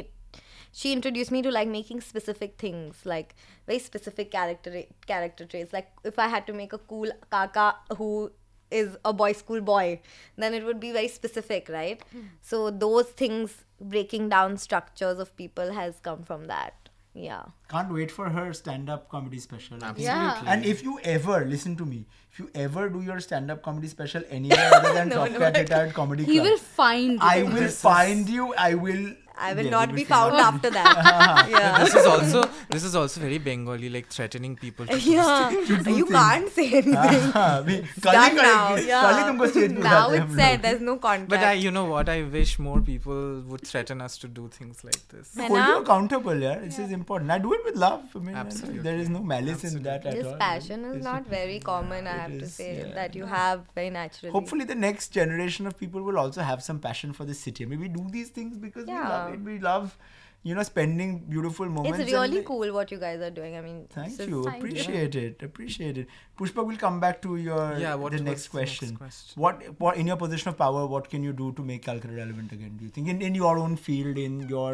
she 0.72 0.92
introduced 0.92 1.32
me 1.32 1.42
to 1.42 1.50
like 1.50 1.68
making 1.68 2.00
specific 2.00 2.56
things 2.56 3.00
like 3.04 3.34
very 3.66 3.78
specific 3.78 4.30
character 4.30 4.84
character 5.06 5.44
traits. 5.44 5.72
Like 5.72 5.88
if 6.04 6.18
i 6.18 6.28
had 6.28 6.46
to 6.46 6.52
make 6.52 6.72
a 6.72 6.78
cool 6.78 7.10
kaka 7.30 7.74
who 7.96 8.30
is 8.70 8.96
a 9.04 9.12
boy 9.12 9.32
school 9.32 9.60
boy 9.60 10.00
then 10.36 10.54
it 10.54 10.64
would 10.64 10.78
be 10.78 10.92
very 10.92 11.08
specific 11.08 11.68
right? 11.68 12.02
Hmm. 12.12 12.20
So 12.40 12.70
those 12.70 13.06
things 13.06 13.64
breaking 13.80 14.28
down 14.28 14.56
structures 14.58 15.18
of 15.18 15.36
people 15.36 15.72
has 15.72 15.98
come 16.00 16.22
from 16.22 16.44
that 16.46 16.79
yeah 17.14 17.42
Can't 17.68 17.92
wait 17.92 18.10
for 18.10 18.28
her 18.30 18.52
stand-up 18.52 19.08
comedy 19.08 19.38
special. 19.40 19.76
Absolutely. 19.76 20.04
Yeah. 20.04 20.42
And 20.46 20.64
if 20.64 20.82
you 20.82 20.98
ever 21.02 21.44
listen 21.44 21.76
to 21.76 21.84
me, 21.84 22.06
if 22.32 22.38
you 22.38 22.48
ever 22.54 22.88
do 22.88 23.00
your 23.02 23.18
stand-up 23.20 23.62
comedy 23.62 23.88
special 23.88 24.22
anywhere 24.30 24.70
other 24.74 24.92
than 24.94 25.08
No, 25.14 25.16
Top 25.24 25.32
no, 25.32 25.38
Cat 25.40 25.56
I 25.56 25.60
Retired 25.60 25.94
Comedy 25.94 26.24
He 26.24 26.34
Club, 26.38 26.46
will 26.46 26.58
find 26.58 27.18
I 27.20 27.36
you. 27.38 27.44
will 27.46 27.52
This 27.54 27.72
is- 27.74 27.80
find 27.80 28.28
you. 28.28 28.54
I 28.54 28.74
will. 28.74 29.14
I 29.40 29.54
will 29.54 29.64
yeah, 29.64 29.70
not 29.70 29.94
be 29.94 30.04
found 30.04 30.34
after 30.34 30.70
that. 30.70 31.48
yeah. 31.50 31.84
This 31.84 31.94
is 31.94 32.06
also 32.06 32.44
this 32.68 32.84
is 32.84 32.94
also 32.94 33.20
very 33.20 33.38
Bengali, 33.38 33.88
like 33.88 34.08
threatening 34.08 34.56
people. 34.56 34.86
yeah, 34.86 35.50
you 36.00 36.06
can't 36.06 36.48
say 36.50 36.66
anything. 36.80 36.94
it's 36.94 37.96
done 37.96 38.36
now. 38.36 38.76
Yeah. 38.76 39.34
now 39.68 40.10
it's 40.10 40.34
said. 40.34 40.62
There's 40.62 40.80
no 40.80 40.96
contract. 40.96 41.30
But 41.30 41.40
I, 41.40 41.52
you 41.54 41.70
know 41.70 41.86
what? 41.86 42.08
I 42.08 42.22
wish 42.22 42.58
more 42.58 42.80
people 42.80 43.40
would 43.52 43.66
threaten 43.66 44.00
us 44.00 44.18
to 44.18 44.28
do 44.28 44.48
things 44.48 44.84
like 44.84 45.08
this. 45.08 45.34
Hold 45.36 45.50
you 45.50 45.78
accountable, 45.78 46.36
yeah. 46.36 46.58
This 46.58 46.78
yeah. 46.78 46.86
is 46.86 46.92
important. 46.92 47.30
I 47.30 47.38
do 47.38 47.54
it 47.54 47.64
with 47.64 47.76
love. 47.76 48.04
I 48.14 48.18
mean, 48.18 48.36
Absolutely. 48.36 48.82
there 48.82 48.96
is 48.96 49.08
no 49.08 49.22
malice 49.22 49.64
Absolutely. 49.64 49.78
in 49.78 49.82
that 49.84 50.06
at 50.06 50.14
this 50.14 50.26
all. 50.26 50.32
This 50.32 50.38
passion 50.38 50.84
is 50.84 50.96
it's 50.96 51.04
not 51.04 51.26
very 51.26 51.60
common. 51.60 52.06
I 52.06 52.16
have 52.24 52.32
is, 52.32 52.42
to 52.42 52.48
say 52.48 52.78
yeah. 52.78 52.94
that 52.94 53.14
you 53.14 53.24
have 53.24 53.64
very 53.74 53.90
naturally. 53.90 54.32
Hopefully, 54.32 54.64
the 54.64 54.74
next 54.74 55.08
generation 55.08 55.66
of 55.66 55.78
people 55.78 56.02
will 56.02 56.18
also 56.18 56.42
have 56.42 56.62
some 56.62 56.78
passion 56.78 57.12
for 57.12 57.24
the 57.24 57.34
city. 57.34 57.64
Maybe 57.64 57.88
do 57.88 58.06
these 58.10 58.28
things 58.28 58.58
because 58.58 58.86
we 58.86 58.92
love 58.92 59.29
yeah. 59.30 59.36
it. 59.36 59.44
We 59.50 59.58
love, 59.58 59.96
you 60.42 60.54
know, 60.54 60.62
spending 60.62 61.18
beautiful 61.32 61.66
moments. 61.68 61.98
it's 61.98 62.12
really 62.12 62.38
we- 62.38 62.44
cool 62.50 62.72
what 62.76 62.90
you 62.90 62.98
guys 62.98 63.20
are 63.20 63.30
doing 63.38 63.56
i 63.56 63.60
mean 63.66 63.80
Thank 63.96 64.12
you. 64.12 64.16
Thank 64.16 64.30
you. 64.30 64.68
Appreciate 64.68 65.14
it. 65.22 65.42
Appreciate 65.48 65.98
it. 66.04 66.08
Pushpa 66.38 66.64
will 66.70 66.76
come 66.84 66.98
back 67.04 67.20
to 67.26 67.36
your 67.36 67.66
Yeah, 67.78 67.94
what 68.04 68.12
the 68.12 68.22
next 68.30 68.48
question. 68.48 68.88
next 68.94 68.98
question? 69.04 69.42
What 69.46 69.62
what 69.84 69.96
in 70.04 70.06
your 70.12 70.16
position 70.24 70.48
of 70.54 70.56
power, 70.64 70.86
what 70.96 71.10
can 71.14 71.22
you 71.30 71.32
do 71.44 71.52
to 71.60 71.62
make 71.74 71.82
Calcutta 71.90 72.14
relevant 72.22 72.52
again? 72.58 72.76
Do 72.78 72.84
you 72.84 72.90
think 72.98 73.08
in, 73.16 73.20
in 73.30 73.34
your 73.44 73.58
own 73.58 73.76
field, 73.76 74.16
in 74.26 74.40
your 74.56 74.72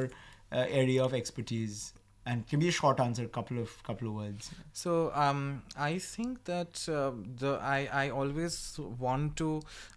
uh, 0.52 0.64
area 0.82 1.04
of 1.10 1.14
expertise? 1.22 1.92
And 2.30 2.44
can 2.52 2.58
be 2.60 2.68
a 2.68 2.72
short 2.76 2.98
answer, 3.02 3.24
couple 3.34 3.58
of 3.64 3.74
couple 3.88 4.08
of 4.08 4.14
words. 4.20 4.46
So 4.78 4.94
um, 5.24 5.42
I 5.78 5.98
think 6.06 6.40
that 6.46 6.80
uh, 6.94 7.12
the 7.42 7.52
I 7.72 7.76
I 7.98 8.10
always 8.22 8.56
want 9.02 9.36
to 9.42 9.50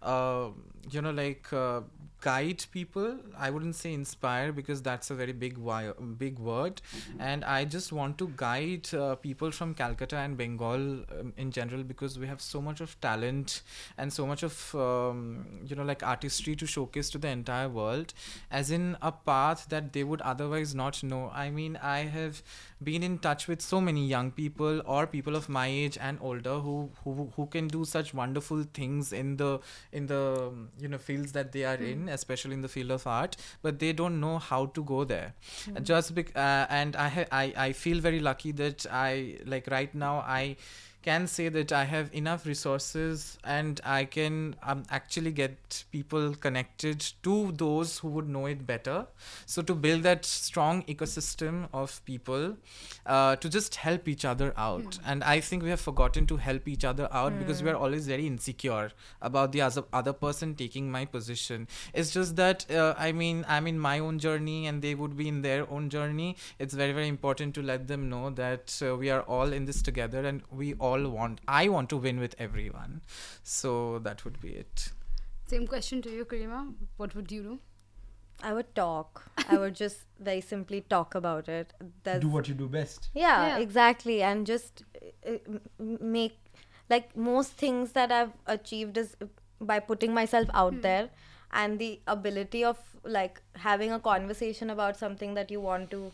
uh, 0.04 0.50
you 0.91 1.02
know 1.06 1.13
like 1.19 1.52
uh, 1.52 1.82
guide 2.22 2.66
people. 2.72 3.18
I 3.38 3.50
wouldn't 3.50 3.76
say 3.76 3.94
inspire 3.94 4.52
because 4.52 4.82
that's 4.82 5.10
a 5.10 5.16
very 5.16 5.32
big 5.32 5.56
wi- 5.56 5.94
big 6.18 6.40
word, 6.40 6.82
and 7.20 7.44
I 7.46 7.66
just 7.66 7.92
want 7.92 8.18
to 8.20 8.32
guide 8.36 8.94
uh, 8.94 9.16
people 9.16 9.52
from 9.52 9.74
Calcutta 9.74 10.18
and 10.18 10.38
Bengal 10.38 10.76
um, 11.20 11.34
in 11.38 11.52
general 11.52 11.84
because 11.84 12.18
we 12.20 12.28
have 12.28 12.42
so 12.42 12.62
much 12.62 12.82
of 12.82 13.00
talent 13.02 13.62
and 13.98 14.12
so 14.12 14.26
much 14.28 14.44
of 14.44 14.76
um, 14.76 15.46
you 15.66 15.76
know 15.76 15.84
like 15.84 16.04
artistry 16.04 16.56
to 16.56 16.66
showcase 16.66 17.10
to 17.12 17.18
the 17.18 17.28
entire 17.30 17.70
world, 17.70 18.14
as 18.52 18.72
in 18.72 18.98
a 19.02 19.12
path 19.12 19.68
that 19.70 19.94
they 19.94 20.04
would 20.04 20.22
otherwise 20.22 20.76
not 20.76 21.02
know. 21.04 21.32
I 21.34 21.50
mean, 21.50 21.78
I 21.82 22.00
have 22.00 22.42
been 22.82 23.04
in 23.04 23.18
touch 23.20 23.48
with 23.48 23.62
so 23.62 23.82
many 23.82 24.08
young 24.08 24.32
people 24.32 24.82
or 24.86 25.06
people 25.06 25.36
of 25.36 25.50
my 25.50 25.68
age 25.68 25.98
and 26.00 26.18
older 26.22 26.60
who 26.60 26.89
who, 27.04 27.32
who 27.36 27.46
can 27.48 27.68
do 27.68 27.84
such 27.84 28.13
wonderful 28.13 28.63
things 28.74 29.12
in 29.12 29.36
the 29.38 29.60
in 29.92 30.08
the 30.08 30.52
you 30.80 30.88
know 30.88 30.98
fields 30.98 31.32
that 31.34 31.52
they 31.52 31.65
are 31.65 31.76
in 31.76 32.08
especially 32.10 32.54
in 32.54 32.62
the 32.62 32.68
field 32.70 32.92
of 32.92 33.06
art 33.06 33.36
but 33.62 33.80
they 33.80 33.92
don't 33.92 34.20
know 34.20 34.38
how 34.39 34.65
to 34.68 34.84
go 34.84 35.04
there. 35.04 35.34
Just 35.84 36.15
bec- 36.15 36.36
uh, 36.36 36.68
and 36.70 36.96
I, 36.96 37.08
ha- 37.10 37.26
I 37.32 37.54
i 37.58 37.72
feel 37.74 38.00
very 38.00 38.20
lucky 38.20 38.52
that 38.54 38.86
i 38.92 39.38
like 39.46 39.68
right 39.68 39.94
now 39.94 40.20
i 40.20 40.56
can 41.02 41.28
say 41.28 41.48
that 41.50 41.72
I 41.72 41.86
have 41.86 42.10
enough 42.14 42.46
resources 42.46 43.38
and 43.44 43.80
I 43.86 44.06
can 44.06 44.56
um, 44.64 44.84
actually 44.90 45.32
get 45.32 45.84
people 45.92 46.36
connected 46.36 47.00
to 47.24 47.52
those 47.54 48.00
who 48.00 48.10
would 48.10 48.28
know 48.28 48.48
it 48.48 48.68
better. 48.68 49.08
So 49.46 49.62
to 49.62 49.74
build 49.76 50.04
that 50.04 50.26
strong 50.26 50.84
ecosystem 50.84 51.70
of 51.74 52.04
people 52.06 52.58
uh, 53.06 53.38
to 53.38 53.50
just 53.50 53.76
help 53.76 54.08
each 54.08 54.26
other 54.26 54.54
out. 54.58 55.00
And 55.06 55.23
I 55.23 55.40
think 55.40 55.63
we 55.63 55.69
have 55.69 55.80
forgotten 55.80 56.28
to 56.28 56.38
help 56.38 56.67
each 56.67 56.84
other 56.84 57.08
out 57.12 57.38
because 57.40 57.63
we 57.63 57.69
are 57.69 57.76
always 57.76 58.08
very 58.08 58.28
insecure 58.28 58.92
about 59.21 59.52
the 59.52 59.62
other, 59.62 59.84
other 59.94 60.13
person 60.13 60.56
taking 60.56 60.92
my 60.92 61.06
position. 61.06 61.67
It's 61.94 62.12
just 62.12 62.36
that, 62.36 62.69
uh, 62.69 62.96
I 62.98 63.13
mean, 63.13 63.46
I'm 63.48 63.67
in 63.67 63.80
my 63.80 64.00
own 64.00 64.19
journey 64.19 64.67
and 64.67 64.82
they 64.82 64.96
would 64.96 65.15
be 65.15 65.28
in 65.28 65.42
their 65.44 65.69
own 65.71 65.90
journey. 65.90 66.36
It's 66.58 66.73
very, 66.73 66.92
very 66.92 67.08
important 67.08 67.56
to 67.56 67.62
let 67.62 67.88
them 67.88 68.10
know 68.10 68.32
that 68.32 68.82
uh, 68.86 68.96
we 68.98 69.10
are 69.10 69.21
all 69.21 69.54
in 69.54 69.65
this 69.65 69.82
together 69.82 70.26
and 70.26 70.42
we 70.52 70.73
all 70.76 70.88
want, 70.98 71.42
I 71.48 71.67
want 71.69 71.90
to 71.90 71.98
win 71.98 72.19
with 72.19 72.35
everyone. 72.40 73.02
So 73.44 74.00
that 74.00 74.23
would 74.25 74.40
be 74.42 74.50
it. 74.50 74.92
Same 75.46 75.67
question 75.67 76.02
to 76.04 76.10
you, 76.10 76.25
Kareema. 76.25 76.73
What 76.98 77.15
would 77.15 77.31
you 77.31 77.42
do? 77.42 77.60
I 78.42 78.54
would 78.54 78.73
talk. 78.75 79.23
I 79.50 79.58
would 79.58 79.75
just 79.83 80.06
very 80.19 80.42
simply 80.42 80.81
talk 80.81 81.15
about 81.15 81.50
it. 81.50 81.73
That's, 82.04 82.21
Do 82.21 82.29
what 82.29 82.48
you 82.48 82.54
do 82.54 82.67
best. 82.67 83.10
yeah, 83.13 83.48
Yeah. 83.48 83.58
exactly. 83.58 84.21
And 84.23 84.46
just 84.46 84.83
uh, 85.27 85.31
m- 85.48 85.62
m- 85.79 85.98
make, 86.02 86.37
like, 86.90 87.15
most 87.17 87.52
things 87.54 87.92
that 87.94 88.12
I've 88.12 88.31
achieved 88.46 88.98
is 88.98 89.15
uh, 89.21 89.25
by 89.60 89.79
putting 89.79 90.13
myself 90.13 90.48
out 90.54 90.73
hmm. 90.73 90.81
there 90.81 91.10
and 91.52 91.79
the 91.79 92.00
ability 92.08 92.63
of, 92.63 92.77
like, 93.04 93.42
having 93.56 93.92
a 93.92 94.00
conversation 94.00 94.69
about 94.69 94.98
something 94.98 95.33
that 95.33 95.52
you 95.52 95.60
want 95.60 95.92
to. 95.92 96.12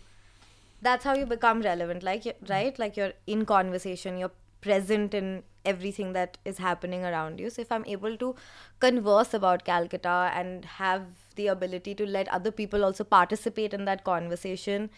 That's 0.81 1.03
how 1.03 1.13
you 1.15 1.25
become 1.25 1.61
relevant, 1.61 2.03
like, 2.03 2.23
hmm. 2.23 2.45
right? 2.49 2.77
Like, 2.79 2.97
you're 2.97 3.13
in 3.27 3.45
conversation, 3.45 4.17
you're 4.17 4.31
present 4.61 5.13
in 5.13 5.43
everything 5.65 6.13
that 6.13 6.37
is 6.45 6.57
happening 6.59 7.03
around 7.03 7.39
you. 7.39 7.49
So, 7.49 7.61
if 7.61 7.71
I'm 7.71 7.85
able 7.85 8.17
to 8.17 8.35
converse 8.79 9.33
about 9.33 9.65
Calcutta 9.65 10.31
and 10.33 10.65
have 10.65 11.03
the 11.35 11.47
ability 11.47 11.95
to 11.95 12.05
let 12.05 12.27
other 12.29 12.51
people 12.51 12.85
also 12.85 13.03
participate 13.03 13.73
in 13.73 13.85
that 13.85 14.03
conversation, 14.03 14.89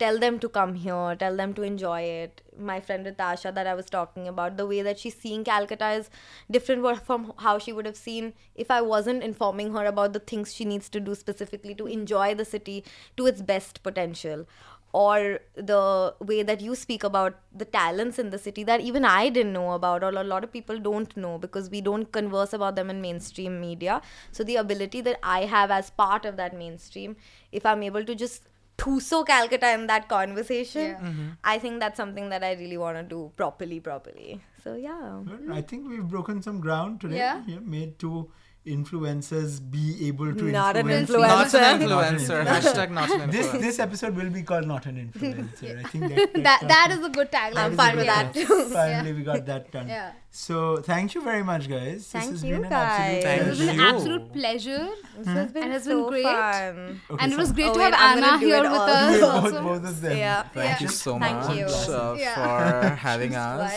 tell 0.00 0.18
them 0.18 0.38
to 0.38 0.48
come 0.48 0.74
here, 0.74 1.14
tell 1.14 1.36
them 1.36 1.52
to 1.54 1.62
enjoy 1.62 2.00
it. 2.00 2.40
My 2.58 2.80
friend 2.80 3.04
Natasha 3.04 3.52
that 3.54 3.66
I 3.66 3.74
was 3.74 3.90
talking 3.90 4.26
about, 4.28 4.56
the 4.56 4.66
way 4.66 4.80
that 4.82 4.98
she's 4.98 5.14
seeing 5.14 5.44
Calcutta 5.44 5.90
is 5.90 6.10
different 6.50 7.02
from 7.02 7.34
how 7.36 7.58
she 7.58 7.72
would 7.72 7.86
have 7.86 7.96
seen 7.96 8.32
if 8.54 8.70
I 8.70 8.80
wasn't 8.80 9.22
informing 9.22 9.74
her 9.74 9.84
about 9.84 10.14
the 10.14 10.18
things 10.18 10.54
she 10.54 10.64
needs 10.64 10.88
to 10.90 11.00
do 11.00 11.14
specifically 11.14 11.74
to 11.74 11.86
enjoy 11.86 12.34
the 12.34 12.46
city 12.46 12.82
to 13.18 13.26
its 13.26 13.42
best 13.42 13.82
potential. 13.82 14.46
Or 14.92 15.38
the 15.54 16.14
way 16.18 16.42
that 16.42 16.60
you 16.60 16.74
speak 16.74 17.04
about 17.04 17.38
the 17.54 17.64
talents 17.64 18.18
in 18.18 18.30
the 18.30 18.38
city 18.38 18.64
that 18.64 18.80
even 18.80 19.04
I 19.04 19.28
didn't 19.28 19.52
know 19.52 19.72
about, 19.72 20.02
or 20.02 20.08
a 20.08 20.24
lot 20.24 20.42
of 20.42 20.52
people 20.52 20.80
don't 20.80 21.16
know 21.16 21.38
because 21.38 21.70
we 21.70 21.80
don't 21.80 22.10
converse 22.10 22.52
about 22.52 22.74
them 22.74 22.90
in 22.90 23.00
mainstream 23.00 23.60
media. 23.60 24.02
So, 24.32 24.42
the 24.42 24.56
ability 24.56 25.00
that 25.02 25.20
I 25.22 25.44
have 25.44 25.70
as 25.70 25.90
part 25.90 26.24
of 26.24 26.36
that 26.38 26.56
mainstream, 26.56 27.16
if 27.52 27.64
I'm 27.64 27.84
able 27.84 28.04
to 28.04 28.14
just 28.16 28.48
Thuso 28.78 29.26
Calcutta 29.26 29.72
in 29.74 29.86
that 29.86 30.08
conversation, 30.08 30.82
Yeah. 30.82 31.00
Mm-hmm. 31.00 31.28
I 31.44 31.58
think 31.58 31.80
that's 31.80 31.96
something 31.96 32.30
that 32.30 32.42
I 32.42 32.54
really 32.54 32.78
want 32.78 32.96
to 32.96 33.02
do 33.02 33.30
properly, 33.36 33.78
properly. 33.78 34.40
So 34.64 34.74
yeah. 34.74 35.20
Well, 35.26 35.52
I 35.52 35.62
think 35.62 35.88
we've 35.88 36.06
broken 36.06 36.42
some 36.42 36.60
ground 36.60 37.00
today. 37.00 37.16
Yeah. 37.16 37.42
made 37.60 37.98
two 37.98 38.30
influencers 38.66 39.58
be 39.70 40.06
able 40.08 40.34
to 40.34 40.44
Not 40.44 40.76
an 40.76 40.90
influence 40.90 41.52
Not 41.52 41.80
Influencer. 41.80 41.80
an 41.80 41.80
influencer. 41.80 42.44
Hashtag 42.46 42.90
not 42.90 43.10
an 43.10 43.30
This 43.30 43.46
influencer. 43.46 43.60
this 43.60 43.78
episode 43.78 44.14
will 44.16 44.30
be 44.30 44.42
called 44.42 44.66
not 44.66 44.86
an 44.86 44.96
influencer. 45.12 45.78
I 45.84 45.88
think 45.88 46.08
that 46.14 46.32
That 46.44 46.60
that 46.68 46.88
is 46.92 47.04
a 47.04 47.08
good 47.08 47.30
tagline. 47.32 47.56
I'm 47.56 47.76
fine 47.76 47.96
with 47.96 48.06
that 48.06 48.34
one. 48.34 48.46
too. 48.46 48.64
Finally, 48.72 49.12
we 49.14 49.22
got 49.22 49.46
that 49.46 49.70
done. 49.72 49.88
Yeah. 49.88 50.12
So 50.32 50.76
thank 50.76 51.14
you 51.16 51.22
very 51.22 51.42
much, 51.42 51.68
guys. 51.68 52.06
Thank 52.06 52.30
this 52.30 52.40
has 52.40 52.44
you, 52.44 52.54
been 52.56 52.64
an 52.66 52.70
guys. 52.70 53.24
absolute 53.24 53.24
Thank 53.24 53.42
It 53.42 53.48
was 53.50 53.60
an 53.60 53.74
you. 53.74 53.82
absolute 53.82 54.32
pleasure. 54.32 54.88
This 55.18 55.26
has 55.26 55.52
been 55.52 55.62
And 55.64 55.72
it's 55.72 55.84
so 55.84 56.02
been 56.02 56.10
great. 56.10 56.22
fun. 56.22 57.00
Okay, 57.10 57.24
and 57.24 57.32
it 57.32 57.38
was 57.38 57.50
great 57.52 57.66
Oh, 57.70 57.74
to 57.74 57.78
wait, 57.80 57.94
have 57.94 58.18
I'm 58.18 58.24
Anna 58.24 58.38
here 58.38 58.62
with 58.62 58.70
us. 58.70 59.20
both, 59.20 59.44
also. 59.44 59.62
both 59.64 59.84
of 59.90 60.00
them. 60.00 60.16
Yeah. 60.16 60.42
Thank 60.42 60.54
Thank 60.54 60.80
you. 60.80 60.86
you 60.86 60.92
so 60.92 61.18
Thank 61.18 61.36
much 61.48 61.56
you. 61.56 61.66
uh, 61.66 62.14
Yeah. 62.18 62.34
for 62.36 62.94
having 62.94 63.34
us. 63.34 63.72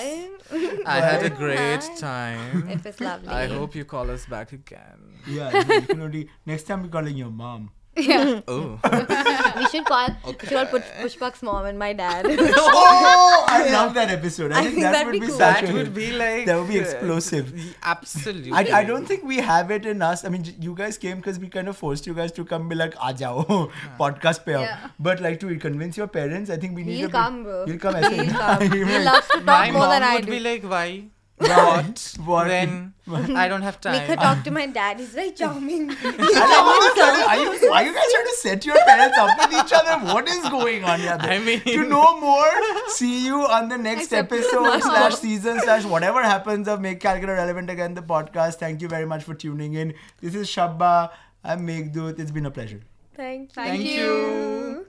I 0.86 0.99
had 1.01 1.24
a 1.24 1.30
Fine. 1.30 1.38
great 1.39 1.82
time. 1.97 2.70
It 2.70 2.84
was 2.86 3.01
lovely. 3.01 3.30
I 3.30 3.47
hope 3.47 3.74
you 3.74 3.84
call 3.86 4.12
us 4.12 4.26
back 4.28 4.54
again. 4.54 4.99
Yeah, 5.26 5.49
you 5.58 5.82
can 5.82 6.01
only 6.01 6.30
next 6.45 6.64
time 6.64 6.84
we're 6.84 6.89
calling 6.89 7.18
your 7.18 7.32
mom. 7.32 7.72
Yeah. 7.96 8.41
oh. 8.48 8.80
we 9.58 9.66
should 9.68 9.86
call. 9.86 10.10
Okay. 10.26 10.38
We 10.41 10.48
should 10.48 10.58
all 10.58 10.66
put 10.66 10.84
Pushpak's 11.02 11.44
mom 11.44 11.66
and 11.66 11.78
my 11.78 11.94
dad. 11.94 12.26
oh, 12.30 13.46
I 13.48 13.66
yeah. 13.66 13.72
love 13.74 13.94
that 13.94 14.10
episode. 14.10 14.52
I, 14.52 14.60
I 14.60 14.64
think, 14.64 14.76
think, 14.76 14.84
that 14.84 15.06
would 15.06 15.12
be, 15.20 15.28
cool. 15.28 15.38
that 15.38 15.72
would 15.72 15.94
be 15.94 16.12
like 16.12 16.46
that 16.48 16.58
would 16.58 16.68
be 16.68 16.80
uh, 16.80 16.84
explosive. 16.84 17.76
Absolutely. 17.84 18.52
I, 18.52 18.80
I 18.80 18.84
don't 18.84 19.06
think 19.06 19.24
we 19.24 19.38
have 19.38 19.70
it 19.70 19.86
in 19.86 20.02
us. 20.02 20.26
I 20.26 20.30
mean, 20.30 20.44
you 20.60 20.74
guys 20.74 20.98
came 20.98 21.18
because 21.18 21.39
we 21.39 21.50
kind 21.50 21.68
of 21.68 21.78
forced 21.78 22.08
you 22.08 22.14
guys 22.14 22.32
to 22.34 22.46
come. 22.46 22.68
Be 22.68 22.76
like, 22.76 22.96
ajao, 22.96 23.48
yeah. 23.50 23.98
podcast 24.00 24.46
pe 24.46 24.54
yeah. 24.54 24.89
But 25.00 25.22
like 25.22 25.39
to 25.41 25.56
convince 25.58 25.96
your 25.98 26.08
parents, 26.08 26.50
I 26.50 26.58
think 26.58 26.76
we 26.76 26.84
need. 26.84 27.00
You'll 27.00 27.10
a 27.10 27.12
come, 27.12 27.44
bro. 27.44 27.66
You'll 27.68 27.80
come. 27.80 27.96
He'll 27.96 28.32
come. 28.32 28.72
he 28.72 29.00
loves 29.00 29.28
to 29.28 29.34
talk 29.34 29.46
my 29.46 29.72
more 29.72 29.88
than 29.88 30.04
I 30.04 30.20
do. 30.20 30.22
My 30.22 30.22
mom 30.22 30.22
would 30.22 30.26
be 30.26 30.39
like, 30.39 30.64
why? 30.64 31.04
What? 31.44 32.14
What? 32.26 32.89
What? 33.06 33.28
When? 33.28 33.36
I 33.36 33.50
don't 33.50 33.64
have 33.64 33.82
time. 33.82 33.94
Make 33.94 34.08
her 34.08 34.16
talk 34.16 34.46
to 34.46 34.52
my 34.52 34.66
dad. 34.66 34.98
He's 34.98 35.10
very 35.10 35.32
charming. 35.32 35.89
Are 36.04 37.38
you, 37.38 37.72
are 37.72 37.84
you 37.84 37.94
guys 37.94 38.12
trying 38.14 38.30
to 38.32 38.36
set 38.38 38.66
your 38.66 38.78
parents 38.86 39.18
up 39.18 39.38
with 39.38 39.60
each 39.60 39.74
other? 39.74 40.06
What 40.14 40.28
is 40.30 40.48
going 40.50 40.86
on 40.86 41.00
here? 41.02 41.18
I 41.20 41.39
mean- 41.39 41.60
to 41.62 41.84
know 41.84 42.20
more, 42.22 42.50
see 42.88 43.26
you 43.26 43.41
on 43.41 43.68
the 43.68 43.78
next 43.78 44.12
Next 44.12 44.14
episode 44.14 44.66
episode. 44.68 44.89
slash 44.89 45.16
season 45.16 45.60
slash 45.60 45.84
whatever 45.84 46.24
happens 46.24 46.68
of 46.70 46.80
Make 46.80 47.02
Calcutta 47.02 47.34
Relevant 47.34 47.70
Again, 47.70 47.94
the 47.94 48.02
podcast. 48.02 48.56
Thank 48.56 48.82
you 48.82 48.88
very 48.88 49.06
much 49.06 49.24
for 49.24 49.34
tuning 49.34 49.74
in. 49.74 49.94
This 50.22 50.36
is 50.36 50.48
Shabba. 50.48 51.12
I'm 51.44 51.68
Meghdut. 51.68 52.20
It's 52.20 52.32
been 52.32 52.46
a 52.46 52.52
pleasure. 52.52 52.82
Thank 53.16 53.50
you. 53.50 53.54
Thank 53.54 53.68
Thank 53.70 53.84
you. 53.84 54.06
you. 54.06 54.88